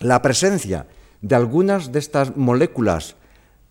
La 0.00 0.20
presencia 0.20 0.86
de 1.22 1.34
algunas 1.34 1.90
de 1.90 1.98
estas 1.98 2.36
moléculas 2.36 3.16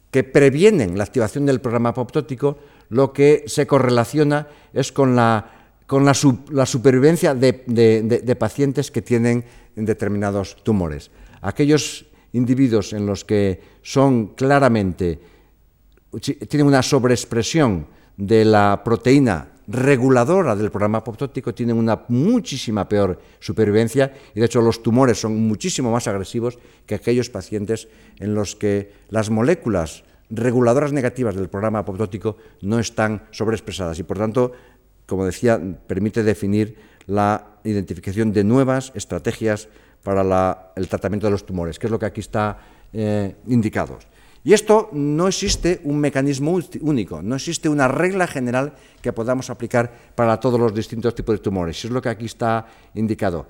que 0.10 0.24
previenen 0.24 0.97
la 0.97 1.03
activación 1.03 1.45
del 1.45 1.62
programa 1.62 1.89
apoptótico, 1.89 2.58
lo 2.89 3.14
que 3.14 3.43
se 3.45 3.68
correlaciona 3.68 4.47
es 4.74 4.91
con 4.91 5.16
la, 5.16 5.55
con 5.88 6.06
la, 6.06 6.14
supervivencia 6.14 7.36
de, 7.36 8.38
pacientes 8.40 8.92
que 8.92 9.02
tienen 9.02 9.46
determinados 9.76 10.58
tumores. 10.64 11.12
Aquellos 11.42 12.06
individuos 12.34 12.94
en 12.94 13.06
los 13.06 13.24
que 13.24 13.62
son 13.82 14.36
claramente, 14.36 15.20
tienen 16.48 16.68
una 16.68 16.82
sobreexpresión 16.82 17.88
de 18.18 18.46
la 18.46 18.82
proteína 18.84 19.52
reguladora 19.68 20.56
del 20.56 20.70
programa 20.70 21.00
apoptótico 21.00 21.54
tienen 21.54 21.78
una 21.78 22.06
muchísima 22.10 22.88
peor 22.88 23.20
supervivencia 23.40 24.14
y 24.36 24.40
de 24.40 24.46
hecho 24.46 24.62
los 24.62 24.84
tumores 24.84 25.20
son 25.20 25.36
muchísimo 25.36 25.92
más 25.92 26.08
agresivos 26.08 26.60
que 26.86 26.96
aquellos 26.96 27.30
pacientes 27.30 27.88
en 28.20 28.36
los 28.36 28.56
que 28.56 28.92
las 29.10 29.30
moléculas 29.30 30.04
reguladoras 30.30 30.94
negativas 30.94 31.36
del 31.36 31.50
programa 31.50 31.80
apoptótico 31.80 32.38
no 32.62 32.80
están 32.80 33.24
sobreexpresadas 33.32 34.00
y 34.00 34.04
por 34.04 34.18
tanto, 34.18 34.52
como 35.06 35.26
decía, 35.26 35.60
permite 35.88 36.24
definir 36.24 36.76
la 37.08 37.60
identificación 37.64 38.34
de 38.34 38.43
nuevas 38.43 38.91
estrategias 38.95 39.68
para 40.03 40.72
el 40.76 40.88
tratamiento 40.88 41.28
de 41.28 41.32
los 41.32 41.45
tumores, 41.45 41.80
que 41.80 41.88
es 41.88 41.91
lo 41.91 41.99
que 41.99 42.06
aquí 42.06 42.22
está 42.22 42.58
eh, 42.93 43.36
indicado. 43.47 43.99
Y 44.43 44.53
esto 44.53 44.89
no 44.93 45.28
existe 45.28 45.82
un 45.86 45.97
mecanismo 45.97 46.60
único, 46.82 47.24
no 47.24 47.36
existe 47.36 47.68
una 47.68 47.88
regla 47.88 48.28
general 48.28 48.76
que 49.01 49.12
podamos 49.12 49.49
aplicar 49.49 49.91
para 50.14 50.39
todos 50.39 50.60
los 50.60 50.74
distintos 50.74 51.16
tipos 51.16 51.34
de 51.34 51.41
tumores. 51.41 51.84
Es 51.84 51.89
lo 51.89 51.99
que 51.99 52.10
aquí 52.10 52.26
está 52.26 52.68
indicado. 52.93 53.47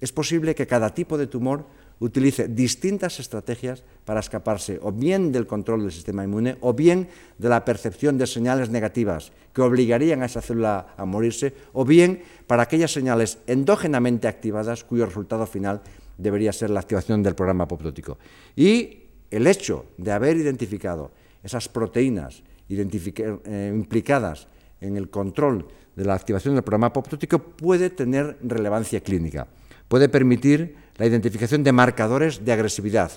Es 0.00 0.10
posible 0.10 0.56
que 0.56 0.66
cada 0.66 0.92
tipo 0.92 1.16
de 1.16 1.28
tumor 1.28 1.64
utilice 2.02 2.48
distintas 2.48 3.20
estrategias 3.20 3.86
para 4.04 4.18
escaparse 4.18 4.82
o 4.82 4.90
bien 4.90 5.30
del 5.30 5.46
control 5.46 5.86
del 5.86 5.94
sistema 5.94 6.26
inmune 6.26 6.58
o 6.60 6.74
bien 6.74 7.06
de 7.38 7.48
la 7.48 7.64
percepción 7.64 8.18
de 8.18 8.26
señales 8.26 8.70
negativas 8.70 9.30
que 9.54 9.62
obligarían 9.62 10.22
a 10.22 10.26
esa 10.26 10.42
célula 10.42 10.98
a 10.98 11.04
morirse 11.06 11.54
o 11.72 11.86
bien 11.86 12.26
para 12.50 12.66
aquellas 12.66 12.90
señales 12.90 13.38
endógenamente 13.46 14.26
activadas 14.26 14.82
cuyo 14.82 15.06
resultado 15.06 15.46
final 15.46 15.80
debería 16.18 16.52
ser 16.52 16.70
la 16.70 16.80
activación 16.80 17.22
del 17.22 17.36
programa 17.38 17.64
apoptótico. 17.64 18.18
Y 18.56 19.06
el 19.30 19.46
hecho 19.46 19.86
de 19.96 20.10
haber 20.10 20.36
identificado 20.36 21.12
esas 21.42 21.68
proteínas 21.68 22.42
eh, 22.68 23.72
implicadas 23.72 24.48
en 24.80 24.96
el 24.96 25.08
control 25.08 25.68
de 25.94 26.04
la 26.04 26.14
activación 26.14 26.54
del 26.54 26.64
programa 26.64 26.88
apoptótico 26.88 27.38
puede 27.38 27.90
tener 27.90 28.38
relevancia 28.42 29.00
clínica, 29.00 29.46
puede 29.86 30.08
permitir 30.08 30.81
la 30.96 31.06
identificación 31.06 31.62
de 31.62 31.72
marcadores 31.72 32.44
de 32.44 32.52
agresividad, 32.52 33.12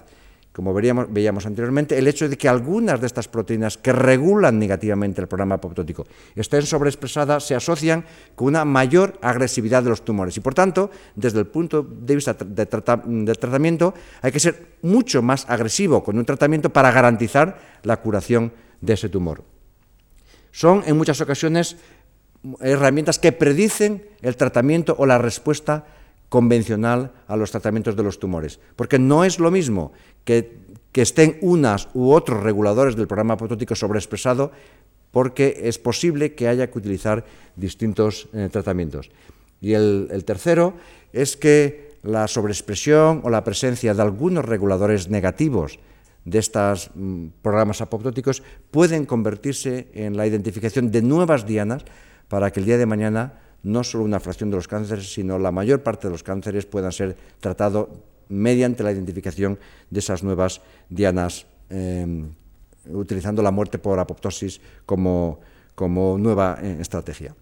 como 0.55 0.73
veíamos, 0.73 1.45
anteriormente, 1.45 1.97
el 1.97 2.07
hecho 2.07 2.29
de 2.29 2.37
que 2.37 2.47
algunas 2.47 3.01
de 3.01 3.07
estas 3.07 3.27
proteínas 3.27 3.77
que 3.77 3.91
regulan 3.91 4.57
negativamente 4.57 5.19
el 5.19 5.27
programa 5.27 5.55
apoptótico 5.55 6.07
estén 6.33 6.63
sobreexpresadas 6.63 7.43
se 7.43 7.55
asocian 7.55 8.05
con 8.35 8.47
una 8.47 8.63
mayor 8.63 9.19
agresividad 9.21 9.83
de 9.83 9.89
los 9.89 10.05
tumores. 10.05 10.37
Y 10.37 10.39
por 10.39 10.53
tanto, 10.53 10.89
desde 11.13 11.39
el 11.39 11.47
punto 11.47 11.83
de 11.83 12.15
vista 12.15 12.33
de 12.35 12.65
del 12.65 13.37
tratamiento, 13.37 13.93
hay 14.21 14.31
que 14.31 14.39
ser 14.39 14.79
mucho 14.81 15.21
más 15.21 15.43
agresivo 15.49 16.01
con 16.01 16.17
un 16.17 16.23
tratamiento 16.23 16.69
para 16.69 16.89
garantizar 16.89 17.81
la 17.83 17.97
curación 17.97 18.53
de 18.79 18.93
ese 18.93 19.09
tumor. 19.09 19.43
Son 20.51 20.83
en 20.85 20.95
muchas 20.95 21.19
ocasiones 21.19 21.75
herramientas 22.61 23.19
que 23.19 23.33
predicen 23.33 24.07
el 24.21 24.37
tratamiento 24.37 24.95
o 24.97 25.05
la 25.05 25.17
respuesta 25.17 25.85
convencional 26.35 27.13
a 27.31 27.37
los 27.37 27.49
tratamientos 27.51 27.95
de 27.95 28.03
los 28.03 28.19
tumores, 28.19 28.59
porque 28.75 28.99
no 28.99 29.23
es 29.23 29.39
lo 29.39 29.51
mismo 29.51 29.93
que, 30.25 30.65
estén 30.91 31.39
unas 31.39 31.87
u 31.93 32.11
otros 32.11 32.43
reguladores 32.43 32.97
del 32.97 33.07
programa 33.07 33.35
apoptótico 33.35 33.73
sobreexpresado, 33.73 34.51
porque 35.11 35.63
es 35.63 35.79
posible 35.79 36.35
que 36.35 36.49
haya 36.49 36.67
que 36.67 36.77
utilizar 36.77 37.23
distintos 37.55 38.27
eh, 38.33 38.49
tratamientos. 38.51 39.11
Y 39.61 39.75
el, 39.75 40.23
tercero 40.25 40.73
es 41.13 41.37
que 41.37 41.95
la 42.03 42.27
sobreexpresión 42.27 43.21
o 43.23 43.29
la 43.29 43.45
presencia 43.45 43.93
de 43.93 44.01
algunos 44.01 44.43
reguladores 44.43 45.07
negativos 45.07 45.79
de 46.25 46.39
estos 46.39 46.91
mm, 46.95 47.27
programas 47.41 47.79
apoptóticos 47.79 48.43
pueden 48.71 49.05
convertirse 49.05 49.87
en 49.93 50.17
la 50.17 50.27
identificación 50.27 50.91
de 50.91 51.01
nuevas 51.01 51.45
dianas 51.45 51.85
para 52.27 52.51
que 52.51 52.59
el 52.59 52.65
día 52.65 52.77
de 52.77 52.85
mañana 52.85 53.44
no 53.65 53.83
solo 53.83 54.03
una 54.03 54.19
fracción 54.19 54.51
de 54.51 54.57
los 54.57 54.67
cánceres, 54.67 55.11
sino 55.11 55.39
la 55.39 55.51
mayor 55.51 55.81
parte 55.81 56.07
de 56.07 56.11
los 56.11 56.21
cánceres 56.21 56.67
puedan 56.67 56.91
ser 56.91 57.17
tratados 57.39 57.89
mediante 58.29 58.83
la 58.83 58.91
identificación 58.91 59.57
de 59.89 59.99
esas 59.99 60.23
nuevas 60.23 60.61
dianas, 60.87 61.47
em, 61.69 62.29
utilizando 62.93 63.41
la 63.41 63.49
muerte 63.49 63.79
por 63.79 63.97
apoptosis 63.97 64.61
como, 64.85 65.39
nueva 66.19 66.59
eh, 66.61 66.77
estrategia. 66.79 67.35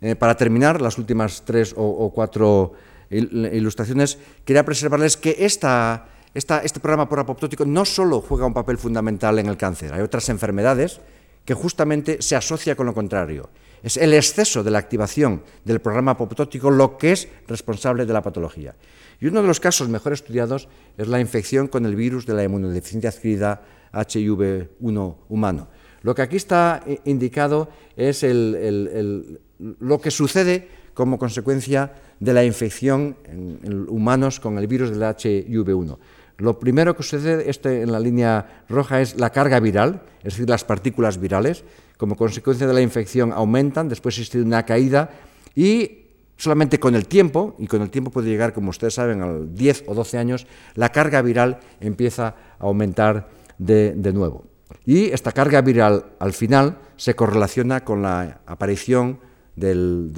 Eh, 0.00 0.16
para 0.16 0.36
terminar, 0.36 0.80
las 0.80 0.96
últimas 0.96 1.44
tres 1.44 1.74
o, 1.76 2.10
cuatro 2.12 2.72
ilustraciones, 3.10 4.18
quería 4.44 4.64
preservarles 4.64 5.18
que 5.18 5.36
este 5.38 6.80
programa 6.80 7.08
por 7.08 7.20
apoptótico 7.20 7.66
no 7.66 7.84
solo 7.84 8.22
juega 8.22 8.46
un 8.46 8.54
papel 8.54 8.78
fundamental 8.78 9.38
en 9.38 9.46
el 9.46 9.58
cáncer, 9.58 9.92
hay 9.92 10.00
otras 10.00 10.30
enfermedades 10.30 11.00
que 11.44 11.52
justamente 11.52 12.22
se 12.22 12.36
asocia 12.36 12.74
con 12.74 12.86
lo 12.86 12.94
contrario 12.94 13.50
es 13.84 13.98
el 13.98 14.14
exceso 14.14 14.64
de 14.64 14.70
la 14.70 14.78
activación 14.78 15.42
del 15.62 15.78
programa 15.78 16.12
apoptótico 16.12 16.70
lo 16.70 16.96
que 16.96 17.12
es 17.12 17.28
responsable 17.46 18.06
de 18.06 18.14
la 18.14 18.22
patología. 18.22 18.74
Y 19.20 19.26
uno 19.26 19.42
de 19.42 19.46
los 19.46 19.60
casos 19.60 19.90
mejor 19.90 20.14
estudiados 20.14 20.68
es 20.96 21.06
la 21.06 21.20
infección 21.20 21.68
con 21.68 21.84
el 21.84 21.94
virus 21.94 22.24
de 22.24 22.32
la 22.32 22.44
inmunodeficiencia 22.44 23.10
adquirida 23.10 23.60
HIV-1 23.92 25.16
humano. 25.28 25.68
Lo 26.00 26.14
que 26.14 26.22
aquí 26.22 26.36
está 26.36 26.82
eh, 26.86 26.98
indicado 27.04 27.68
es 27.94 28.24
lo 28.24 30.00
que 30.00 30.10
sucede 30.10 30.68
como 30.94 31.18
consecuencia 31.18 31.92
de 32.20 32.32
la 32.32 32.42
infección 32.42 33.18
en, 33.24 33.86
humanos 33.90 34.40
con 34.40 34.56
el 34.56 34.66
virus 34.66 34.90
del 34.90 35.02
HIV-1. 35.02 35.98
Lo 36.38 36.58
primero 36.58 36.96
que 36.96 37.02
sucede 37.02 37.50
este, 37.50 37.82
en 37.82 37.92
la 37.92 38.00
línea 38.00 38.64
roja 38.68 39.02
es 39.02 39.20
la 39.20 39.30
carga 39.30 39.60
viral, 39.60 40.02
es 40.18 40.34
decir, 40.34 40.48
las 40.48 40.64
partículas 40.64 41.20
virales, 41.20 41.64
como 41.96 42.16
consecuencia 42.16 42.66
de 42.66 42.74
la 42.74 42.80
infección 42.80 43.32
aumentan, 43.32 43.88
después 43.88 44.16
existe 44.16 44.40
una 44.40 44.64
caída 44.64 45.10
y 45.54 46.04
solamente 46.36 46.78
con 46.78 46.94
el 46.94 47.06
tiempo, 47.06 47.54
y 47.58 47.66
con 47.66 47.82
el 47.82 47.90
tiempo 47.90 48.10
puede 48.10 48.28
llegar, 48.28 48.52
como 48.52 48.70
ustedes 48.70 48.94
saben, 48.94 49.22
a 49.22 49.32
10 49.32 49.84
o 49.86 49.94
12 49.94 50.18
años, 50.18 50.46
la 50.74 50.90
carga 50.90 51.22
viral 51.22 51.60
empieza 51.80 52.28
a 52.58 52.64
aumentar 52.64 53.28
de, 53.58 53.94
nuevo. 54.12 54.44
Y 54.84 55.06
esta 55.06 55.32
carga 55.32 55.60
viral 55.62 56.04
al 56.18 56.32
final 56.32 56.78
se 56.96 57.14
correlaciona 57.14 57.84
con 57.84 58.02
la 58.02 58.40
aparición 58.46 59.20
del, 59.54 60.12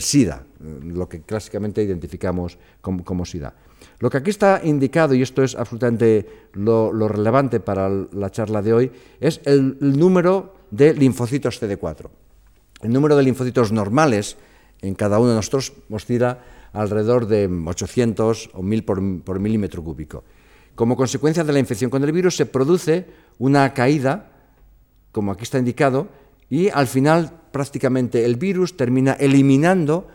SIDA, 0.00 0.44
lo 0.58 1.08
que 1.08 1.22
clásicamente 1.22 1.82
identificamos 1.82 2.58
como, 2.80 3.24
SIDA. 3.24 3.54
Lo 4.00 4.10
que 4.10 4.18
aquí 4.18 4.30
está 4.30 4.60
indicado, 4.64 5.14
y 5.14 5.22
esto 5.22 5.44
es 5.44 5.54
absolutamente 5.54 6.26
lo, 6.52 6.90
relevante 7.08 7.60
para 7.60 7.88
la 7.88 8.30
charla 8.30 8.60
de 8.60 8.72
hoy, 8.72 8.92
es 9.20 9.40
el 9.44 9.76
número 9.80 10.57
de 10.70 10.94
linfocitos 10.94 11.60
CD4. 11.60 12.08
El 12.82 12.92
número 12.92 13.16
de 13.16 13.22
linfocitos 13.22 13.72
normales 13.72 14.36
en 14.82 14.94
cada 14.94 15.18
uno 15.18 15.30
de 15.30 15.36
nosotros 15.36 15.72
oscila 15.90 16.38
alrededor 16.72 17.26
de 17.26 17.46
800 17.46 18.50
o 18.54 18.62
1000 18.62 18.84
por, 18.84 19.40
milímetro 19.40 19.82
cúbico. 19.82 20.24
Como 20.74 20.96
consecuencia 20.96 21.42
de 21.42 21.52
la 21.52 21.58
infección 21.58 21.90
con 21.90 22.04
el 22.04 22.12
virus 22.12 22.36
se 22.36 22.46
produce 22.46 23.06
una 23.38 23.74
caída, 23.74 24.30
como 25.12 25.32
aquí 25.32 25.42
está 25.42 25.58
indicado, 25.58 26.08
y 26.50 26.68
al 26.68 26.86
final 26.86 27.32
prácticamente 27.50 28.24
el 28.24 28.36
virus 28.36 28.76
termina 28.76 29.12
eliminando 29.14 30.06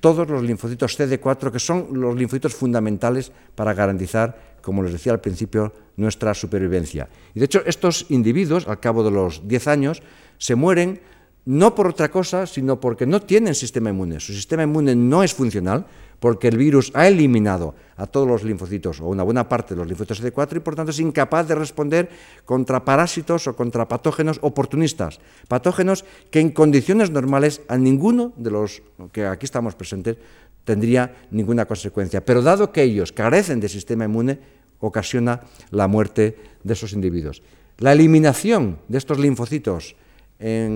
todos 0.00 0.28
los 0.28 0.42
linfocitos 0.42 0.98
CD4, 0.98 1.50
que 1.50 1.58
son 1.58 1.88
los 1.92 2.16
linfocitos 2.16 2.54
fundamentales 2.54 3.32
para 3.54 3.74
garantizar 3.74 4.51
como 4.62 4.82
les 4.82 4.92
decía 4.92 5.12
al 5.12 5.20
principio, 5.20 5.72
nuestra 5.96 6.32
supervivencia. 6.34 7.08
Y 7.34 7.40
de 7.40 7.46
hecho, 7.46 7.62
estos 7.66 8.06
individuos, 8.08 8.66
al 8.66 8.80
cabo 8.80 9.04
de 9.04 9.10
los 9.10 9.46
10 9.46 9.68
años, 9.68 10.02
se 10.38 10.54
mueren 10.54 11.00
no 11.44 11.74
por 11.74 11.88
otra 11.88 12.10
cosa, 12.10 12.46
sino 12.46 12.80
porque 12.80 13.06
no 13.06 13.20
tienen 13.20 13.54
sistema 13.54 13.90
inmune. 13.90 14.20
Su 14.20 14.32
sistema 14.32 14.62
inmune 14.62 14.94
no 14.94 15.22
es 15.22 15.34
funcional 15.34 15.86
porque 16.20 16.46
el 16.46 16.56
virus 16.56 16.92
ha 16.94 17.08
eliminado 17.08 17.74
a 17.96 18.06
todos 18.06 18.28
los 18.28 18.44
linfocitos 18.44 19.00
o 19.00 19.08
una 19.08 19.24
buena 19.24 19.48
parte 19.48 19.74
de 19.74 19.78
los 19.78 19.88
linfocitos 19.88 20.22
CD4 20.22 20.58
y 20.58 20.60
por 20.60 20.76
tanto 20.76 20.92
es 20.92 21.00
incapaz 21.00 21.48
de 21.48 21.56
responder 21.56 22.08
contra 22.44 22.84
parásitos 22.84 23.48
o 23.48 23.56
contra 23.56 23.88
patógenos 23.88 24.38
oportunistas, 24.42 25.18
patógenos 25.48 26.04
que 26.30 26.38
en 26.38 26.50
condiciones 26.50 27.10
normales 27.10 27.62
a 27.66 27.76
ninguno 27.76 28.32
de 28.36 28.52
los 28.52 28.82
que 29.10 29.26
aquí 29.26 29.46
estamos 29.46 29.74
presentes 29.74 30.16
tendría 30.64 31.26
ninguna 31.30 31.66
consecuencia. 31.66 32.24
Pero 32.24 32.42
dado 32.42 32.72
que 32.72 32.82
ellos 32.82 33.12
carecen 33.12 33.60
de 33.60 33.68
sistema 33.68 34.04
inmune, 34.04 34.38
ocasiona 34.80 35.40
la 35.70 35.86
muerte 35.86 36.36
de 36.64 36.72
esos 36.72 36.92
individuos. 36.92 37.42
La 37.78 37.92
eliminación 37.92 38.78
de 38.88 38.98
estos 38.98 39.18
linfocitos 39.18 39.96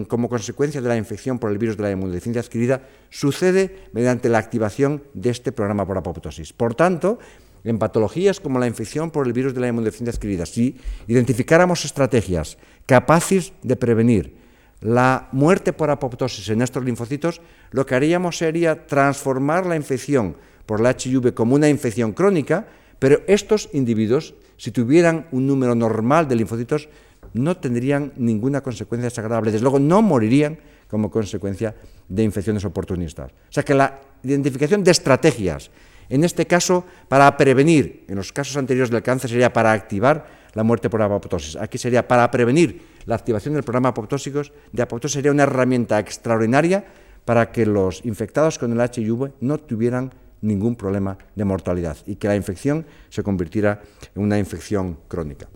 como 0.06 0.28
consecuencia 0.28 0.80
de 0.80 0.88
la 0.88 0.96
infección 0.96 1.40
por 1.40 1.50
el 1.50 1.58
virus 1.58 1.76
de 1.76 1.82
la 1.82 1.90
inmunodeficiencia 1.90 2.40
adquirida 2.40 2.82
sucede 3.10 3.88
mediante 3.92 4.28
la 4.28 4.38
activación 4.38 5.02
de 5.12 5.30
este 5.30 5.50
programa 5.50 5.84
por 5.84 5.98
apoptosis. 5.98 6.52
Por 6.52 6.76
tanto, 6.76 7.18
en 7.64 7.80
patologías 7.80 8.38
como 8.38 8.60
la 8.60 8.68
infección 8.68 9.10
por 9.10 9.26
el 9.26 9.32
virus 9.32 9.54
de 9.54 9.60
la 9.60 9.66
inmunodeficiencia 9.66 10.14
adquirida, 10.14 10.46
si 10.46 10.76
identificáramos 11.08 11.84
estrategias 11.84 12.58
capaces 12.86 13.52
de 13.64 13.74
prevenir 13.74 14.36
la 14.80 15.28
muerte 15.32 15.72
por 15.72 15.90
apoptosis 15.90 16.48
en 16.50 16.62
estos 16.62 16.84
linfocitos, 16.84 17.40
lo 17.70 17.86
que 17.86 17.94
haríamos 17.94 18.38
sería 18.38 18.86
transformar 18.86 19.66
la 19.66 19.76
infección 19.76 20.36
por 20.66 20.80
la 20.80 20.90
HIV 20.98 21.34
como 21.34 21.54
una 21.54 21.68
infección 21.68 22.12
crónica, 22.12 22.66
pero 22.98 23.20
estos 23.26 23.68
individuos, 23.72 24.34
si 24.56 24.70
tuvieran 24.70 25.26
un 25.32 25.46
número 25.46 25.74
normal 25.74 26.28
de 26.28 26.36
linfocitos, 26.36 26.88
no 27.32 27.56
tendrían 27.56 28.12
ninguna 28.16 28.62
consecuencia 28.62 29.08
desagradable. 29.08 29.52
Desde 29.52 29.62
luego, 29.62 29.78
no 29.78 30.02
morirían 30.02 30.58
como 30.88 31.10
consecuencia 31.10 31.74
de 32.08 32.22
infecciones 32.22 32.64
oportunistas. 32.64 33.30
O 33.32 33.52
sea 33.52 33.62
que 33.62 33.74
la 33.74 34.00
identificación 34.22 34.84
de 34.84 34.92
estrategias, 34.92 35.70
en 36.08 36.24
este 36.24 36.46
caso, 36.46 36.84
para 37.08 37.36
prevenir, 37.36 38.04
en 38.08 38.16
los 38.16 38.32
casos 38.32 38.56
anteriores 38.56 38.90
del 38.90 39.02
cáncer 39.02 39.30
sería 39.30 39.52
para 39.52 39.72
activar 39.72 40.26
la 40.54 40.62
muerte 40.62 40.88
por 40.88 41.02
apoptosis. 41.02 41.56
Aquí 41.56 41.78
sería 41.78 42.06
para 42.06 42.30
prevenir 42.30 42.95
la 43.06 43.14
activación 43.14 43.54
del 43.54 43.62
programa. 43.62 43.92
De 43.92 44.82
apoptosis 44.82 45.14
sería 45.14 45.30
una 45.30 45.44
herramienta 45.44 45.98
extraordinaria 45.98 46.84
para 47.24 47.50
que 47.50 47.66
los 47.66 48.04
infectados 48.04 48.58
con 48.58 48.72
el 48.72 48.80
HIV 48.80 49.32
no 49.40 49.58
tuvieran 49.58 50.12
ningún 50.42 50.76
problema 50.76 51.16
de 51.34 51.44
mortalidad 51.44 51.96
y 52.06 52.16
que 52.16 52.28
la 52.28 52.36
infección 52.36 52.86
se 53.08 53.22
convirtiera 53.22 53.80
en 54.14 54.22
una 54.22 54.38
infección 54.38 54.98
crónica. 55.08 55.48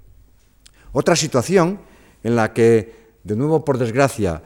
Otra 0.93 1.15
situación 1.15 1.81
en 2.23 2.37
la 2.37 2.53
que, 2.53 3.13
de 3.23 3.37
nuevo 3.37 3.65
por 3.65 3.79
desgracia, 3.79 4.43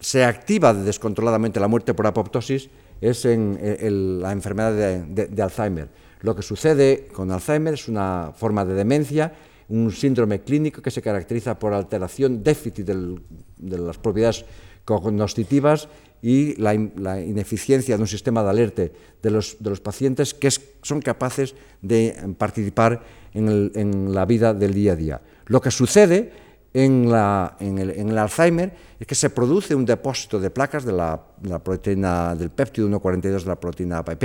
se 0.00 0.24
activa 0.24 0.74
descontroladamente 0.74 1.60
la 1.60 1.68
muerte 1.68 1.94
por 1.94 2.06
apoptosis 2.06 2.68
es 3.00 3.24
en, 3.24 4.20
la 4.20 4.32
enfermedad 4.32 4.72
de, 5.06 5.42
Alzheimer. 5.42 5.88
Lo 6.20 6.36
que 6.36 6.42
sucede 6.42 7.08
con 7.12 7.30
Alzheimer 7.30 7.74
es 7.74 7.88
una 7.88 8.32
forma 8.36 8.64
de 8.64 8.74
demencia, 8.74 9.32
un 9.70 9.90
síndrome 9.92 10.40
clínico 10.42 10.82
que 10.82 10.90
se 10.90 11.00
caracteriza 11.00 11.58
por 11.58 11.72
alteración, 11.72 12.42
déficit 12.42 12.86
de 12.86 13.78
las 13.78 13.98
propiedades 13.98 14.44
cognoscitivas 14.84 15.88
y 16.22 16.60
la, 16.60 16.74
ineficiencia 16.74 17.96
de 17.96 18.02
un 18.02 18.08
sistema 18.08 18.42
de 18.42 18.50
alerta 18.50 18.82
de 19.22 19.30
los, 19.30 19.56
pacientes 19.82 20.34
que 20.34 20.50
son 20.82 21.00
capaces 21.00 21.54
de 21.80 22.34
participar 22.36 23.00
en, 23.32 24.12
la 24.12 24.26
vida 24.26 24.52
del 24.52 24.74
día 24.74 24.92
a 24.92 24.96
día. 24.96 25.20
Lo 25.46 25.60
que 25.60 25.70
sucede 25.70 26.32
en, 26.74 27.06
el, 27.08 28.18
Alzheimer 28.18 28.72
es 28.98 29.06
que 29.06 29.14
se 29.14 29.30
produce 29.30 29.74
un 29.74 29.86
depósito 29.86 30.38
de 30.40 30.50
placas 30.50 30.84
de 30.84 30.92
la, 30.92 31.20
proteína 31.62 32.34
del 32.34 32.50
péptido 32.50 32.86
142 32.88 33.44
de 33.44 33.48
la 33.48 33.58
proteína 33.58 33.98
APP, 33.98 34.24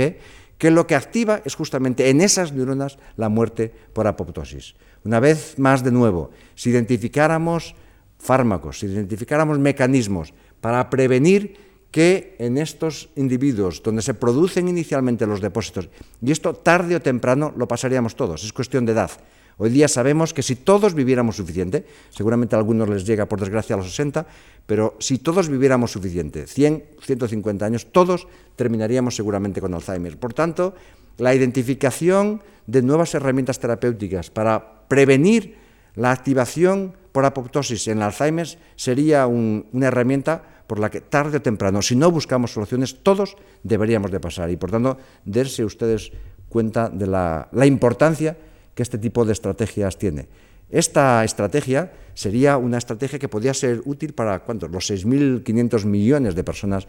que 0.58 0.70
lo 0.70 0.86
que 0.86 0.94
activa 0.94 1.40
es 1.44 1.54
justamente 1.54 2.08
en 2.08 2.20
esas 2.20 2.52
neuronas 2.52 2.98
la 3.16 3.28
muerte 3.28 3.72
por 3.92 4.06
apoptosis. 4.06 4.74
Una 5.06 5.20
vez 5.20 5.54
más, 5.56 5.84
de 5.84 5.92
nuevo, 5.92 6.30
si 6.56 6.70
identificáramos 6.70 7.78
fármacos, 8.18 8.80
si 8.80 8.86
identificáramos 8.86 9.58
mecanismos 9.62 10.34
para 10.60 10.90
prevenir 10.90 11.54
que 11.94 12.34
en 12.42 12.58
estos 12.58 13.08
individuos 13.14 13.80
donde 13.86 14.02
se 14.02 14.14
producen 14.18 14.66
inicialmente 14.66 15.24
los 15.24 15.40
depósitos, 15.40 15.88
y 16.20 16.32
esto 16.34 16.58
tarde 16.58 16.98
o 16.98 17.00
temprano 17.00 17.54
lo 17.54 17.70
pasaríamos 17.70 18.18
todos, 18.18 18.42
es 18.42 18.52
cuestión 18.52 18.82
de 18.82 18.98
edad. 18.98 19.14
Hoy 19.58 19.70
día 19.70 19.86
sabemos 19.86 20.34
que 20.34 20.42
si 20.42 20.56
todos 20.56 20.92
viviéramos 20.92 21.36
suficiente, 21.36 21.86
seguramente 22.10 22.56
a 22.56 22.58
algunos 22.58 22.90
les 22.90 23.06
llega 23.06 23.30
por 23.30 23.38
desgracia 23.38 23.72
a 23.72 23.78
los 23.78 23.88
60, 23.88 24.26
pero 24.66 24.98
si 24.98 25.22
todos 25.22 25.48
viviéramos 25.48 25.92
suficiente, 25.92 26.46
100, 26.50 26.98
150 27.00 27.64
años, 27.64 27.86
todos 27.94 28.26
terminaríamos 28.56 29.14
seguramente 29.14 29.62
con 29.62 29.72
Alzheimer. 29.72 30.18
Por 30.18 30.34
tanto, 30.34 30.74
la 31.18 31.34
identificación 31.34 32.42
de 32.66 32.82
nuevas 32.82 33.14
herramientas 33.14 33.58
terapéuticas 33.58 34.30
para 34.30 34.86
prevenir 34.88 35.56
la 35.94 36.10
activación 36.10 36.94
por 37.12 37.24
apoptosis 37.24 37.88
en 37.88 37.98
el 37.98 38.04
Alzheimer 38.04 38.46
sería 38.76 39.26
una 39.26 39.86
herramienta 39.86 40.56
por 40.66 40.78
la 40.78 40.90
que 40.90 41.00
tarde 41.00 41.38
o 41.38 41.42
temprano, 41.42 41.80
si 41.80 41.94
no 41.94 42.10
buscamos 42.10 42.52
soluciones, 42.52 43.02
todos 43.02 43.36
deberíamos 43.62 44.10
de 44.10 44.20
pasar. 44.20 44.50
Y 44.50 44.56
por 44.56 44.70
tanto, 44.70 44.98
darse 45.24 45.64
ustedes 45.64 46.10
cuenta 46.48 46.90
de 46.90 47.06
la, 47.06 47.48
importancia 47.64 48.36
que 48.74 48.82
este 48.82 48.98
tipo 48.98 49.24
de 49.24 49.32
estrategias 49.32 49.96
tiene. 49.96 50.28
Esta 50.68 51.24
estrategia 51.24 51.92
sería 52.14 52.58
una 52.58 52.78
estrategia 52.78 53.18
que 53.18 53.28
podría 53.28 53.54
ser 53.54 53.80
útil 53.84 54.12
para 54.12 54.40
¿cuántos? 54.40 54.70
los 54.70 54.90
6.500 54.90 55.84
millones 55.84 56.34
de 56.34 56.44
personas 56.44 56.86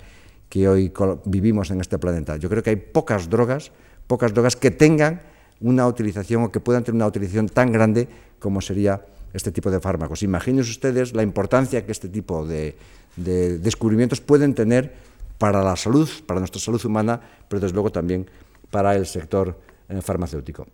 que 0.50 0.68
hoy 0.68 0.92
vivimos 1.26 1.70
en 1.70 1.82
este 1.82 2.00
planeta. 2.00 2.38
Yo 2.38 2.50
creo 2.50 2.64
que 2.64 2.72
hay 2.72 2.76
pocas 2.78 3.30
drogas, 3.30 3.72
pocas 4.08 4.34
drogas 4.34 4.56
que 4.56 4.72
tengan 4.72 5.22
una 5.60 5.88
utilización 5.88 6.44
o 6.44 6.52
que 6.52 6.60
puedan 6.60 6.84
tener 6.84 6.96
una 6.96 7.08
utilización 7.08 7.50
tan 7.50 7.72
grande 7.72 8.08
como 8.40 8.62
sería 8.62 9.06
este 9.34 9.52
tipo 9.52 9.70
de 9.70 9.80
fármacos. 9.80 10.24
Imagínense 10.24 10.72
ustedes 10.72 11.14
la 11.14 11.24
importancia 11.24 11.86
que 11.86 11.92
este 11.92 12.10
tipo 12.10 12.46
de, 12.46 12.76
de 13.16 13.60
descubrimientos 13.60 14.22
pueden 14.22 14.54
tener 14.54 14.94
para 15.38 15.62
la 15.64 15.76
salud, 15.76 16.10
para 16.26 16.40
nuestra 16.40 16.62
salud 16.62 16.84
humana, 16.86 17.20
pero 17.48 17.60
desde 17.60 17.74
luego 17.74 17.92
también 17.92 18.26
para 18.72 18.96
el 18.96 19.06
sector 19.06 19.58
eh, 19.90 20.02
farmacéutico. 20.02 20.68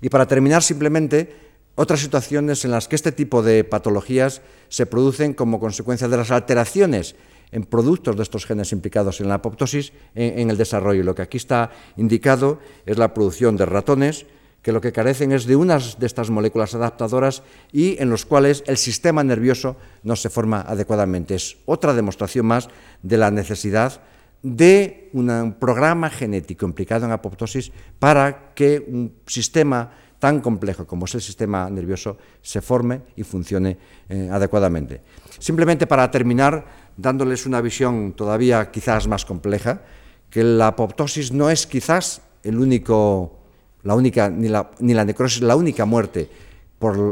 Y 0.00 0.08
para 0.08 0.26
terminar, 0.26 0.62
simplemente, 0.62 1.48
otras 1.74 2.00
situaciones 2.00 2.64
en 2.64 2.72
las 2.72 2.88
que 2.88 2.96
este 2.96 3.12
tipo 3.12 3.42
de 3.42 3.64
patologías 3.64 4.42
se 4.68 4.86
producen 4.86 5.34
como 5.34 5.60
consecuencia 5.60 6.08
de 6.08 6.16
las 6.16 6.30
alteraciones 6.30 7.14
en 7.52 7.64
productos 7.64 8.16
de 8.16 8.22
estos 8.22 8.46
genes 8.46 8.72
implicados 8.72 9.20
en 9.20 9.28
la 9.28 9.34
apoptosis 9.34 9.92
en, 10.14 10.50
el 10.50 10.56
desarrollo. 10.56 11.02
Lo 11.02 11.14
que 11.14 11.22
aquí 11.22 11.36
está 11.36 11.70
indicado 11.96 12.58
es 12.86 12.98
la 12.98 13.14
producción 13.14 13.56
de 13.56 13.66
ratones, 13.66 14.26
que 14.62 14.72
lo 14.72 14.80
que 14.80 14.92
carecen 14.92 15.32
es 15.32 15.46
de 15.46 15.56
unas 15.56 15.98
de 15.98 16.06
estas 16.06 16.30
moléculas 16.30 16.74
adaptadoras 16.74 17.42
y 17.72 18.00
en 18.02 18.10
los 18.10 18.26
cuales 18.26 18.64
el 18.66 18.76
sistema 18.76 19.24
nervioso 19.24 19.76
no 20.02 20.16
se 20.16 20.30
forma 20.30 20.60
adecuadamente. 20.60 21.34
Es 21.34 21.56
otra 21.64 21.94
demostración 21.94 22.46
más 22.46 22.68
de 23.02 23.16
la 23.16 23.30
necesidad 23.30 24.00
de 24.42 25.10
un 25.14 25.56
programa 25.58 26.10
genético 26.10 26.66
implicado 26.66 27.06
en 27.06 27.12
apoptosis 27.12 27.72
para 27.98 28.54
que 28.54 28.84
un 28.86 29.12
sistema 29.26 29.90
tan 30.18 30.40
complejo 30.40 30.86
como 30.86 31.04
es 31.04 31.14
el 31.14 31.20
sistema 31.20 31.70
nervioso 31.70 32.16
se 32.42 32.60
forme 32.60 33.02
y 33.16 33.22
funcione 33.22 33.78
eh, 34.08 34.28
adecuadamente. 34.30 35.00
Simplemente 35.38 35.86
para 35.86 36.10
terminar, 36.10 36.64
dándoles 36.96 37.46
una 37.46 37.60
visión 37.60 38.12
todavía 38.12 38.70
quizás 38.70 39.06
más 39.06 39.24
compleja, 39.24 39.82
que 40.30 40.42
la 40.42 40.68
apoptosis 40.68 41.32
no 41.32 41.50
es 41.50 41.66
quizás 41.66 42.20
el 42.42 42.58
único 42.58 43.38
la 43.82 43.94
única, 43.94 44.28
ni, 44.28 44.48
la, 44.48 44.70
ni 44.80 44.94
la 44.94 45.04
necrosis, 45.04 45.42
la 45.42 45.56
única 45.56 45.84
muerte 45.84 46.28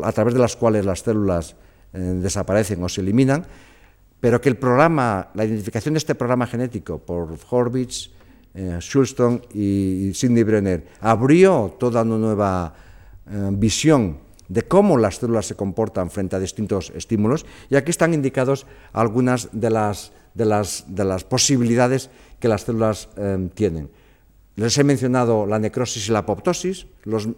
a 0.03 0.13
través 0.13 0.35
de 0.35 0.41
las 0.41 0.57
cuales 0.57 0.85
las 0.85 1.01
células 1.01 1.57
eh, 1.93 1.99
desaparecen 1.99 2.83
o 2.83 2.89
se 2.89 3.01
eliminan, 3.01 3.47
pero 4.21 4.41
que 4.41 4.49
el 4.49 4.57
programa, 4.57 5.31
la 5.35 5.45
identificación 5.45 5.95
de 5.95 5.99
este 5.99 6.15
programa 6.15 6.47
genético 6.47 6.99
por 6.99 7.37
Horvitz, 7.51 8.11
eh, 8.55 8.79
y 9.55 10.13
Sidney 10.15 10.43
Brenner 10.43 10.87
abrió 11.01 11.77
toda 11.79 12.03
una 12.03 12.17
nueva 12.17 12.75
eh, 13.31 13.51
visión 13.53 14.19
de 14.49 14.63
cómo 14.63 14.97
las 14.97 15.17
células 15.17 15.47
se 15.47 15.57
comportan 15.57 16.11
frente 16.11 16.37
a 16.37 16.39
distintos 16.39 16.93
estímulos 16.95 17.45
y 17.69 17.77
aquí 17.77 17.91
están 17.91 18.15
indicados 18.15 18.67
algunas 18.93 19.49
de 19.53 19.71
las, 19.71 20.13
de 20.35 20.45
las, 20.45 20.85
de 20.89 21.05
las 21.05 21.25
posibilidades 21.25 22.11
que 22.39 22.49
las 22.49 22.63
células 22.63 23.09
tienen. 23.55 23.91
Les 24.55 24.79
he 24.79 24.85
mencionado 24.85 25.47
la 25.47 25.59
necrosis 25.59 26.09
y 26.09 26.13
la 26.13 26.21
apoptosis, 26.21 26.87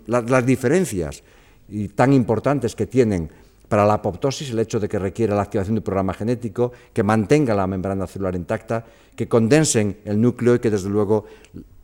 las 0.06 0.46
diferencias 0.46 1.22
y 1.68 1.88
tan 1.88 2.12
importantes 2.12 2.76
que 2.76 2.86
tienen 2.86 3.30
para 3.68 3.84
la 3.84 3.94
apoptosis 3.94 4.50
el 4.50 4.58
hecho 4.58 4.80
de 4.80 4.88
que 4.88 4.98
requiere 4.98 5.34
la 5.34 5.42
activación 5.42 5.74
de 5.74 5.80
un 5.80 5.84
programa 5.84 6.14
genético, 6.14 6.72
que 6.92 7.02
mantenga 7.02 7.54
la 7.54 7.66
membrana 7.66 8.06
celular 8.06 8.34
intacta, 8.34 8.84
que 9.14 9.28
condensen 9.28 9.98
el 10.04 10.20
núcleo 10.20 10.54
y 10.54 10.58
que 10.58 10.70
desde 10.70 10.88
luego 10.88 11.26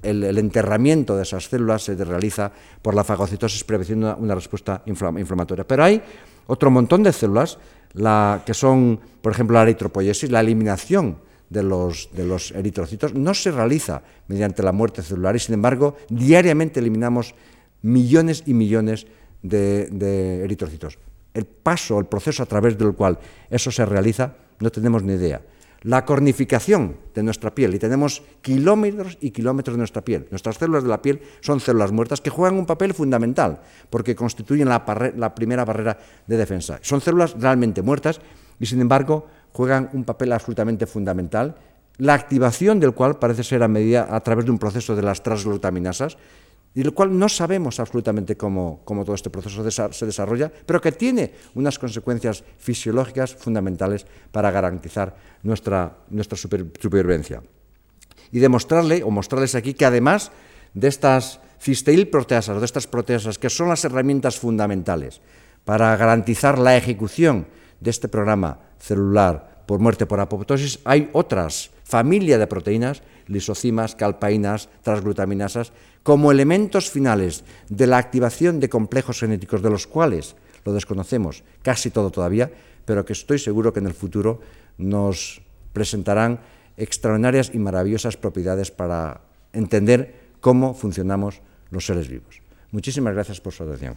el, 0.03 0.39
enterramiento 0.39 1.17
de 1.17 1.23
esas 1.23 1.45
células 1.49 1.83
se 1.83 1.95
realiza 1.97 2.51
por 2.81 2.95
la 2.95 3.05
fagocitosis 3.05 3.65
previendo 3.65 4.17
una, 4.17 4.35
respuesta 4.35 4.83
inflamatoria. 4.87 5.67
Pero 5.67 5.85
hay 5.85 6.03
otro 6.47 6.71
montón 6.71 7.03
de 7.03 7.13
células 7.13 7.59
la, 7.93 8.43
que 8.45 8.55
son, 8.55 8.99
por 9.21 9.33
ejemplo, 9.33 9.55
la 9.55 9.63
eritropoiesis, 9.63 10.31
la 10.31 10.41
eliminación 10.41 11.19
de 11.51 11.63
los, 11.63 12.09
eritrocitos 12.53 13.15
no 13.15 13.35
se 13.35 13.53
realiza 13.53 14.03
mediante 14.27 14.63
la 14.63 14.73
muerte 14.73 15.03
celular 15.03 15.37
y, 15.37 15.39
sin 15.39 15.55
embargo, 15.55 15.97
diariamente 16.09 16.81
eliminamos 16.81 17.35
millones 17.83 18.43
y 18.47 18.55
millones 18.55 19.07
de 19.43 20.43
eritrocitos. 20.43 20.99
El 21.35 21.45
paso, 21.45 21.99
el 21.99 22.07
proceso 22.07 22.43
a 22.43 22.47
través 22.47 22.79
del 22.79 22.95
cual 22.95 23.19
eso 23.51 23.71
se 23.71 23.85
realiza, 23.85 24.35
no 24.61 24.71
tenemos 24.71 25.03
ni 25.03 25.15
idea. 25.15 25.43
la 25.85 26.07
cornificación 26.07 26.97
de 27.15 27.23
nuestra 27.23 27.55
piel 27.55 27.75
y 27.75 27.79
tenemos 27.79 28.23
kilómetros 28.41 29.19
y 29.21 29.33
kilómetros 29.33 29.75
de 29.75 29.79
nuestra 29.79 30.01
piel. 30.01 30.27
Nuestras 30.31 30.57
células 30.57 30.83
de 30.83 30.89
la 30.89 31.03
piel 31.03 31.21
son 31.43 31.61
células 31.61 31.93
muertas 31.93 32.23
que 32.23 32.31
juegan 32.31 32.57
un 32.57 32.65
papel 32.65 32.95
fundamental 32.95 33.61
porque 33.91 34.17
constituyen 34.17 34.71
la, 34.71 35.35
primera 35.35 35.65
barrera 35.67 35.99
de 36.27 36.37
defensa. 36.39 36.79
Son 36.81 37.03
células 37.03 37.39
realmente 37.39 37.83
muertas 37.83 38.23
y 38.59 38.65
sin 38.65 38.81
embargo 38.81 39.27
juegan 39.53 39.91
un 39.93 40.05
papel 40.05 40.33
absolutamente 40.33 40.87
fundamental, 40.87 41.55
la 41.99 42.15
activación 42.15 42.81
del 42.81 42.95
cual 42.95 43.19
parece 43.19 43.45
ser 43.45 43.63
a 43.63 43.69
medida 43.69 44.09
a 44.09 44.21
través 44.21 44.47
de 44.47 44.53
un 44.53 44.59
proceso 44.59 44.97
de 44.97 45.03
las 45.03 45.23
transglutaminasas 45.23 46.17
y 46.75 46.83
del 46.83 46.93
cual 46.93 47.17
no 47.17 47.29
sabemos 47.29 47.79
absolutamente 47.79 48.37
cómo, 48.37 48.83
todo 48.85 49.15
este 49.15 49.31
proceso 49.31 49.63
se 49.71 50.07
desarrolla, 50.07 50.51
pero 50.67 50.81
que 50.81 50.91
tiene 50.91 51.33
unas 51.55 51.79
consecuencias 51.79 52.43
fisiológicas 52.59 53.35
fundamentales 53.35 54.07
para 54.33 54.51
garantizar 54.51 55.15
nuestra, 55.45 55.97
nuestra 56.11 56.37
supervivencia. 56.37 57.43
Y 58.33 58.41
demostrarle 58.41 59.05
o 59.05 59.11
mostrarles 59.11 59.55
aquí 59.55 59.75
que 59.75 59.87
además 59.87 60.33
de 60.75 60.89
estas 60.89 61.39
cisteíl-proteasas, 61.63 62.59
de 62.59 62.65
estas 62.67 62.89
proteasas, 62.89 63.39
que 63.39 63.51
son 63.51 63.69
las 63.69 63.85
herramientas 63.85 64.39
fundamentales 64.39 65.21
para 65.65 65.97
garantizar 65.97 66.59
la 66.59 66.77
ejecución 66.77 67.47
de 67.79 67.91
este 67.91 68.09
programa 68.09 68.59
celular 68.79 69.63
por 69.67 69.79
muerte 69.79 70.07
por 70.07 70.21
apoptosis, 70.21 70.81
hay 70.85 71.09
otras 71.13 71.71
familias 71.85 72.39
de 72.39 72.47
proteínas, 72.47 73.03
lisocimas, 73.29 73.95
calpaínas, 73.95 74.69
transglutaminasas, 74.83 75.73
como 76.05 76.31
elementos 76.31 76.91
finales 76.91 77.43
de 77.69 77.89
la 77.89 77.99
activación 77.99 78.61
de 78.61 78.69
complejos 78.69 79.19
genéticos, 79.19 79.63
de 79.63 79.71
los 79.71 79.89
cuales 79.89 80.37
lo 80.65 80.73
desconocemos 80.73 81.43
casi 81.63 81.91
todo 81.91 82.11
todavía, 82.11 82.53
pero 82.85 83.05
que 83.05 83.15
estoy 83.15 83.41
seguro 83.41 83.73
que 83.73 83.81
en 83.81 83.87
el 83.87 83.95
futuro 83.95 84.41
nos 84.77 85.41
presentarán 85.73 86.41
extraordinarias 86.77 87.51
y 87.55 87.59
maravillosas 87.59 88.17
propiedades 88.17 88.71
para 88.71 89.23
entender 89.53 90.37
cómo 90.41 90.75
funcionamos 90.75 91.41
los 91.71 91.87
seres 91.87 92.09
vivos. 92.09 92.41
Muchísimas 92.71 93.15
gracias 93.15 93.41
por 93.41 93.55
su 93.55 93.63
atención. 93.65 93.97